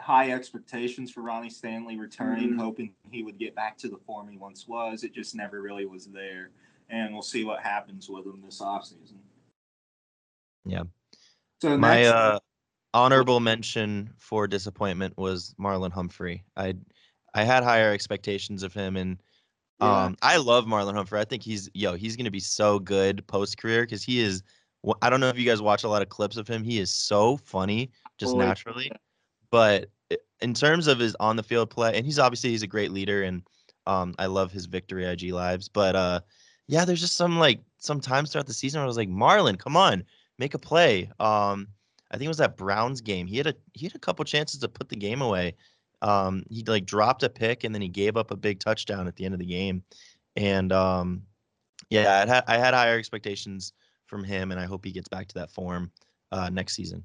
high 0.00 0.30
expectations 0.30 1.10
for 1.10 1.22
Ronnie 1.22 1.50
Stanley 1.50 1.96
returning, 1.98 2.50
Mhm. 2.52 2.60
hoping 2.60 2.94
he 3.10 3.22
would 3.22 3.38
get 3.38 3.54
back 3.56 3.76
to 3.78 3.88
the 3.88 3.96
form 4.06 4.28
he 4.28 4.36
once 4.36 4.68
was. 4.68 5.02
It 5.02 5.12
just 5.12 5.34
never 5.34 5.60
really 5.62 5.86
was 5.86 6.06
there. 6.06 6.50
And 6.90 7.12
we'll 7.12 7.22
see 7.22 7.44
what 7.44 7.60
happens 7.62 8.08
with 8.08 8.26
him 8.26 8.40
this 8.44 8.60
offseason. 8.60 9.18
Yeah. 10.64 10.84
So 11.62 11.76
My 11.76 11.96
next, 11.96 12.08
uh, 12.08 12.38
honorable 12.94 13.40
mention 13.40 14.12
for 14.18 14.46
disappointment 14.46 15.16
was 15.16 15.54
Marlon 15.58 15.92
Humphrey. 15.92 16.44
I 16.56 16.74
I 17.34 17.44
had 17.44 17.62
higher 17.64 17.92
expectations 17.92 18.62
of 18.62 18.72
him, 18.72 18.96
and 18.96 19.18
Yeah. 19.80 20.04
um, 20.06 20.16
I 20.22 20.36
love 20.38 20.66
Marlon 20.66 20.94
Humphrey. 20.94 21.20
I 21.20 21.24
think 21.24 21.42
he's 21.42 21.68
yo 21.74 21.94
he's 21.94 22.16
gonna 22.16 22.30
be 22.30 22.40
so 22.40 22.78
good 22.78 23.26
post 23.26 23.58
career 23.58 23.82
because 23.82 24.02
he 24.02 24.20
is. 24.20 24.42
I 25.02 25.10
don't 25.10 25.20
know 25.20 25.28
if 25.28 25.38
you 25.38 25.44
guys 25.44 25.60
watch 25.60 25.82
a 25.84 25.88
lot 25.88 26.02
of 26.02 26.08
clips 26.10 26.36
of 26.36 26.46
him. 26.46 26.62
He 26.62 26.78
is 26.78 26.92
so 26.92 27.36
funny 27.38 27.90
just 28.18 28.36
yeah. 28.36 28.44
naturally, 28.46 28.90
but 29.50 29.90
in 30.40 30.54
terms 30.54 30.86
of 30.86 30.98
his 30.98 31.16
on 31.20 31.36
the 31.36 31.42
field 31.42 31.70
play, 31.70 31.94
and 31.96 32.06
he's 32.06 32.18
obviously 32.18 32.50
he's 32.50 32.62
a 32.62 32.66
great 32.68 32.92
leader, 32.92 33.22
and 33.22 33.42
um, 33.86 34.14
I 34.18 34.26
love 34.26 34.52
his 34.52 34.66
victory 34.66 35.04
IG 35.06 35.32
lives. 35.32 35.68
But 35.68 35.96
uh, 35.96 36.20
yeah, 36.68 36.84
there's 36.84 37.00
just 37.00 37.16
some 37.16 37.38
like 37.38 37.60
some 37.78 38.00
times 38.00 38.32
throughout 38.32 38.46
the 38.46 38.54
season 38.54 38.78
where 38.80 38.84
I 38.84 38.88
was 38.88 38.96
like, 38.96 39.08
Marlon, 39.08 39.58
come 39.58 39.76
on, 39.76 40.04
make 40.38 40.54
a 40.54 40.58
play. 40.58 41.10
Um, 41.18 41.68
I 42.10 42.16
think 42.16 42.26
it 42.26 42.28
was 42.28 42.38
that 42.38 42.56
Browns 42.56 43.00
game. 43.00 43.26
He 43.26 43.36
had 43.36 43.48
a 43.48 43.54
he 43.72 43.86
had 43.86 43.94
a 43.94 44.00
couple 44.00 44.24
chances 44.24 44.60
to 44.60 44.68
put 44.68 44.88
the 44.88 44.96
game 44.96 45.22
away. 45.22 45.54
Um, 46.02 46.44
he 46.50 46.62
like 46.64 46.86
dropped 46.86 47.22
a 47.22 47.28
pick 47.28 47.64
and 47.64 47.74
then 47.74 47.82
he 47.82 47.88
gave 47.88 48.16
up 48.16 48.30
a 48.30 48.36
big 48.36 48.60
touchdown 48.60 49.08
at 49.08 49.16
the 49.16 49.24
end 49.24 49.34
of 49.34 49.40
the 49.40 49.46
game. 49.46 49.82
And 50.36 50.72
um, 50.72 51.22
yeah, 51.90 52.22
I 52.22 52.26
had 52.26 52.44
I 52.46 52.58
had 52.58 52.74
higher 52.74 52.98
expectations 52.98 53.72
from 54.06 54.22
him, 54.22 54.52
and 54.52 54.60
I 54.60 54.66
hope 54.66 54.84
he 54.84 54.92
gets 54.92 55.08
back 55.08 55.26
to 55.28 55.34
that 55.34 55.50
form 55.50 55.90
uh, 56.32 56.48
next 56.50 56.74
season. 56.74 57.02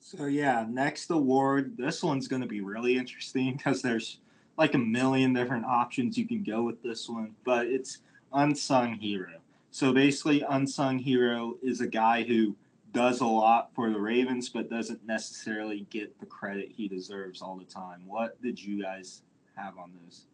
So 0.00 0.26
yeah, 0.26 0.66
next 0.68 1.10
award. 1.10 1.76
This 1.76 2.02
one's 2.02 2.26
going 2.26 2.42
to 2.42 2.48
be 2.48 2.62
really 2.62 2.96
interesting 2.96 3.56
because 3.56 3.82
there's 3.82 4.18
like 4.56 4.74
a 4.74 4.78
million 4.78 5.32
different 5.32 5.64
options 5.64 6.18
you 6.18 6.26
can 6.26 6.42
go 6.42 6.62
with 6.62 6.82
this 6.82 7.08
one, 7.08 7.34
but 7.44 7.66
it's 7.66 7.98
unsung 8.32 8.94
hero. 8.94 9.39
So 9.70 9.92
basically, 9.92 10.42
unsung 10.42 10.98
hero 10.98 11.54
is 11.62 11.80
a 11.80 11.86
guy 11.86 12.24
who 12.24 12.56
does 12.92 13.20
a 13.20 13.26
lot 13.26 13.72
for 13.74 13.88
the 13.90 14.00
Ravens, 14.00 14.48
but 14.48 14.68
doesn't 14.68 15.06
necessarily 15.06 15.86
get 15.90 16.18
the 16.18 16.26
credit 16.26 16.72
he 16.76 16.88
deserves 16.88 17.40
all 17.40 17.56
the 17.56 17.64
time. 17.64 18.02
What 18.06 18.40
did 18.42 18.60
you 18.60 18.82
guys 18.82 19.22
have 19.56 19.78
on 19.78 19.92
this? 20.04 20.26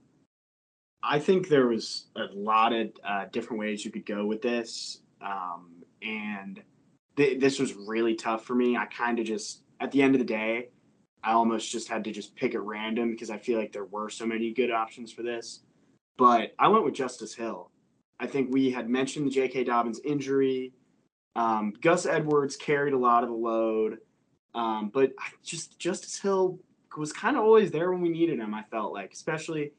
I 1.02 1.18
think 1.18 1.48
there 1.48 1.66
was 1.66 2.06
a 2.16 2.24
lot 2.34 2.72
of 2.72 2.90
uh, 3.04 3.26
different 3.30 3.60
ways 3.60 3.84
you 3.84 3.90
could 3.90 4.06
go 4.06 4.24
with 4.24 4.40
this, 4.40 5.02
um, 5.20 5.84
and 6.02 6.62
th- 7.16 7.38
this 7.38 7.58
was 7.58 7.74
really 7.74 8.14
tough 8.14 8.44
for 8.44 8.54
me. 8.54 8.76
I 8.76 8.86
kind 8.86 9.18
of 9.18 9.26
just, 9.26 9.62
at 9.80 9.92
the 9.92 10.02
end 10.02 10.14
of 10.14 10.18
the 10.18 10.24
day, 10.26 10.70
I 11.22 11.32
almost 11.32 11.70
just 11.70 11.88
had 11.88 12.04
to 12.04 12.12
just 12.12 12.34
pick 12.36 12.54
at 12.54 12.62
random 12.62 13.10
because 13.10 13.30
I 13.30 13.38
feel 13.38 13.58
like 13.58 13.72
there 13.72 13.84
were 13.84 14.08
so 14.08 14.24
many 14.26 14.52
good 14.52 14.70
options 14.70 15.12
for 15.12 15.22
this. 15.22 15.60
But 16.16 16.54
I 16.58 16.68
went 16.68 16.84
with 16.84 16.94
Justice 16.94 17.34
Hill. 17.34 17.70
I 18.18 18.26
think 18.26 18.52
we 18.52 18.70
had 18.70 18.88
mentioned 18.88 19.26
the 19.26 19.30
J.K. 19.30 19.64
Dobbins 19.64 20.00
injury. 20.04 20.72
Um, 21.34 21.74
Gus 21.80 22.06
Edwards 22.06 22.56
carried 22.56 22.94
a 22.94 22.98
lot 22.98 23.22
of 23.22 23.28
the 23.28 23.36
load, 23.36 23.98
um, 24.54 24.90
but 24.92 25.12
I 25.18 25.28
just 25.44 25.78
Justice 25.78 26.18
Hill 26.18 26.58
was 26.96 27.12
kind 27.12 27.36
of 27.36 27.42
always 27.42 27.70
there 27.70 27.92
when 27.92 28.00
we 28.00 28.08
needed 28.08 28.38
him. 28.38 28.54
I 28.54 28.62
felt 28.70 28.92
like, 28.94 29.12
especially 29.12 29.72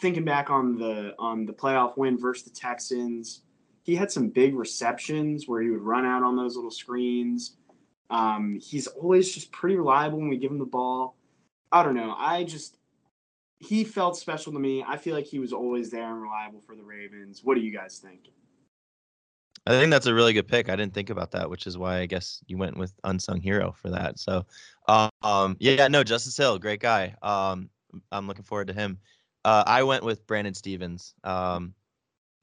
thinking 0.00 0.24
back 0.24 0.48
on 0.48 0.78
the 0.78 1.14
on 1.18 1.44
the 1.44 1.52
playoff 1.52 1.98
win 1.98 2.18
versus 2.18 2.44
the 2.44 2.58
Texans, 2.58 3.42
he 3.82 3.94
had 3.94 4.10
some 4.10 4.30
big 4.30 4.54
receptions 4.54 5.46
where 5.46 5.60
he 5.60 5.68
would 5.70 5.82
run 5.82 6.06
out 6.06 6.22
on 6.22 6.36
those 6.36 6.56
little 6.56 6.70
screens. 6.70 7.56
Um, 8.10 8.58
he's 8.62 8.86
always 8.86 9.32
just 9.32 9.52
pretty 9.52 9.76
reliable 9.76 10.18
when 10.18 10.28
we 10.28 10.38
give 10.38 10.50
him 10.50 10.58
the 10.58 10.64
ball. 10.64 11.16
I 11.70 11.82
don't 11.82 11.94
know. 11.94 12.14
I 12.16 12.44
just 12.44 12.77
he 13.60 13.84
felt 13.84 14.16
special 14.16 14.52
to 14.52 14.58
me. 14.58 14.84
I 14.86 14.96
feel 14.96 15.14
like 15.14 15.26
he 15.26 15.38
was 15.38 15.52
always 15.52 15.90
there 15.90 16.10
and 16.10 16.22
reliable 16.22 16.60
for 16.60 16.76
the 16.76 16.84
Ravens. 16.84 17.42
What 17.42 17.56
do 17.56 17.60
you 17.60 17.72
guys 17.72 17.98
think? 17.98 18.28
I 19.66 19.72
think 19.72 19.90
that's 19.90 20.06
a 20.06 20.14
really 20.14 20.32
good 20.32 20.48
pick. 20.48 20.70
I 20.70 20.76
didn't 20.76 20.94
think 20.94 21.10
about 21.10 21.32
that, 21.32 21.50
which 21.50 21.66
is 21.66 21.76
why 21.76 21.98
I 21.98 22.06
guess 22.06 22.42
you 22.46 22.56
went 22.56 22.78
with 22.78 22.94
unsung 23.04 23.40
hero 23.40 23.72
for 23.72 23.90
that. 23.90 24.18
So, 24.18 24.46
um, 24.86 25.56
yeah, 25.58 25.88
no, 25.88 26.02
Justice 26.02 26.36
Hill, 26.36 26.58
great 26.58 26.80
guy. 26.80 27.14
Um, 27.20 27.68
I'm 28.10 28.26
looking 28.26 28.44
forward 28.44 28.68
to 28.68 28.72
him. 28.72 28.98
Uh, 29.44 29.64
I 29.66 29.82
went 29.82 30.04
with 30.04 30.26
Brandon 30.26 30.54
Stephens. 30.54 31.14
Um, 31.22 31.74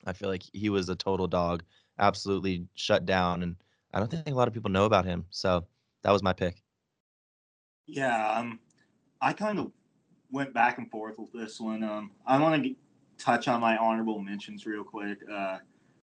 I 0.05 0.13
feel 0.13 0.29
like 0.29 0.43
he 0.53 0.69
was 0.69 0.89
a 0.89 0.95
total 0.95 1.27
dog, 1.27 1.63
absolutely 1.97 2.67
shut 2.75 3.05
down, 3.05 3.41
and 3.41 3.55
I 3.93 3.99
don't 3.99 4.11
think 4.11 4.27
a 4.27 4.31
lot 4.31 4.47
of 4.47 4.53
people 4.53 4.69
know 4.69 4.85
about 4.85 5.05
him. 5.05 5.25
So 5.31 5.65
that 6.03 6.11
was 6.11 6.21
my 6.21 6.33
pick. 6.33 6.61
Yeah, 7.87 8.33
um, 8.33 8.59
I 9.21 9.33
kind 9.33 9.57
of 9.57 9.71
went 10.35 10.53
back 10.53 10.77
and 10.77 10.91
forth 10.91 11.17
with 11.17 11.31
this 11.31 11.59
one. 11.61 11.81
Um, 11.81 12.11
I 12.27 12.37
want 12.37 12.61
to 12.61 12.75
touch 13.17 13.47
on 13.47 13.61
my 13.61 13.77
honorable 13.77 14.19
mentions 14.19 14.65
real 14.65 14.83
quick. 14.83 15.17
Uh, 15.31 15.59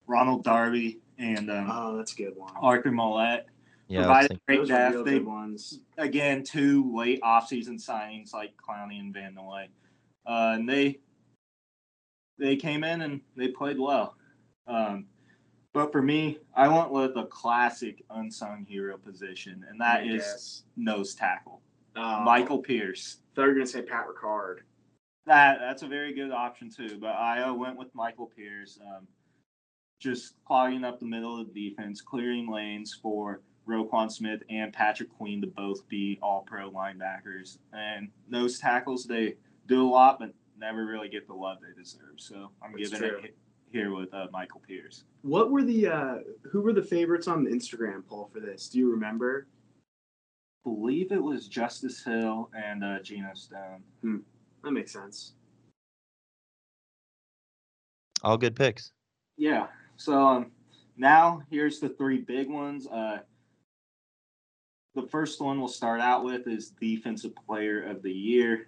Ronald 0.07 0.45
Darby 0.45 1.01
and 1.19 1.51
um, 1.51 1.69
Oh, 1.71 1.97
that's 1.97 2.13
a 2.13 2.17
good 2.17 2.37
one. 2.37 2.53
Arthur 2.63 2.93
Maulet 2.93 3.43
Yeah, 3.89 4.05
provided 4.05 4.41
great 4.47 4.59
Those 4.61 4.71
are 4.71 4.75
depth. 4.75 4.95
real 4.95 5.05
They 5.05 5.19
good 5.19 5.27
ones. 5.27 5.81
again 5.99 6.45
two 6.45 6.97
late 6.97 7.21
offseason 7.23 7.85
signings 7.85 8.33
like 8.33 8.53
Clowney 8.57 9.01
and 9.01 9.13
Van 9.13 9.35
Noy. 9.35 9.67
Uh, 10.25 10.53
and 10.55 10.69
they 10.69 11.01
they 12.39 12.55
came 12.57 12.85
in 12.85 13.03
and 13.03 13.21
they 13.37 13.49
played 13.49 13.79
well. 13.81 14.15
Um, 14.69 15.07
but 15.73 15.91
for 15.93 16.03
me, 16.03 16.39
I 16.55 16.69
went 16.69 16.91
with 16.91 17.17
a 17.17 17.27
classic 17.27 18.03
unsung 18.11 18.65
hero 18.69 18.97
position, 18.97 19.65
and 19.69 19.81
that 19.81 20.01
I 20.01 20.05
is 20.05 20.23
guess. 20.23 20.63
nose 20.77 21.15
tackle. 21.15 21.61
Oh, 21.97 22.21
Michael 22.25 22.59
Pierce. 22.59 23.19
Thought 23.41 23.47
you 23.47 23.53
were 23.53 23.59
gonna 23.59 23.67
say 23.67 23.83
Pat 23.83 24.07
Ricard. 24.07 24.59
That 25.27 25.59
that's 25.61 25.83
a 25.83 25.89
very 25.89 26.15
good 26.15 26.31
option 26.31 26.71
too. 26.71 26.99
But 27.01 27.15
I 27.15 27.43
uh, 27.43 27.55
went 27.55 27.77
with 27.77 27.95
Michael 27.95 28.27
Pierce, 28.27 28.79
um, 28.83 29.07
just 29.99 30.35
clogging 30.45 30.85
up 30.85 30.99
the 31.01 31.07
middle 31.07 31.41
of 31.41 31.53
the 31.53 31.71
defense, 31.71 32.01
clearing 32.01 32.51
lanes 32.51 32.99
for 33.01 33.41
Roquan 33.69 34.11
Smith 34.11 34.43
and 34.51 34.73
Patrick 34.73 35.11
Queen 35.17 35.41
to 35.41 35.47
both 35.47 35.87
be 35.89 36.19
All 36.23 36.43
Pro 36.43 36.71
linebackers. 36.71 37.59
And 37.73 38.11
those 38.29 38.59
tackles 38.59 39.05
they 39.05 39.37
do 39.67 39.87
a 39.87 39.89
lot, 39.89 40.19
but 40.19 40.33
never 40.59 40.85
really 40.85 41.09
get 41.09 41.27
the 41.27 41.35
love 41.35 41.59
they 41.61 41.81
deserve. 41.81 42.17
So 42.17 42.51
I'm 42.63 42.73
That's 42.73 42.91
giving 42.91 43.09
true. 43.09 43.19
it 43.25 43.37
here 43.73 43.95
with 43.95 44.13
uh, 44.13 44.27
Michael 44.33 44.61
Pierce. 44.67 45.05
What 45.23 45.51
were 45.51 45.63
the 45.63 45.87
uh, 45.87 46.15
who 46.51 46.61
were 46.61 46.73
the 46.73 46.83
favorites 46.83 47.29
on 47.29 47.45
the 47.45 47.51
Instagram 47.51 48.05
poll 48.07 48.29
for 48.33 48.41
this? 48.41 48.69
Do 48.69 48.79
you 48.79 48.91
remember? 48.91 49.47
Believe 50.65 51.13
it 51.13 51.23
was 51.23 51.49
Justice 51.49 52.05
Hill 52.05 52.51
and 52.55 52.85
uh, 52.85 53.01
Geno 53.01 53.31
Stone. 53.35 53.83
That 54.63 54.73
makes 54.73 54.93
sense. 54.93 55.33
all 58.23 58.37
good 58.37 58.55
picks. 58.55 58.93
Yeah. 59.37 59.69
So 59.97 60.21
um, 60.21 60.51
now 60.97 61.43
here's 61.51 61.81
the 61.81 61.89
three 61.89 62.19
big 62.19 62.49
ones. 62.49 62.87
Uh, 62.87 63.19
the 64.95 65.07
first 65.09 65.41
one 65.41 65.59
we'll 65.59 65.69
start 65.69 66.01
out 66.01 66.25
with 66.25 66.47
is 66.47 66.71
Defensive 66.81 67.33
Player 67.47 67.83
of 67.83 68.03
the 68.03 68.13
Year. 68.13 68.67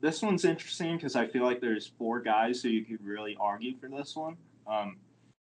This 0.00 0.22
one's 0.22 0.44
interesting 0.44 0.96
because 0.96 1.16
I 1.16 1.26
feel 1.26 1.44
like 1.44 1.60
there's 1.60 1.92
four 1.98 2.20
guys 2.20 2.62
who 2.62 2.68
you 2.68 2.84
could 2.84 3.04
really 3.04 3.36
argue 3.40 3.76
for 3.78 3.88
this 3.88 4.14
one. 4.14 4.36
Um, 4.66 4.96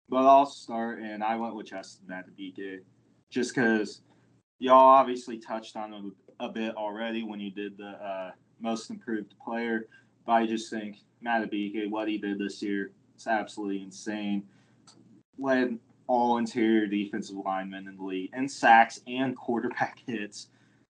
but 0.08 0.26
I'll 0.26 0.46
start, 0.46 1.00
and 1.00 1.22
I 1.22 1.36
went 1.36 1.54
with 1.54 1.66
Justin 1.66 2.06
Madubuike 2.08 2.80
just 3.30 3.54
because 3.54 4.02
y'all 4.60 4.88
obviously 4.88 5.38
touched 5.38 5.74
on 5.74 5.92
it 5.92 6.12
a 6.38 6.48
bit 6.48 6.76
already 6.76 7.24
when 7.24 7.40
you 7.40 7.50
did 7.50 7.76
the 7.76 7.88
uh, 7.88 8.30
most 8.60 8.90
improved 8.90 9.34
player. 9.44 9.86
But 10.24 10.32
I 10.32 10.46
just 10.46 10.70
think 10.70 10.98
Matt 11.20 11.50
Madubuike, 11.50 11.90
what 11.90 12.06
he 12.06 12.18
did 12.18 12.38
this 12.38 12.62
year, 12.62 12.92
it's 13.16 13.26
absolutely 13.26 13.82
insane. 13.82 14.44
Led 15.38 15.78
all 16.06 16.38
interior 16.38 16.86
defensive 16.86 17.36
linemen 17.44 17.88
in 17.88 17.96
the 17.96 18.02
league, 18.02 18.30
and 18.32 18.50
sacks 18.50 19.00
and 19.06 19.36
quarterback 19.36 19.98
hits. 20.06 20.48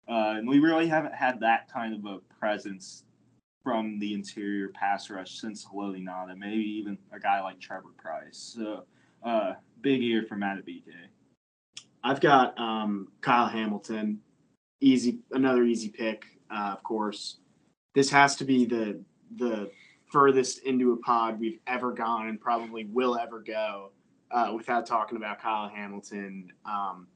Uh, 0.06 0.34
and 0.36 0.48
we 0.48 0.58
really 0.58 0.86
haven't 0.86 1.14
had 1.14 1.40
that 1.40 1.72
kind 1.72 1.94
of 1.94 2.04
a 2.04 2.18
presence 2.38 3.04
from 3.62 3.98
the 3.98 4.12
interior 4.12 4.68
pass 4.68 5.08
rush 5.08 5.40
since 5.40 5.64
Haloti 5.64 6.04
Ngata, 6.04 6.36
maybe 6.36 6.62
even 6.62 6.98
a 7.12 7.18
guy 7.18 7.40
like 7.40 7.58
Trevor 7.58 7.94
Pryce. 7.96 8.54
So, 8.54 8.84
uh, 9.24 9.54
big 9.80 10.02
year 10.02 10.22
for 10.22 10.36
Madubuike. 10.36 10.82
I've 12.04 12.20
got 12.20 12.58
um, 12.60 13.08
Kyle 13.22 13.48
Hamilton. 13.48 14.20
Easy, 14.80 15.20
another 15.32 15.64
easy 15.64 15.88
pick, 15.88 16.26
uh, 16.50 16.74
of 16.74 16.82
course. 16.82 17.38
This 17.94 18.10
has 18.10 18.36
to 18.36 18.44
be 18.44 18.66
the 18.66 19.00
the 19.36 19.70
furthest 20.12 20.60
into 20.60 20.92
a 20.92 20.96
pod 20.98 21.40
we've 21.40 21.58
ever 21.66 21.90
gone 21.90 22.28
and 22.28 22.38
probably 22.40 22.84
will 22.84 23.16
ever 23.16 23.40
go 23.40 23.90
uh, 24.30 24.52
without 24.54 24.86
talking 24.86 25.16
about 25.16 25.40
Kyle 25.40 25.68
Hamilton. 25.68 26.52
Um, 26.66 27.08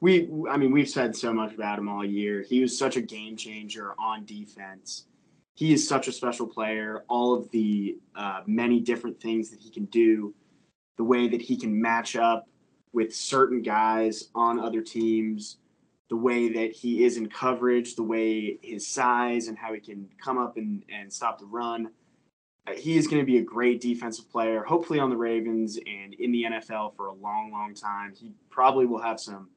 we, 0.00 0.28
I 0.50 0.56
mean, 0.56 0.72
we've 0.72 0.88
said 0.88 1.16
so 1.16 1.32
much 1.32 1.54
about 1.54 1.78
him 1.78 1.88
all 1.88 2.04
year. 2.04 2.42
He 2.42 2.60
was 2.60 2.76
such 2.76 2.96
a 2.96 3.00
game 3.00 3.36
changer 3.36 3.94
on 3.98 4.26
defense. 4.26 5.06
He 5.54 5.72
is 5.72 5.88
such 5.88 6.08
a 6.08 6.12
special 6.12 6.46
player. 6.46 7.04
All 7.08 7.32
of 7.32 7.50
the 7.52 7.96
uh, 8.14 8.40
many 8.46 8.80
different 8.80 9.20
things 9.20 9.48
that 9.50 9.60
he 9.60 9.70
can 9.70 9.84
do, 9.86 10.34
the 10.98 11.04
way 11.04 11.28
that 11.28 11.40
he 11.40 11.56
can 11.56 11.80
match 11.80 12.16
up 12.16 12.46
with 12.94 13.14
certain 13.14 13.60
guys 13.60 14.28
on 14.34 14.58
other 14.58 14.80
teams, 14.80 15.58
the 16.08 16.16
way 16.16 16.48
that 16.52 16.72
he 16.72 17.04
is 17.04 17.16
in 17.16 17.28
coverage, 17.28 17.96
the 17.96 18.02
way 18.02 18.58
his 18.62 18.86
size 18.86 19.48
and 19.48 19.58
how 19.58 19.72
he 19.72 19.80
can 19.80 20.08
come 20.22 20.38
up 20.38 20.56
and, 20.56 20.84
and 20.88 21.12
stop 21.12 21.38
the 21.38 21.46
run. 21.46 21.90
Uh, 22.66 22.72
he 22.74 22.96
is 22.96 23.06
going 23.06 23.20
to 23.20 23.26
be 23.26 23.38
a 23.38 23.42
great 23.42 23.80
defensive 23.80 24.30
player, 24.30 24.62
hopefully 24.62 24.98
on 24.98 25.10
the 25.10 25.16
Ravens 25.16 25.76
and 25.76 26.14
in 26.14 26.30
the 26.30 26.44
NFL 26.44 26.96
for 26.96 27.06
a 27.06 27.14
long, 27.14 27.50
long 27.52 27.74
time. 27.74 28.14
He 28.14 28.32
probably 28.48 28.86
will 28.86 29.02
have 29.02 29.18
some 29.18 29.48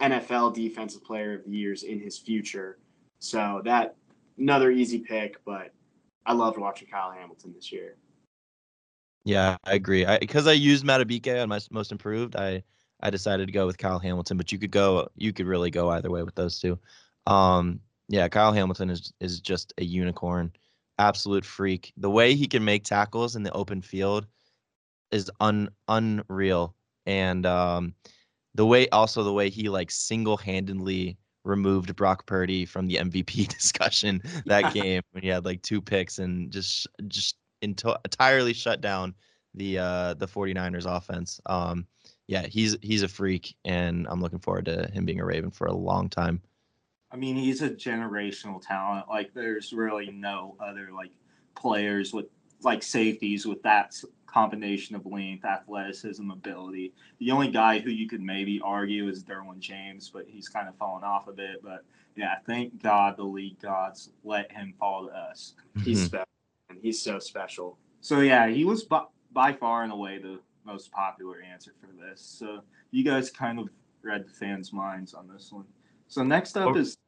NFL 0.00 0.54
defensive 0.54 1.04
player 1.04 1.34
of 1.34 1.44
the 1.44 1.50
years 1.50 1.82
in 1.82 2.00
his 2.00 2.18
future. 2.18 2.78
So 3.18 3.60
that 3.64 3.96
another 4.38 4.70
easy 4.70 5.00
pick, 5.00 5.44
but 5.44 5.72
I 6.24 6.32
loved 6.32 6.58
watching 6.58 6.88
Kyle 6.88 7.12
Hamilton 7.12 7.52
this 7.54 7.70
year. 7.70 7.96
Yeah, 9.24 9.56
I 9.64 9.74
agree. 9.74 10.06
I 10.06 10.18
because 10.18 10.46
I 10.46 10.52
used 10.52 10.86
Madubuike 10.86 11.42
on 11.42 11.48
my 11.48 11.60
most 11.70 11.92
improved, 11.92 12.36
I 12.36 12.62
I 13.00 13.10
decided 13.10 13.46
to 13.46 13.52
go 13.52 13.66
with 13.66 13.78
Kyle 13.78 13.98
Hamilton, 13.98 14.36
but 14.36 14.52
you 14.52 14.58
could 14.58 14.70
go 14.70 15.08
you 15.16 15.32
could 15.32 15.46
really 15.46 15.70
go 15.70 15.90
either 15.90 16.10
way 16.10 16.22
with 16.22 16.34
those 16.34 16.58
two. 16.58 16.78
Um 17.26 17.80
yeah, 18.08 18.28
Kyle 18.28 18.52
Hamilton 18.52 18.90
is 18.90 19.12
is 19.20 19.40
just 19.40 19.72
a 19.78 19.84
unicorn, 19.84 20.52
absolute 20.98 21.44
freak. 21.44 21.92
The 21.96 22.10
way 22.10 22.34
he 22.34 22.46
can 22.46 22.64
make 22.64 22.84
tackles 22.84 23.36
in 23.36 23.42
the 23.42 23.52
open 23.52 23.82
field 23.82 24.26
is 25.10 25.30
un 25.40 25.70
unreal. 25.88 26.74
And 27.06 27.46
um 27.46 27.94
the 28.54 28.66
way 28.66 28.88
also 28.88 29.22
the 29.22 29.32
way 29.32 29.50
he 29.50 29.68
like 29.68 29.90
single-handedly 29.90 31.16
removed 31.44 31.94
Brock 31.96 32.26
Purdy 32.26 32.64
from 32.64 32.86
the 32.86 32.96
MVP 32.96 33.48
discussion 33.56 34.20
that 34.46 34.74
game 34.74 35.02
when 35.12 35.22
he 35.22 35.28
had 35.28 35.44
like 35.44 35.62
two 35.62 35.80
picks 35.80 36.18
and 36.18 36.50
just 36.50 36.86
just 37.06 37.36
into, 37.62 37.98
entirely 38.04 38.52
shut 38.52 38.80
down 38.80 39.14
the 39.54 39.78
uh 39.78 40.14
the 40.14 40.26
49ers 40.26 40.86
offense. 40.86 41.40
Um 41.46 41.86
yeah, 42.28 42.46
he's 42.46 42.76
he's 42.82 43.02
a 43.02 43.08
freak 43.08 43.56
and 43.64 44.06
I'm 44.08 44.20
looking 44.20 44.38
forward 44.38 44.66
to 44.66 44.88
him 44.92 45.04
being 45.04 45.18
a 45.18 45.24
Raven 45.24 45.50
for 45.50 45.66
a 45.66 45.74
long 45.74 46.08
time. 46.08 46.40
I 47.10 47.16
mean, 47.16 47.36
he's 47.36 47.62
a 47.62 47.70
generational 47.70 48.60
talent. 48.60 49.08
Like, 49.08 49.32
there's 49.32 49.72
really 49.72 50.10
no 50.10 50.56
other 50.60 50.90
like 50.94 51.10
players 51.56 52.12
with 52.12 52.26
like 52.60 52.82
safeties 52.82 53.46
with 53.46 53.62
that 53.62 53.94
combination 54.26 54.94
of 54.94 55.06
length, 55.06 55.44
athleticism, 55.46 56.30
ability. 56.30 56.92
The 57.18 57.30
only 57.30 57.50
guy 57.50 57.78
who 57.78 57.90
you 57.90 58.06
could 58.06 58.20
maybe 58.20 58.60
argue 58.62 59.08
is 59.08 59.24
Derwin 59.24 59.58
James, 59.58 60.10
but 60.10 60.26
he's 60.28 60.48
kind 60.50 60.68
of 60.68 60.76
fallen 60.76 61.02
off 61.04 61.28
a 61.28 61.32
bit. 61.32 61.62
But 61.62 61.84
yeah, 62.14 62.34
thank 62.46 62.82
God 62.82 63.16
the 63.16 63.22
league 63.24 63.58
gods 63.60 64.10
let 64.22 64.52
him 64.52 64.74
fall 64.78 65.06
to 65.06 65.12
us. 65.14 65.54
He's 65.82 66.00
Mhm. 66.02 66.06
special, 66.06 66.26
and 66.68 66.78
he's 66.82 67.00
so 67.00 67.18
special. 67.18 67.78
So 68.02 68.20
yeah, 68.20 68.48
he 68.48 68.64
was 68.64 68.84
by, 68.84 69.04
by 69.32 69.54
far 69.54 69.82
and 69.82 69.92
away 69.92 70.18
the 70.18 70.40
most 70.68 70.92
popular 70.92 71.40
answer 71.40 71.72
for 71.80 71.88
this. 72.00 72.20
So 72.20 72.60
you 72.90 73.02
guys 73.02 73.30
kind 73.30 73.58
of 73.58 73.68
read 74.02 74.26
the 74.26 74.32
fans' 74.32 74.72
minds 74.72 75.14
on 75.14 75.26
this 75.26 75.50
one. 75.50 75.64
So 76.06 76.22
next 76.22 76.56
up 76.56 76.68
Oh. 76.68 76.76
is 76.76 76.98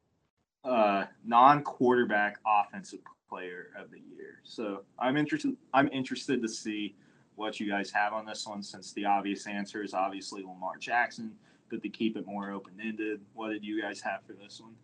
uh, 0.64 1.04
non-quarterback 1.24 2.38
offensive 2.46 3.00
player 3.28 3.68
of 3.78 3.90
the 3.90 3.98
year. 3.98 4.40
So 4.42 4.82
I'm 4.98 5.16
interested. 5.16 5.56
I'm 5.72 5.88
interested 5.92 6.42
to 6.42 6.48
see 6.48 6.96
what 7.36 7.60
you 7.60 7.70
guys 7.70 7.90
have 7.92 8.12
on 8.12 8.26
this 8.26 8.46
one, 8.46 8.62
since 8.62 8.92
the 8.92 9.04
obvious 9.04 9.46
answer 9.46 9.82
is 9.82 9.94
obviously 9.94 10.42
Lamar 10.42 10.76
Jackson. 10.78 11.32
But 11.70 11.82
to 11.82 11.88
keep 11.88 12.16
it 12.16 12.26
more 12.26 12.50
open-ended, 12.50 13.20
what 13.34 13.50
did 13.50 13.64
you 13.64 13.80
guys 13.80 14.00
have 14.00 14.22
for 14.26 14.32
this 14.32 14.60
one? 14.60 14.74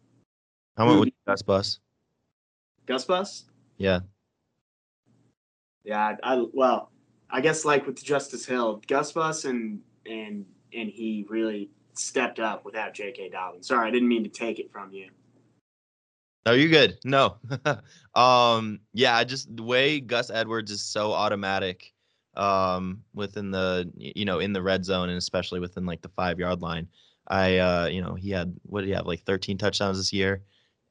How 0.76 0.88
about 0.88 1.00
with 1.00 1.10
Gus 1.26 1.42
Bus? 1.42 1.80
Gus 2.86 3.04
Bus? 3.04 3.44
Yeah. 3.76 4.00
Yeah, 5.84 6.16
I, 6.22 6.34
I 6.34 6.44
well, 6.52 6.90
I 7.30 7.40
guess 7.40 7.64
like 7.64 7.86
with 7.86 8.02
Justice 8.02 8.46
Hill, 8.46 8.82
Gus 8.86 9.12
Bus 9.12 9.44
and 9.44 9.80
and 10.04 10.44
and 10.72 10.88
he 10.88 11.26
really 11.28 11.70
stepped 11.94 12.38
up 12.38 12.64
without 12.64 12.94
J.K. 12.94 13.30
Dobbins. 13.30 13.68
Sorry, 13.68 13.88
I 13.88 13.90
didn't 13.90 14.08
mean 14.08 14.22
to 14.24 14.28
take 14.28 14.58
it 14.58 14.70
from 14.70 14.92
you. 14.92 15.08
No, 16.44 16.52
you're 16.52 16.68
good. 16.68 16.98
No. 17.04 17.38
um 18.14 18.80
yeah, 18.92 19.16
I 19.16 19.24
just 19.24 19.54
the 19.54 19.62
way 19.62 20.00
Gus 20.00 20.30
Edwards 20.30 20.70
is 20.70 20.82
so 20.82 21.12
automatic 21.12 21.92
um 22.36 23.02
within 23.14 23.50
the 23.50 23.90
you 23.96 24.24
know 24.24 24.38
in 24.38 24.52
the 24.52 24.62
red 24.62 24.84
zone 24.84 25.08
and 25.08 25.18
especially 25.18 25.58
within 25.58 25.86
like 25.86 26.02
the 26.02 26.10
5 26.10 26.38
yard 26.38 26.62
line. 26.62 26.86
I 27.28 27.58
uh 27.58 27.86
you 27.86 28.00
know, 28.00 28.14
he 28.14 28.30
had 28.30 28.54
what 28.62 28.82
did 28.82 28.88
he 28.88 28.94
have 28.94 29.06
like 29.06 29.24
13 29.24 29.58
touchdowns 29.58 29.98
this 29.98 30.12
year 30.12 30.42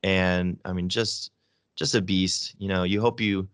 and 0.04 0.60
I 0.66 0.74
mean 0.74 0.90
just 0.90 1.32
just 1.78 1.96
a 1.96 2.02
beast. 2.02 2.56
You 2.58 2.68
know, 2.68 2.84
you 2.84 3.00
hope 3.00 3.22
you 3.22 3.48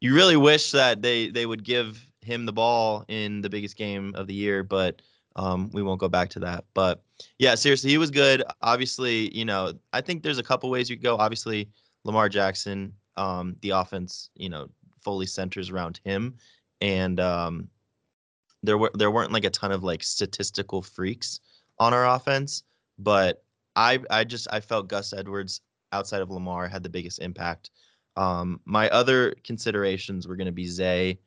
you 0.00 0.14
really 0.14 0.36
wish 0.36 0.72
that 0.72 1.00
they 1.00 1.30
they 1.30 1.46
would 1.46 1.64
give 1.64 2.06
him 2.26 2.46
the 2.46 2.52
ball 2.52 3.04
in 3.08 3.40
the 3.40 3.48
biggest 3.48 3.76
game 3.76 4.14
of 4.14 4.26
the 4.26 4.34
year, 4.34 4.62
but 4.62 5.00
um, 5.36 5.70
we 5.72 5.82
won't 5.82 6.00
go 6.00 6.08
back 6.08 6.30
to 6.30 6.40
that. 6.40 6.64
But 6.74 7.02
yeah, 7.38 7.54
seriously, 7.54 7.90
he 7.90 7.98
was 7.98 8.10
good. 8.10 8.42
Obviously, 8.62 9.34
you 9.36 9.44
know, 9.44 9.72
I 9.92 10.00
think 10.00 10.22
there's 10.22 10.38
a 10.38 10.42
couple 10.42 10.70
ways 10.70 10.90
you 10.90 10.96
could 10.96 11.04
go. 11.04 11.16
Obviously, 11.16 11.68
Lamar 12.04 12.28
Jackson, 12.28 12.92
um, 13.16 13.56
the 13.60 13.70
offense, 13.70 14.30
you 14.34 14.48
know, 14.48 14.68
fully 15.02 15.26
centers 15.26 15.70
around 15.70 16.00
him, 16.04 16.34
and 16.80 17.20
um, 17.20 17.68
there 18.62 18.78
were 18.78 18.90
there 18.94 19.10
weren't 19.10 19.32
like 19.32 19.44
a 19.44 19.50
ton 19.50 19.72
of 19.72 19.84
like 19.84 20.02
statistical 20.02 20.82
freaks 20.82 21.40
on 21.78 21.94
our 21.94 22.06
offense, 22.06 22.64
but 22.98 23.44
I 23.76 24.00
I 24.10 24.24
just 24.24 24.48
I 24.50 24.60
felt 24.60 24.88
Gus 24.88 25.12
Edwards 25.12 25.60
outside 25.92 26.22
of 26.22 26.30
Lamar 26.30 26.66
had 26.66 26.82
the 26.82 26.88
biggest 26.88 27.20
impact. 27.20 27.70
Um, 28.16 28.60
my 28.64 28.88
other 28.90 29.34
considerations 29.44 30.26
were 30.26 30.36
going 30.36 30.46
to 30.46 30.52
be 30.52 30.66
Zay 30.66 31.18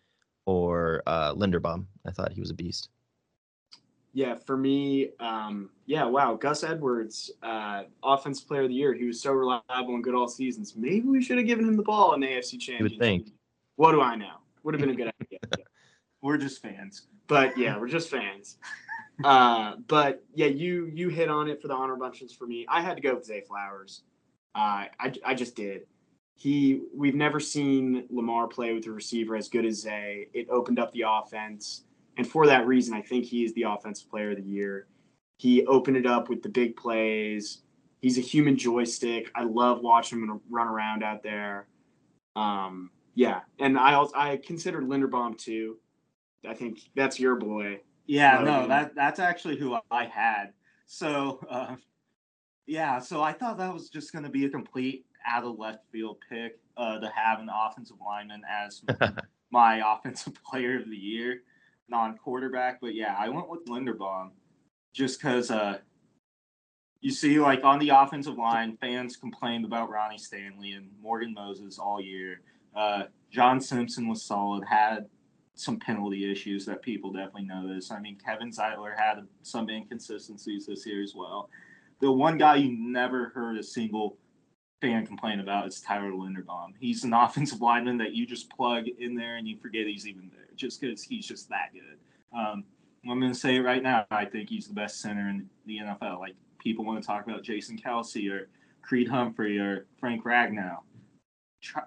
or 0.50 1.04
uh, 1.06 1.34
Linderbaum. 1.36 1.86
I 2.08 2.12
thought 2.12 2.34
he 2.34 2.40
was 2.40 2.50
a 2.50 2.56
beast. 2.56 2.90
Yeah, 4.14 4.36
for 4.36 4.58
me, 4.58 5.12
um, 5.20 5.70
yeah, 5.86 6.04
wow, 6.04 6.34
Gus 6.34 6.64
Edwards, 6.64 7.30
uh, 7.44 7.84
offensive 8.04 8.48
player 8.48 8.64
of 8.64 8.70
the 8.70 8.74
year. 8.74 8.94
He 8.96 9.06
was 9.06 9.22
so 9.22 9.32
reliable 9.32 9.94
and 9.94 10.04
good 10.04 10.16
all 10.16 10.28
seasons. 10.28 10.76
Maybe 10.76 11.08
we 11.08 11.22
should 11.22 11.38
have 11.38 11.46
given 11.46 11.66
him 11.66 11.78
the 11.78 11.84
ball 11.84 12.16
in 12.16 12.22
the 12.22 12.28
AFC 12.28 12.60
Championship. 12.60 13.00
think. 13.00 13.32
What 13.76 13.92
do 13.92 14.02
I 14.02 14.16
know? 14.16 14.38
Would 14.64 14.74
have 14.74 14.82
been 14.82 14.90
a 14.90 14.96
good 14.96 15.12
idea. 15.22 15.40
We're 16.22 16.38
just 16.38 16.62
fans. 16.62 17.06
But 17.28 17.56
yeah, 17.56 17.78
we're 17.78 17.88
just 17.88 18.10
fans. 18.10 18.58
Uh, 19.24 19.76
but 19.88 20.24
yeah, 20.34 20.48
you 20.48 20.90
you 20.94 21.10
hit 21.10 21.30
on 21.30 21.48
it 21.48 21.62
for 21.62 21.68
the 21.68 21.76
honor 21.76 21.96
bunches 21.96 22.34
for 22.34 22.48
me. 22.48 22.66
I 22.68 22.82
had 22.82 22.96
to 22.96 23.02
go 23.02 23.14
with 23.14 23.26
Zay 23.26 23.42
Flowers. 23.42 24.02
Uh, 24.56 24.90
I 25.00 25.14
I 25.24 25.36
just 25.36 25.56
did. 25.56 25.86
He 26.40 26.84
we've 26.96 27.16
never 27.16 27.42
seen 27.42 28.06
Lamar 28.10 28.48
play 28.48 28.74
with 28.74 28.88
a 28.88 28.92
receiver 28.92 29.36
as 29.36 29.50
good 29.50 29.66
as 29.66 29.82
Zay. 29.82 30.30
It 30.34 30.48
opened 30.50 30.80
up 30.80 30.94
the 30.94 31.04
offense, 31.06 31.84
and 32.16 32.26
for 32.26 32.48
that 32.48 32.66
reason, 32.66 32.94
I 32.94 33.02
think 33.02 33.26
he 33.26 33.44
is 33.44 33.54
the 33.56 33.64
offensive 33.64 34.10
player 34.10 34.32
of 34.32 34.38
the 34.38 34.44
year. 34.44 34.88
He 35.36 35.66
opened 35.66 35.98
it 35.98 36.06
up 36.06 36.30
with 36.30 36.42
the 36.42 36.48
big 36.48 36.78
plays. 36.78 37.64
He's 38.02 38.18
a 38.18 38.22
human 38.22 38.58
joystick. 38.58 39.30
I 39.36 39.44
love 39.44 39.82
watching 39.82 40.20
him 40.20 40.40
run 40.50 40.70
around 40.70 41.04
out 41.04 41.24
there. 41.24 41.68
Um, 42.38 42.92
yeah, 43.16 43.42
and 43.60 43.78
I 43.78 43.96
also 43.96 44.14
I 44.16 44.38
considered 44.38 44.86
Linderbaum 44.86 45.38
too. 45.38 45.76
I 46.48 46.54
think 46.54 46.80
that's 46.96 47.20
your 47.20 47.36
boy. 47.36 47.82
Yeah, 48.06 48.42
no, 48.46 48.66
that 48.66 48.96
that's 48.96 49.20
actually 49.20 49.58
who 49.58 49.78
I 49.92 50.06
had. 50.06 50.54
So, 50.86 51.42
uh, 51.50 51.76
yeah, 52.70 53.00
so 53.00 53.24
I 53.24 53.34
thought 53.34 53.58
that 53.58 53.74
was 53.74 53.90
just 53.90 54.14
going 54.14 54.24
to 54.24 54.30
be 54.30 54.46
a 54.46 54.50
complete 54.50 55.04
out 55.28 55.44
of 55.44 55.58
left 55.58 55.86
field 55.92 56.18
pick 56.30 56.60
uh, 56.78 57.00
to 57.00 57.10
have 57.10 57.40
an 57.40 57.50
offensive 57.50 57.98
lineman 58.06 58.44
as 58.48 58.84
my 59.52 59.82
offensive 59.96 60.34
player 60.46 60.80
of 60.80 60.88
the 60.88 60.96
year, 60.96 61.42
non 61.90 62.16
quarterback. 62.16 62.80
But 62.80 62.94
yeah, 62.94 63.16
I 63.18 63.28
went 63.30 63.50
with 63.50 63.66
Linderbaum 63.66 64.30
just 64.94 65.20
because 65.20 65.50
uh, 65.50 65.80
you 67.02 67.10
see, 67.10 67.40
like 67.40 67.64
on 67.64 67.80
the 67.80 67.90
offensive 67.90 68.38
line, 68.38 68.78
fans 68.80 69.18
complained 69.18 69.66
about 69.66 69.90
Ronnie 69.90 70.20
Stanley 70.20 70.74
and 70.74 70.92
Morgan 71.02 71.34
Moses 71.34 71.80
all 71.80 72.00
year. 72.00 72.42
Uh, 72.76 73.04
John 73.32 73.60
Simpson 73.60 74.08
was 74.08 74.22
solid, 74.24 74.64
had 74.64 75.08
some 75.56 75.80
penalty 75.80 76.32
issues 76.32 76.68
that 76.68 76.84
people 76.84 77.12
definitely 77.12 77.46
notice. 77.46 77.90
I 77.90 78.00
mean, 78.00 78.16
Kevin 78.24 78.52
Zeitler 78.52 78.96
had 78.96 79.28
some 79.42 79.70
inconsistencies 79.70 80.68
this 80.68 80.86
year 80.86 81.02
as 81.02 81.16
well. 81.16 81.50
The 82.00 82.12
one 82.12 82.38
guy 82.38 82.56
you 82.56 82.78
never 82.78 83.30
heard 83.30 83.58
a 83.58 83.64
single 83.64 84.18
fan 84.82 85.06
complain 85.06 85.40
about 85.40 85.68
is 85.68 85.82
Tyler 85.82 86.12
Linderbaum. 86.12 86.74
He's 86.80 87.04
an 87.04 87.14
offensive 87.16 87.62
lineman 87.62 87.98
that 87.98 88.14
you 88.14 88.26
just 88.26 88.50
plug 88.50 88.86
in 88.88 89.16
there 89.16 89.36
and 89.36 89.48
you 89.48 89.58
forget 89.58 89.88
he's 89.88 90.08
even 90.08 90.30
there 90.34 90.48
just 90.56 90.82
because 90.82 91.04
he's 91.04 91.28
just 91.28 91.50
that 91.50 91.72
good. 91.74 92.38
Um, 92.38 92.64
I'm 93.10 93.20
going 93.20 93.32
to 93.32 93.38
say 93.38 93.56
it 93.56 93.62
right 93.62 93.82
now, 93.82 94.06
I 94.12 94.26
think 94.26 94.50
he's 94.50 94.68
the 94.68 94.74
best 94.74 95.02
center 95.02 95.30
in 95.30 95.50
the 95.66 95.78
NFL. 95.78 96.20
Like, 96.20 96.36
people 96.60 96.84
want 96.84 97.02
to 97.02 97.08
talk 97.08 97.26
about 97.26 97.44
Jason 97.44 97.78
Kelce 97.78 98.30
or 98.30 98.50
Creed 98.82 99.08
Humphrey 99.08 99.58
or 99.58 99.86
Frank 100.00 100.26
Ragnow. 100.26 100.80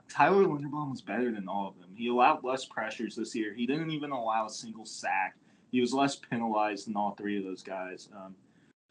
Tyler 0.08 0.44
Linderbaum 0.44 0.90
was 0.90 1.00
better 1.00 1.30
than 1.30 1.48
all 1.48 1.68
of 1.68 1.78
them. 1.78 1.90
He 1.94 2.08
allowed 2.08 2.44
less 2.44 2.64
pressures 2.64 3.16
this 3.16 3.34
year. 3.34 3.54
He 3.54 3.66
didn't 3.66 3.90
even 3.90 4.10
allow 4.10 4.46
a 4.46 4.50
single 4.50 4.84
sack. 4.84 5.36
He 5.70 5.80
was 5.80 5.94
less 5.94 6.16
penalized 6.16 6.86
than 6.86 6.96
all 6.96 7.14
three 7.14 7.38
of 7.38 7.44
those 7.44 7.62
guys. 7.62 8.08
Um, 8.14 8.34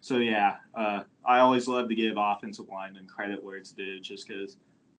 so 0.02 0.18
yeah, 0.18 0.56
uh, 0.74 1.04
I 1.24 1.40
always 1.40 1.68
love 1.68 1.88
to 1.90 1.96
give 1.96 2.16
offensive 2.18 2.66
linemen 2.70 3.06
credit 3.06 3.42
where 3.44 3.56
it's 3.56 3.72
due, 3.72 4.00
just 4.00 4.28
because 4.28 4.58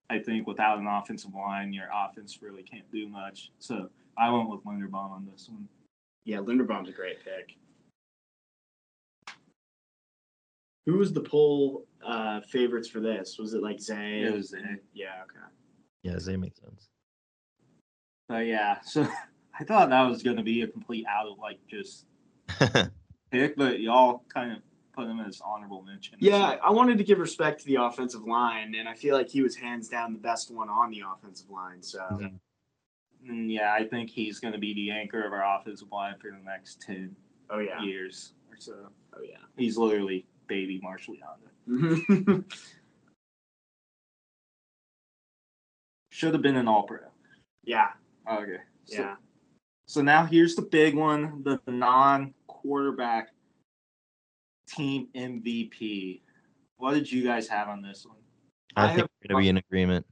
I 0.09 0.17
think 0.17 0.47
without 0.47 0.79
an 0.79 0.87
offensive 0.87 1.33
line, 1.35 1.73
your 1.73 1.89
offense 1.93 2.39
really 2.41 2.63
can't 2.63 2.89
do 2.91 3.09
much. 3.09 3.51
So 3.59 3.89
I 4.17 4.29
went 4.31 4.49
with 4.49 4.63
Linderbaum 4.63 5.11
on 5.11 5.27
this 5.29 5.49
one. 5.49 5.67
Yeah, 6.23 6.37
Linderbaum's 6.37 6.87
a 6.87 6.93
great 6.93 7.17
pick. 7.23 7.57
Who 10.85 10.97
was 10.97 11.11
the 11.11 11.21
poll 11.21 11.85
uh, 12.05 12.39
favorites 12.41 12.87
for 12.87 13.01
this? 13.01 13.37
Was 13.37 13.53
it 13.53 13.61
like 13.61 13.81
Zay? 13.81 14.21
It 14.21 14.33
was 14.33 14.49
Zay. 14.49 14.59
Yeah, 14.93 15.23
okay. 15.23 15.45
Yeah, 16.03 16.17
Zay 16.19 16.37
makes 16.37 16.61
sense. 16.61 16.87
But 18.29 18.45
yeah, 18.45 18.79
so 18.81 19.05
I 19.59 19.65
thought 19.65 19.89
that 19.89 20.03
was 20.03 20.23
going 20.23 20.37
to 20.37 20.43
be 20.43 20.61
a 20.61 20.67
complete 20.67 21.05
out 21.09 21.27
of 21.27 21.39
like 21.39 21.59
just 21.69 22.05
pick, 23.31 23.57
but 23.57 23.81
y'all 23.81 24.23
kind 24.33 24.53
of 24.53 24.59
put 24.93 25.07
him 25.07 25.19
as 25.19 25.41
honorable 25.43 25.81
mention. 25.81 26.15
Yeah, 26.19 26.57
I 26.63 26.69
wanted 26.71 26.97
to 26.99 27.03
give 27.03 27.19
respect 27.19 27.59
to 27.61 27.65
the 27.65 27.75
offensive 27.75 28.23
line, 28.25 28.75
and 28.75 28.87
I 28.87 28.93
feel 28.93 29.15
like 29.17 29.27
he 29.29 29.41
was 29.41 29.55
hands 29.55 29.89
down 29.89 30.13
the 30.13 30.19
best 30.19 30.51
one 30.51 30.69
on 30.69 30.91
the 30.91 31.01
offensive 31.11 31.49
line. 31.49 31.81
So 31.81 31.99
Mhm. 32.11 32.39
Yeah, 33.49 33.73
I 33.73 33.85
think 33.87 34.09
he's 34.09 34.39
going 34.39 34.51
to 34.53 34.59
be 34.59 34.73
the 34.73 34.91
anchor 34.91 35.23
of 35.23 35.31
our 35.33 35.59
offensive 35.59 35.91
line 35.91 36.15
for 36.19 36.29
the 36.29 36.37
next 36.43 36.81
10 36.81 37.15
oh 37.49 37.59
yeah, 37.59 37.81
years 37.81 38.33
or 38.51 38.57
so. 38.57 38.89
oh 39.13 39.21
yeah. 39.21 39.37
He's 39.57 39.77
literally 39.77 40.25
baby 40.47 40.79
Marshal 40.83 41.15
Yanda. 41.15 42.43
Should 46.11 46.33
have 46.33 46.41
been 46.43 46.57
an 46.57 46.67
all 46.67 46.83
pro. 46.83 46.99
yeah, 47.63 47.89
Okay. 48.29 48.57
So, 48.85 49.01
yeah. 49.01 49.15
So 49.87 50.01
now 50.01 50.25
here's 50.25 50.55
the 50.55 50.61
big 50.61 50.95
one 50.95 51.43
the 51.43 51.59
non 51.67 52.33
quarterback 52.47 53.29
team 54.75 55.07
MVP. 55.15 56.21
What 56.77 56.93
did 56.93 57.11
you 57.11 57.23
guys 57.23 57.47
have 57.47 57.67
on 57.67 57.81
this 57.81 58.05
one? 58.05 58.17
I, 58.75 58.85
I 58.85 58.87
think 58.87 58.99
have- 58.99 59.09
we're 59.23 59.27
gonna 59.35 59.41
be 59.43 59.49
in 59.49 59.57
agreement. 59.57 60.05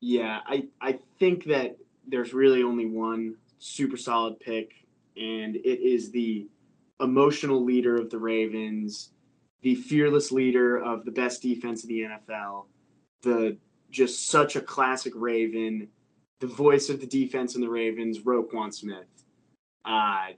Yeah, 0.00 0.40
I, 0.46 0.66
I 0.80 0.98
think 1.18 1.44
that 1.44 1.76
there's 2.08 2.32
really 2.32 2.62
only 2.62 2.86
one 2.86 3.34
super 3.58 3.98
solid 3.98 4.40
pick, 4.40 4.72
and 5.16 5.56
it 5.56 5.80
is 5.80 6.10
the 6.10 6.48
emotional 7.00 7.62
leader 7.62 7.96
of 7.96 8.08
the 8.08 8.18
Ravens, 8.18 9.10
the 9.60 9.74
fearless 9.74 10.32
leader 10.32 10.78
of 10.78 11.04
the 11.04 11.10
best 11.10 11.42
defense 11.42 11.84
in 11.84 11.88
the 11.88 12.00
NFL, 12.02 12.64
the 13.22 13.58
just 13.90 14.28
such 14.28 14.56
a 14.56 14.60
classic 14.60 15.12
Raven, 15.16 15.88
the 16.40 16.46
voice 16.46 16.88
of 16.88 17.00
the 17.00 17.06
defense 17.06 17.54
in 17.54 17.60
the 17.60 17.68
Ravens, 17.68 18.20
Roquan 18.20 18.72
Smith. 18.72 19.06
Uh, 19.84 20.28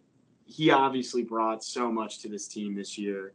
he 0.45 0.71
obviously 0.71 1.23
brought 1.23 1.63
so 1.63 1.93
much 1.93 2.19
to 2.21 2.29
this 2.29 2.49
team 2.49 2.75
this 2.75 2.99
year. 2.99 3.33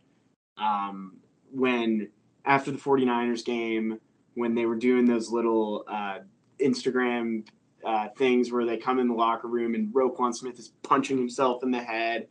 Um, 0.58 1.18
when 1.52 2.10
after 2.46 2.72
the 2.72 2.78
49ers 2.78 3.46
game, 3.46 4.00
when 4.36 4.56
they 4.56 4.66
were 4.66 4.76
doing 4.76 5.06
those 5.06 5.32
little 5.32 5.84
uh, 5.88 6.20
Instagram 6.62 7.48
uh, 7.86 8.10
things 8.18 8.52
where 8.52 8.66
they 8.66 8.78
come 8.78 9.00
in 9.00 9.08
the 9.08 9.14
locker 9.14 9.48
room 9.48 9.76
and 9.76 9.94
Roquan 9.94 10.34
Smith 10.34 10.60
is 10.60 10.74
punching 10.84 11.18
himself 11.18 11.64
in 11.64 11.72
the 11.72 11.82
head 11.82 12.28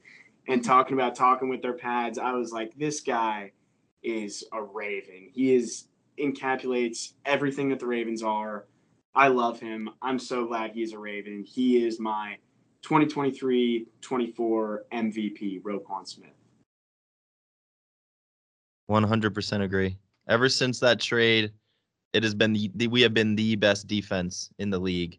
and 0.49 0.65
talking 0.65 0.95
about 0.95 1.15
talking 1.15 1.49
with 1.49 1.63
their 1.63 1.73
pads. 1.73 2.19
I 2.19 2.33
was 2.33 2.53
like, 2.53 2.77
this 2.77 3.01
guy 3.01 3.53
is 4.03 4.45
a 4.53 4.63
Raven. 4.63 5.31
He 5.33 5.55
is 5.55 5.89
encapsulates 6.19 7.13
everything 7.25 7.71
that 7.71 7.81
the 7.81 7.87
Ravens 7.87 8.23
are. 8.23 8.67
I 9.15 9.29
love 9.29 9.61
him. 9.61 9.91
I'm 10.03 10.19
so 10.19 10.47
glad 10.47 10.73
he's 10.73 10.93
a 10.93 10.99
Raven. 10.99 11.45
He 11.45 11.85
is 11.85 11.99
my 11.99 12.37
2023-24 12.83 13.87
MVP, 14.03 15.63
Roquan 15.63 16.07
Smith. 16.07 16.36
One 18.87 19.03
hundred 19.03 19.35
percent 19.35 19.63
agree. 19.63 19.99
Ever 20.29 20.49
since 20.49 20.81
that 20.81 21.01
trade, 21.01 21.53
it 22.13 22.23
has 22.23 22.35
been 22.35 22.53
the, 22.53 22.71
the 22.75 22.89
we 22.89 23.03
have 23.03 23.15
been 23.15 23.37
the 23.37 23.57
best 23.57 23.87
defense 23.87 24.51
in 24.59 24.71
the 24.71 24.79
league, 24.79 25.19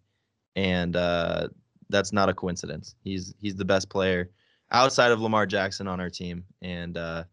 and 0.56 0.96
uh, 0.96 1.48
that's 1.90 2.14
not 2.14 2.30
a 2.30 2.34
coincidence. 2.34 2.96
He's 3.04 3.34
he's 3.40 3.56
the 3.56 3.66
best 3.66 3.90
player 3.90 4.30
outside 4.72 5.12
of 5.12 5.22
Lamar 5.22 5.46
Jackson 5.46 5.88
on 5.88 6.00
our 6.00 6.10
team, 6.10 6.44
and 6.62 6.98
uh, 6.98 7.24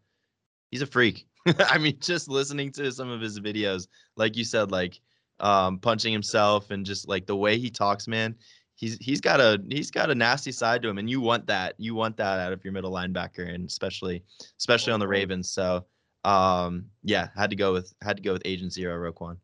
he's 0.71 0.81
a 0.81 0.87
freak. 0.87 1.27
I 1.69 1.77
mean, 1.77 1.97
just 1.99 2.29
listening 2.29 2.71
to 2.73 2.91
some 2.91 3.09
of 3.09 3.21
his 3.21 3.39
videos, 3.39 3.87
like 4.15 4.35
you 4.35 4.43
said, 4.43 4.71
like 4.71 4.99
um, 5.39 5.79
punching 5.79 6.11
himself 6.11 6.71
and 6.71 6.85
just 6.85 7.07
like 7.07 7.25
the 7.25 7.35
way 7.35 7.57
he 7.57 7.69
talks, 7.69 8.07
man. 8.07 8.35
He's 8.75 8.97
he's 8.99 9.21
got 9.21 9.39
a 9.39 9.61
he's 9.69 9.89
got 9.89 10.09
a 10.09 10.15
nasty 10.15 10.51
side 10.51 10.81
to 10.81 10.89
him, 10.89 10.97
and 10.97 11.09
you 11.09 11.21
want 11.21 11.47
that. 11.47 11.75
You 11.77 11.95
want 11.95 12.17
that 12.17 12.39
out 12.39 12.51
of 12.51 12.63
your 12.63 12.73
middle 12.73 12.91
linebacker, 12.91 13.53
and 13.53 13.65
especially 13.67 14.23
especially 14.59 14.91
on 14.91 14.99
the 14.99 15.07
Ravens. 15.07 15.49
So 15.49 15.85
um, 16.25 16.89
yeah, 17.03 17.29
had 17.35 17.51
to 17.51 17.55
go 17.55 17.71
with 17.71 17.93
had 18.01 18.17
to 18.17 18.23
go 18.23 18.33
with 18.33 18.41
Agent 18.45 18.73
Zero 18.73 18.95
Roquan. 19.11 19.37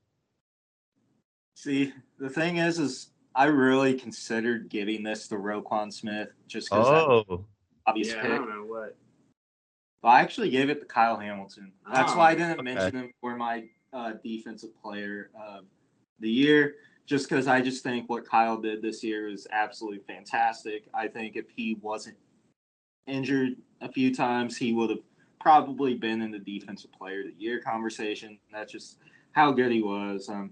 See, 1.56 1.94
the 2.18 2.30
thing 2.30 2.58
is, 2.58 2.80
is 2.80 3.12
I 3.36 3.46
really 3.46 3.94
considered 3.94 4.68
giving 4.70 5.04
this 5.04 5.28
to 5.28 5.36
Roquan 5.36 5.94
Smith 5.94 6.30
just 6.48 6.70
because 6.70 6.88
Oh, 6.90 7.46
obvious 7.86 8.10
Yeah, 8.10 8.24
I 8.24 8.28
don't 8.28 8.50
know 8.50 8.66
what. 8.66 8.98
But 10.02 10.08
I 10.10 10.22
actually 10.22 10.50
gave 10.50 10.72
it 10.72 10.80
to 10.80 10.86
Kyle 10.88 11.18
Hamilton. 11.18 11.72
That's 11.94 12.16
why 12.16 12.32
I 12.32 12.34
Oh, 12.34 12.38
didn't 12.38 12.60
okay. 12.60 12.64
mention 12.64 12.96
him 12.96 13.12
for 13.22 13.36
my 13.36 13.66
uh, 13.94 14.14
defensive 14.24 14.72
player 14.82 15.30
of 15.40 15.66
the 16.20 16.30
year, 16.30 16.78
just 17.06 17.30
because 17.30 17.48
I 17.48 17.62
just 17.62 17.84
think 17.84 18.10
what 18.10 18.26
Kyle 18.26 18.58
did 18.58 18.82
this 18.82 19.04
year 19.04 19.30
is 19.30 19.46
absolutely 19.52 20.00
fantastic. 20.08 20.90
I 20.96 21.08
think 21.08 21.36
if 21.36 21.46
he 21.56 21.76
wasn't 21.76 22.18
injured 23.06 23.58
a 23.82 23.92
few 23.92 24.14
times, 24.16 24.58
he 24.58 24.74
would 24.74 24.90
have 24.90 25.00
probably 25.42 25.96
been 25.96 26.22
in 26.22 26.32
the 26.32 26.40
defensive 26.40 26.92
player 26.92 27.22
of 27.22 27.28
the 27.28 27.34
year 27.38 27.60
conversation. 27.60 28.38
That's 28.52 28.72
just 28.72 28.98
how 29.32 29.52
good 29.52 29.72
he 29.72 29.82
was. 29.82 30.30
Um, 30.30 30.52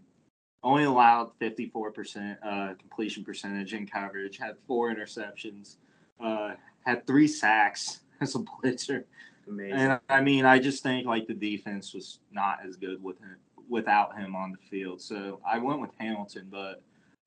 only 0.64 0.84
allowed 0.84 1.32
54% 1.40 2.38
uh, 2.44 2.74
completion 2.76 3.24
percentage 3.24 3.74
in 3.74 3.88
coverage, 3.88 4.38
had 4.38 4.56
four 4.68 4.94
interceptions, 4.94 5.78
uh, 6.20 6.56
had 6.86 7.08
three 7.08 7.28
sacks 7.28 8.02
as 8.22 8.36
a 8.36 8.40
blitzer. 8.40 9.06
Amazing. 9.48 9.74
And 9.74 10.00
I 10.10 10.22
mean, 10.22 10.46
I 10.46 10.60
just 10.60 10.84
think 10.84 11.08
like 11.08 11.28
the 11.28 11.34
defense 11.34 11.94
was 11.94 12.20
not 12.32 12.60
as 12.68 12.76
good 12.76 13.02
with 13.02 13.20
him 13.20 13.38
without 13.70 14.18
him 14.18 14.36
on 14.36 14.52
the 14.52 14.58
field. 14.70 15.00
So 15.02 15.40
I 15.50 15.60
went 15.60 15.80
with 15.80 15.92
Hamilton, 16.00 16.48
but 16.52 16.82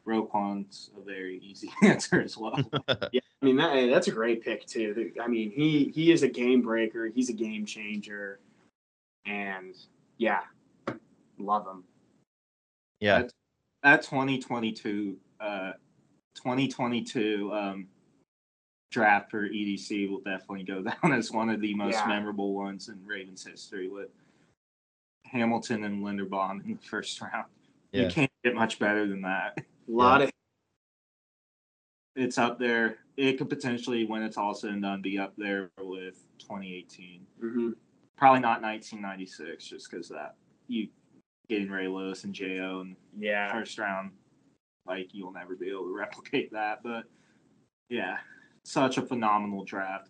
Roquan's 0.04 0.90
a 0.96 1.00
very 1.00 1.38
easy 1.38 1.70
answer 1.82 2.20
as 2.20 2.36
well. 2.36 2.58
Yeah, 3.12 3.20
I 3.42 3.44
mean 3.44 3.56
that, 3.56 3.88
that's 3.90 4.06
a 4.06 4.12
great 4.12 4.42
pick 4.42 4.66
too. 4.66 5.10
I 5.20 5.26
mean 5.26 5.50
he 5.50 5.90
he 5.94 6.12
is 6.12 6.22
a 6.22 6.28
game 6.28 6.62
breaker. 6.62 7.06
He's 7.08 7.28
a 7.28 7.32
game 7.32 7.66
changer, 7.66 8.38
and 9.26 9.74
yeah, 10.18 10.42
love 11.38 11.66
him. 11.66 11.82
yeah, 13.00 13.22
that 13.82 14.02
2022 14.02 15.16
uh 15.40 15.72
2022 16.36 17.50
um 17.52 17.86
draft 18.92 19.30
for 19.30 19.48
EDC 19.48 20.08
will 20.08 20.20
definitely 20.20 20.62
go 20.64 20.82
down 21.02 21.12
as 21.12 21.32
one 21.32 21.50
of 21.50 21.60
the 21.60 21.74
most 21.74 21.94
Yeah. 21.94 22.06
memorable 22.06 22.54
ones 22.54 22.88
in 22.88 23.04
Ravens 23.04 23.44
history 23.44 23.88
with 23.88 24.10
Hamilton 25.24 25.84
and 25.84 26.04
Linderbaum 26.04 26.64
in 26.64 26.74
the 26.74 26.82
first 26.88 27.20
round. 27.20 27.46
Yeah. 27.90 28.02
You 28.02 28.08
can't 28.08 28.30
get 28.44 28.54
much 28.54 28.78
better 28.78 29.06
than 29.08 29.22
that. 29.22 29.58
A 29.58 29.64
lot 29.88 30.22
of 30.22 30.30
It's 32.14 32.38
up 32.38 32.58
there. 32.58 32.98
It 33.16 33.38
could 33.38 33.48
potentially, 33.48 34.04
when 34.04 34.22
it's 34.22 34.36
all 34.36 34.54
said 34.54 34.70
and 34.70 34.82
done, 34.82 35.02
be 35.02 35.18
up 35.18 35.34
there 35.36 35.70
with 35.80 36.22
2018. 36.38 37.26
mhm. 37.42 37.74
Probably 38.16 38.40
not 38.40 38.62
1996, 38.62 39.64
just 39.66 39.90
because 39.90 40.08
that 40.10 40.36
you 40.68 40.88
getting 41.48 41.70
Ray 41.70 41.88
Lewis 41.88 42.24
and 42.24 42.34
Jo 42.34 42.80
and 42.82 42.96
yeah. 43.18 43.50
first 43.52 43.78
round, 43.78 44.12
like 44.86 45.08
you'll 45.12 45.32
never 45.32 45.56
be 45.56 45.70
able 45.70 45.84
to 45.86 45.94
replicate 45.96 46.52
that. 46.52 46.82
But 46.82 47.04
yeah, 47.88 48.18
such 48.64 48.98
a 48.98 49.02
phenomenal 49.02 49.64
draft. 49.64 50.08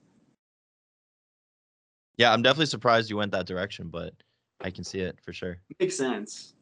yeah. 2.18 2.32
I'm 2.32 2.42
definitely 2.42 2.66
surprised 2.66 3.08
you 3.10 3.16
went 3.16 3.32
that 3.32 3.46
direction, 3.46 3.88
but 3.88 4.12
I 4.60 4.70
can 4.70 4.84
see 4.84 5.00
it 5.00 5.18
for 5.24 5.32
sure. 5.32 5.58
Makes 5.80 5.96
sense. 5.96 6.54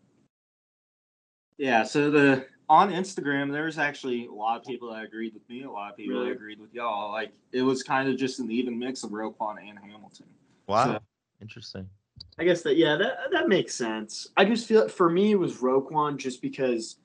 Yeah, 1.58 1.82
so 1.82 2.10
the 2.10 2.46
on 2.70 2.92
Instagram 2.92 3.50
there 3.50 3.64
was 3.64 3.78
actually 3.78 4.26
a 4.26 4.32
lot 4.32 4.56
of 4.56 4.64
people 4.64 4.92
that 4.94 5.02
agreed 5.02 5.34
with 5.34 5.46
me, 5.48 5.64
a 5.64 5.70
lot 5.70 5.90
of 5.90 5.96
people 5.96 6.14
Really? 6.14 6.28
that 6.28 6.36
agreed 6.36 6.60
with 6.60 6.72
y'all. 6.72 7.10
Like 7.10 7.32
it 7.52 7.62
was 7.62 7.82
kind 7.82 8.08
of 8.08 8.16
just 8.16 8.38
an 8.38 8.48
even 8.50 8.78
mix 8.78 9.02
of 9.02 9.10
Roquan 9.10 9.56
and 9.68 9.76
Hamilton. 9.78 10.26
Wow, 10.68 10.84
So- 10.84 10.98
interesting. 11.42 11.90
I 12.38 12.44
guess 12.44 12.62
that 12.62 12.76
yeah 12.76 12.96
that 12.96 13.16
that 13.32 13.48
makes 13.48 13.74
sense. 13.74 14.28
I 14.36 14.44
just 14.44 14.66
feel 14.68 14.88
for 14.88 15.10
me 15.10 15.32
it 15.32 15.36
was 15.38 15.56
Roquan 15.56 16.16
just 16.16 16.40
because 16.40 16.96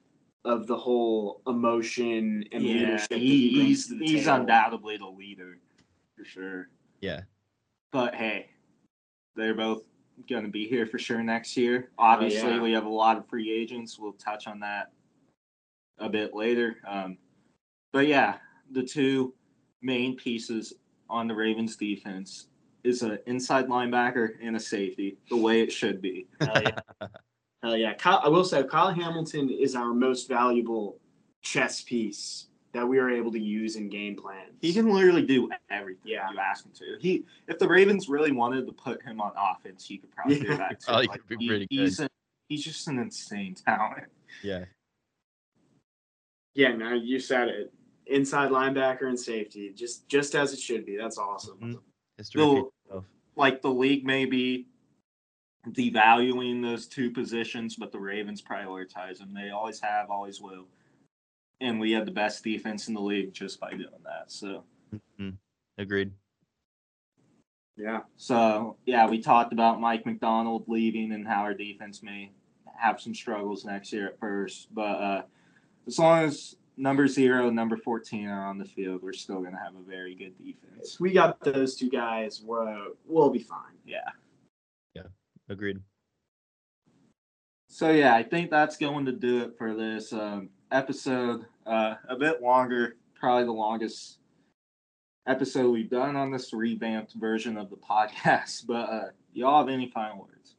of 0.43 0.67
the 0.67 0.77
whole 0.77 1.41
emotion 1.47 2.43
and 2.51 2.61
yeah, 2.63 2.73
leadership. 2.73 3.09
that 3.09 3.17
he, 3.17 3.49
he's 3.49 3.87
to 3.87 3.95
the 3.97 4.05
he's 4.05 4.25
table. 4.25 4.41
undoubtedly 4.41 4.97
the 4.97 5.07
leader 5.07 5.57
for 6.15 6.23
sure. 6.25 6.69
Yeah, 7.01 7.21
But 7.91 8.13
hey, 8.13 8.49
they're 9.35 9.55
both 9.55 9.83
going 10.29 10.43
to 10.43 10.49
be 10.51 10.67
here 10.67 10.85
for 10.85 10.99
sure 10.99 11.23
next 11.23 11.57
year. 11.57 11.89
Oh, 11.97 12.03
Obviously, 12.03 12.51
yeah. 12.51 12.61
we 12.61 12.71
have 12.73 12.85
a 12.85 12.89
lot 12.89 13.17
of 13.17 13.27
free 13.27 13.51
agents. 13.51 13.97
We'll 13.97 14.13
touch 14.13 14.45
on 14.47 14.59
that 14.59 14.91
a 15.99 16.09
bit 16.09 16.33
later. 16.33 16.77
Um, 16.87 17.17
but 17.93 18.07
yeah, 18.07 18.35
the 18.71 18.83
two 18.83 19.33
main 19.81 20.15
pieces 20.15 20.73
on 21.09 21.27
the 21.27 21.35
Ravens 21.35 21.75
defense 21.75 22.47
is 22.83 23.01
an 23.01 23.17
inside 23.25 23.67
linebacker 23.67 24.31
and 24.41 24.55
a 24.55 24.59
safety, 24.59 25.17
the 25.29 25.37
way 25.37 25.61
it 25.61 25.71
should 25.71 26.01
be. 26.01 26.27
Hell 26.41 26.61
yeah. 26.61 26.79
Hell 27.63 27.77
yeah. 27.77 27.93
Kyle, 27.93 28.21
I 28.23 28.29
will 28.29 28.43
say, 28.43 28.63
Kyle 28.63 28.91
Hamilton 28.93 29.49
is 29.49 29.75
our 29.75 29.93
most 29.93 30.27
valuable 30.27 30.97
chess 31.41 31.81
piece 31.81 32.47
that 32.73 32.85
we 32.85 32.99
are 32.99 33.09
able 33.09 33.31
to 33.31 33.39
use 33.39 33.75
in 33.77 33.89
game 33.89 34.15
plans. 34.15 34.51
He 34.61 34.73
can 34.73 34.89
literally 34.93 35.21
do 35.25 35.49
everything 35.71 36.01
Yeah. 36.11 36.29
you 36.31 36.37
ask 36.39 36.65
him 36.65 36.73
to. 36.75 36.97
He, 36.99 37.23
if 37.47 37.57
the 37.57 37.67
Ravens 37.67 38.09
really 38.09 38.31
wanted 38.33 38.67
to 38.67 38.73
put 38.73 39.01
him 39.03 39.21
on 39.21 39.31
offense, 39.37 39.87
he 39.87 39.97
could 39.97 40.11
probably 40.11 40.41
do 40.41 40.57
that 40.57 40.79
too. 40.85 40.85
Oh, 40.91 40.99
he 40.99 41.07
could 41.07 41.27
be 41.27 41.37
he- 41.39 41.47
pretty 41.47 41.67
good. 41.67 41.79
he's, 41.79 41.99
a- 42.01 42.09
he's 42.49 42.63
just 42.63 42.87
an 42.89 42.99
insane 42.99 43.55
talent. 43.55 44.07
Yeah. 44.43 44.65
Yeah, 46.55 46.73
no, 46.73 46.93
you 46.93 47.19
said 47.19 47.49
it. 47.49 47.73
Inside 48.07 48.49
linebacker 48.49 49.03
and 49.07 49.19
safety, 49.19 49.71
just 49.75 50.07
just 50.07 50.35
as 50.35 50.53
it 50.53 50.59
should 50.59 50.85
be. 50.85 50.95
That's 50.97 51.17
awesome. 51.17 51.57
Mhm. 51.59 51.81
Well, 52.35 52.55
repeats 52.55 53.07
like 53.35 53.61
the 53.61 53.69
league 53.71 54.05
may 54.05 54.25
be 54.25 54.67
devaluing 55.69 56.61
those 56.61 56.87
two 56.87 57.11
positions, 57.11 57.75
but 57.75 57.91
the 57.91 57.99
Ravens 57.99 58.41
prioritize 58.41 59.17
them. 59.17 59.33
They 59.33 59.49
always 59.49 59.79
have, 59.81 60.09
always 60.09 60.39
will. 60.39 60.67
And 61.59 61.79
we 61.79 61.91
have 61.93 62.05
the 62.05 62.11
best 62.11 62.43
defense 62.43 62.87
in 62.87 62.93
the 62.93 63.01
league 63.01 63.33
just 63.33 63.59
by 63.59 63.71
doing 63.71 64.03
that. 64.03 64.31
So, 64.31 64.63
Mhm. 65.19 65.37
Agreed. 65.77 66.11
Yeah. 67.77 68.03
so 68.15 68.77
yeah, 68.85 69.09
we 69.09 69.19
talked 69.19 69.51
about 69.51 69.81
Mike 69.81 70.05
Macdonald 70.05 70.69
leaving 70.69 71.11
and 71.11 71.27
how 71.27 71.41
our 71.41 71.53
defense 71.53 72.01
may 72.01 72.31
have 72.77 73.01
some 73.01 73.13
struggles 73.13 73.65
next 73.65 73.91
year 73.91 74.07
at 74.07 74.19
first. 74.19 74.73
But 74.73 75.01
uh, 75.01 75.25
as 75.87 75.99
long 75.99 76.23
as 76.23 76.55
number 76.77 77.07
zero 77.07 77.47
and 77.47 77.55
number 77.55 77.77
14 77.77 78.27
are 78.27 78.45
on 78.45 78.57
the 78.57 78.65
field, 78.65 79.01
we're 79.01 79.13
still 79.13 79.39
going 79.39 79.53
to 79.53 79.59
have 79.59 79.75
a 79.75 79.89
very 79.89 80.15
good 80.15 80.37
defense. 80.37 80.99
We 80.99 81.11
got 81.11 81.39
those 81.41 81.75
two 81.75 81.89
guys. 81.89 82.41
We're, 82.43 82.87
we'll 83.05 83.29
be 83.29 83.39
fine. 83.39 83.77
Yeah. 83.85 84.09
Yeah. 84.93 85.03
Agreed. 85.49 85.79
So 87.67 87.91
yeah, 87.91 88.15
I 88.15 88.23
think 88.23 88.51
that's 88.51 88.77
going 88.77 89.05
to 89.05 89.11
do 89.11 89.41
it 89.41 89.57
for 89.57 89.73
this 89.75 90.13
um, 90.13 90.49
episode. 90.71 91.45
Uh, 91.65 91.95
a 92.07 92.15
bit 92.15 92.41
longer, 92.41 92.95
probably 93.19 93.45
the 93.45 93.51
longest 93.51 94.19
episode 95.27 95.71
we've 95.71 95.89
done 95.89 96.15
on 96.15 96.31
this 96.31 96.53
revamped 96.53 97.13
version 97.15 97.57
of 97.57 97.69
the 97.69 97.77
podcast. 97.77 98.65
But 98.67 98.89
uh, 98.89 99.03
y'all 99.33 99.59
have 99.59 99.73
any 99.73 99.89
final 99.89 100.19
words? 100.19 100.55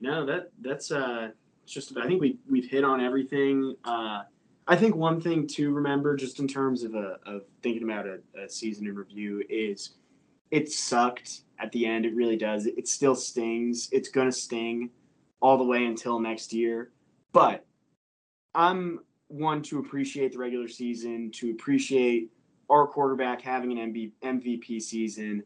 No, 0.00 0.26
that 0.26 0.50
that's 0.60 0.90
uh 0.90 1.30
it's 1.62 1.72
just 1.72 1.96
I 1.96 2.06
think 2.06 2.20
we 2.20 2.38
we've 2.48 2.68
hit 2.68 2.84
on 2.84 3.00
everything. 3.00 3.74
Uh 3.84 4.22
I 4.66 4.76
think 4.76 4.96
one 4.96 5.20
thing 5.20 5.46
to 5.48 5.70
remember 5.70 6.16
just 6.16 6.40
in 6.40 6.48
terms 6.48 6.84
of 6.84 6.94
a 6.94 7.18
of 7.26 7.42
thinking 7.62 7.82
about 7.82 8.06
a, 8.06 8.18
a 8.42 8.48
season 8.48 8.86
in 8.86 8.94
review 8.94 9.42
is 9.48 9.96
it 10.50 10.70
sucked 10.70 11.42
at 11.58 11.70
the 11.72 11.86
end. 11.86 12.06
It 12.06 12.14
really 12.14 12.36
does. 12.36 12.66
It 12.66 12.88
still 12.88 13.14
stings. 13.14 13.88
It's 13.92 14.08
gonna 14.08 14.32
sting 14.32 14.90
all 15.40 15.58
the 15.58 15.64
way 15.64 15.84
until 15.84 16.18
next 16.18 16.52
year. 16.52 16.92
But 17.32 17.66
I'm 18.54 19.00
one 19.28 19.62
to 19.64 19.80
appreciate 19.80 20.32
the 20.32 20.38
regular 20.38 20.68
season, 20.68 21.30
to 21.32 21.50
appreciate 21.50 22.30
our 22.70 22.86
quarterback 22.86 23.42
having 23.42 23.78
an 23.78 23.92
MB, 23.92 24.12
MVP 24.22 24.80
season, 24.80 25.42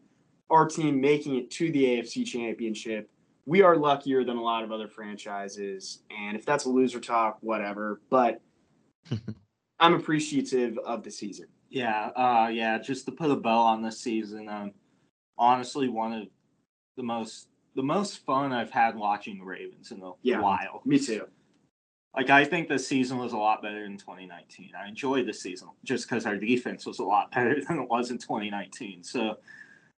our 0.50 0.66
team 0.66 1.00
making 1.00 1.36
it 1.36 1.50
to 1.52 1.72
the 1.72 1.84
AFC 1.84 2.24
Championship 2.24 3.10
we 3.48 3.62
are 3.62 3.76
luckier 3.76 4.24
than 4.24 4.36
a 4.36 4.42
lot 4.42 4.62
of 4.62 4.70
other 4.72 4.88
franchises. 4.88 6.02
And 6.10 6.36
if 6.36 6.44
that's 6.44 6.66
a 6.66 6.68
loser 6.68 7.00
talk, 7.00 7.38
whatever. 7.40 8.02
But 8.10 8.42
I'm 9.80 9.94
appreciative 9.94 10.78
of 10.78 11.02
the 11.04 11.10
season. 11.10 11.46
Yeah, 11.70 12.06
uh, 12.16 12.48
yeah. 12.48 12.78
Just 12.78 13.06
to 13.06 13.12
put 13.12 13.30
a 13.30 13.36
bow 13.36 13.58
on 13.58 13.82
this 13.82 14.00
season, 14.00 14.48
um, 14.48 14.72
honestly, 15.36 15.88
one 15.88 16.12
of 16.12 16.28
the 16.96 17.02
most 17.02 17.48
the 17.74 17.82
most 17.82 18.24
fun 18.24 18.52
I've 18.52 18.70
had 18.70 18.96
watching 18.96 19.38
the 19.38 19.44
Ravens 19.44 19.92
in 19.92 20.02
a 20.02 20.10
Yeah. 20.22 20.40
while. 20.40 20.82
Me 20.84 20.98
too. 20.98 21.28
Like 22.16 22.30
I 22.30 22.44
think 22.44 22.68
this 22.68 22.88
season 22.88 23.18
was 23.18 23.32
a 23.34 23.36
lot 23.36 23.62
better 23.62 23.82
than 23.84 23.96
2019. 23.96 24.70
I 24.76 24.88
enjoyed 24.88 25.26
the 25.26 25.32
season 25.32 25.68
just 25.84 26.08
because 26.08 26.26
our 26.26 26.36
defense 26.36 26.86
was 26.86 26.98
a 26.98 27.04
lot 27.04 27.30
better 27.34 27.62
than 27.62 27.78
it 27.78 27.88
was 27.88 28.10
in 28.10 28.18
2019. 28.18 29.04
So 29.04 29.36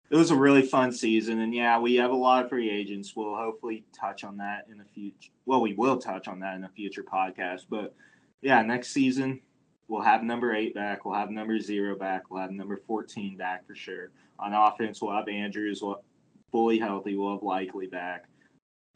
it 0.09 0.15
was 0.15 0.31
a 0.31 0.35
really 0.35 0.63
fun 0.63 0.91
season, 0.91 1.39
and 1.41 1.53
yeah, 1.53 1.79
we 1.79 1.93
have 1.95 2.09
a 2.09 2.15
lot 2.15 2.43
of 2.43 2.49
free 2.49 2.69
agents. 2.69 3.15
We'll 3.15 3.35
hopefully 3.35 3.85
touch 3.93 4.23
on 4.23 4.37
that 4.37 4.65
in 4.69 4.79
the 4.79 4.83
future. 4.83 5.29
Well, 5.45 5.61
we 5.61 5.75
will 5.75 5.97
touch 5.99 6.27
on 6.27 6.39
that 6.39 6.55
in 6.55 6.63
a 6.63 6.69
future 6.69 7.03
podcast. 7.03 7.67
But 7.69 7.93
yeah, 8.41 8.61
next 8.61 8.89
season 8.89 9.41
we'll 9.89 10.01
have 10.03 10.23
number 10.23 10.53
eight 10.55 10.73
back. 10.75 11.03
We'll 11.03 11.15
have 11.15 11.31
number 11.31 11.59
zero 11.59 11.97
back. 11.97 12.29
We'll 12.29 12.41
have 12.41 12.51
number 12.51 12.77
14 12.77 13.35
back 13.35 13.65
for 13.65 13.75
sure. 13.75 14.11
On 14.37 14.53
offense, 14.53 15.01
we'll 15.01 15.15
have 15.15 15.27
Andrews. 15.27 15.81
We'll 15.81 16.03
fully 16.51 16.77
healthy. 16.79 17.15
We'll 17.15 17.33
have 17.33 17.43
likely 17.43 17.87
back. 17.87 18.25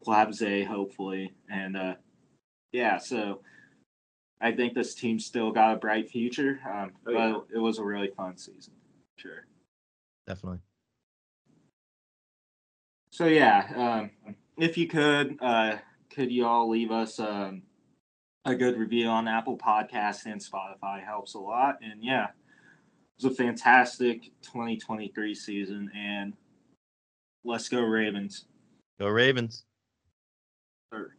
We'll 0.06 0.16
have 0.16 0.32
Zay 0.34 0.62
hopefully, 0.62 1.34
and 1.50 1.76
uh, 1.76 1.94
yeah, 2.72 2.98
so 2.98 3.40
I 4.40 4.52
think 4.52 4.74
this 4.74 4.94
team 4.94 5.18
still 5.18 5.50
got 5.50 5.74
a 5.74 5.76
bright 5.76 6.08
future. 6.08 6.60
Um, 6.64 6.92
Oh, 7.06 7.10
yeah. 7.10 7.32
but 7.32 7.56
it 7.56 7.58
was 7.58 7.78
a 7.78 7.84
really 7.84 8.10
fun 8.16 8.36
season. 8.36 8.74
Sure. 9.16 9.46
Definitely. 10.26 10.60
So 13.10 13.26
yeah, 13.26 13.66
um, 13.76 14.34
if 14.58 14.76
you 14.78 14.86
could, 14.86 15.38
uh, 15.40 15.78
could 16.10 16.30
you 16.30 16.46
all 16.46 16.68
leave 16.68 16.90
us 16.90 17.18
um, 17.20 17.62
a 18.44 18.54
good 18.54 18.76
review 18.76 19.08
on 19.08 19.28
Apple 19.28 19.56
Podcasts 19.56 20.26
and 20.26 20.40
Spotify? 20.40 21.04
Helps 21.04 21.34
a 21.34 21.38
lot. 21.38 21.78
And 21.82 22.02
yeah, 22.02 22.24
it 22.24 23.24
was 23.24 23.32
a 23.32 23.34
fantastic 23.34 24.32
2023 24.42 25.34
season. 25.34 25.90
And 25.96 26.34
let's 27.44 27.68
go 27.68 27.80
Ravens. 27.80 28.46
Go 28.98 29.08
Ravens. 29.08 29.64
Or 30.92 31.16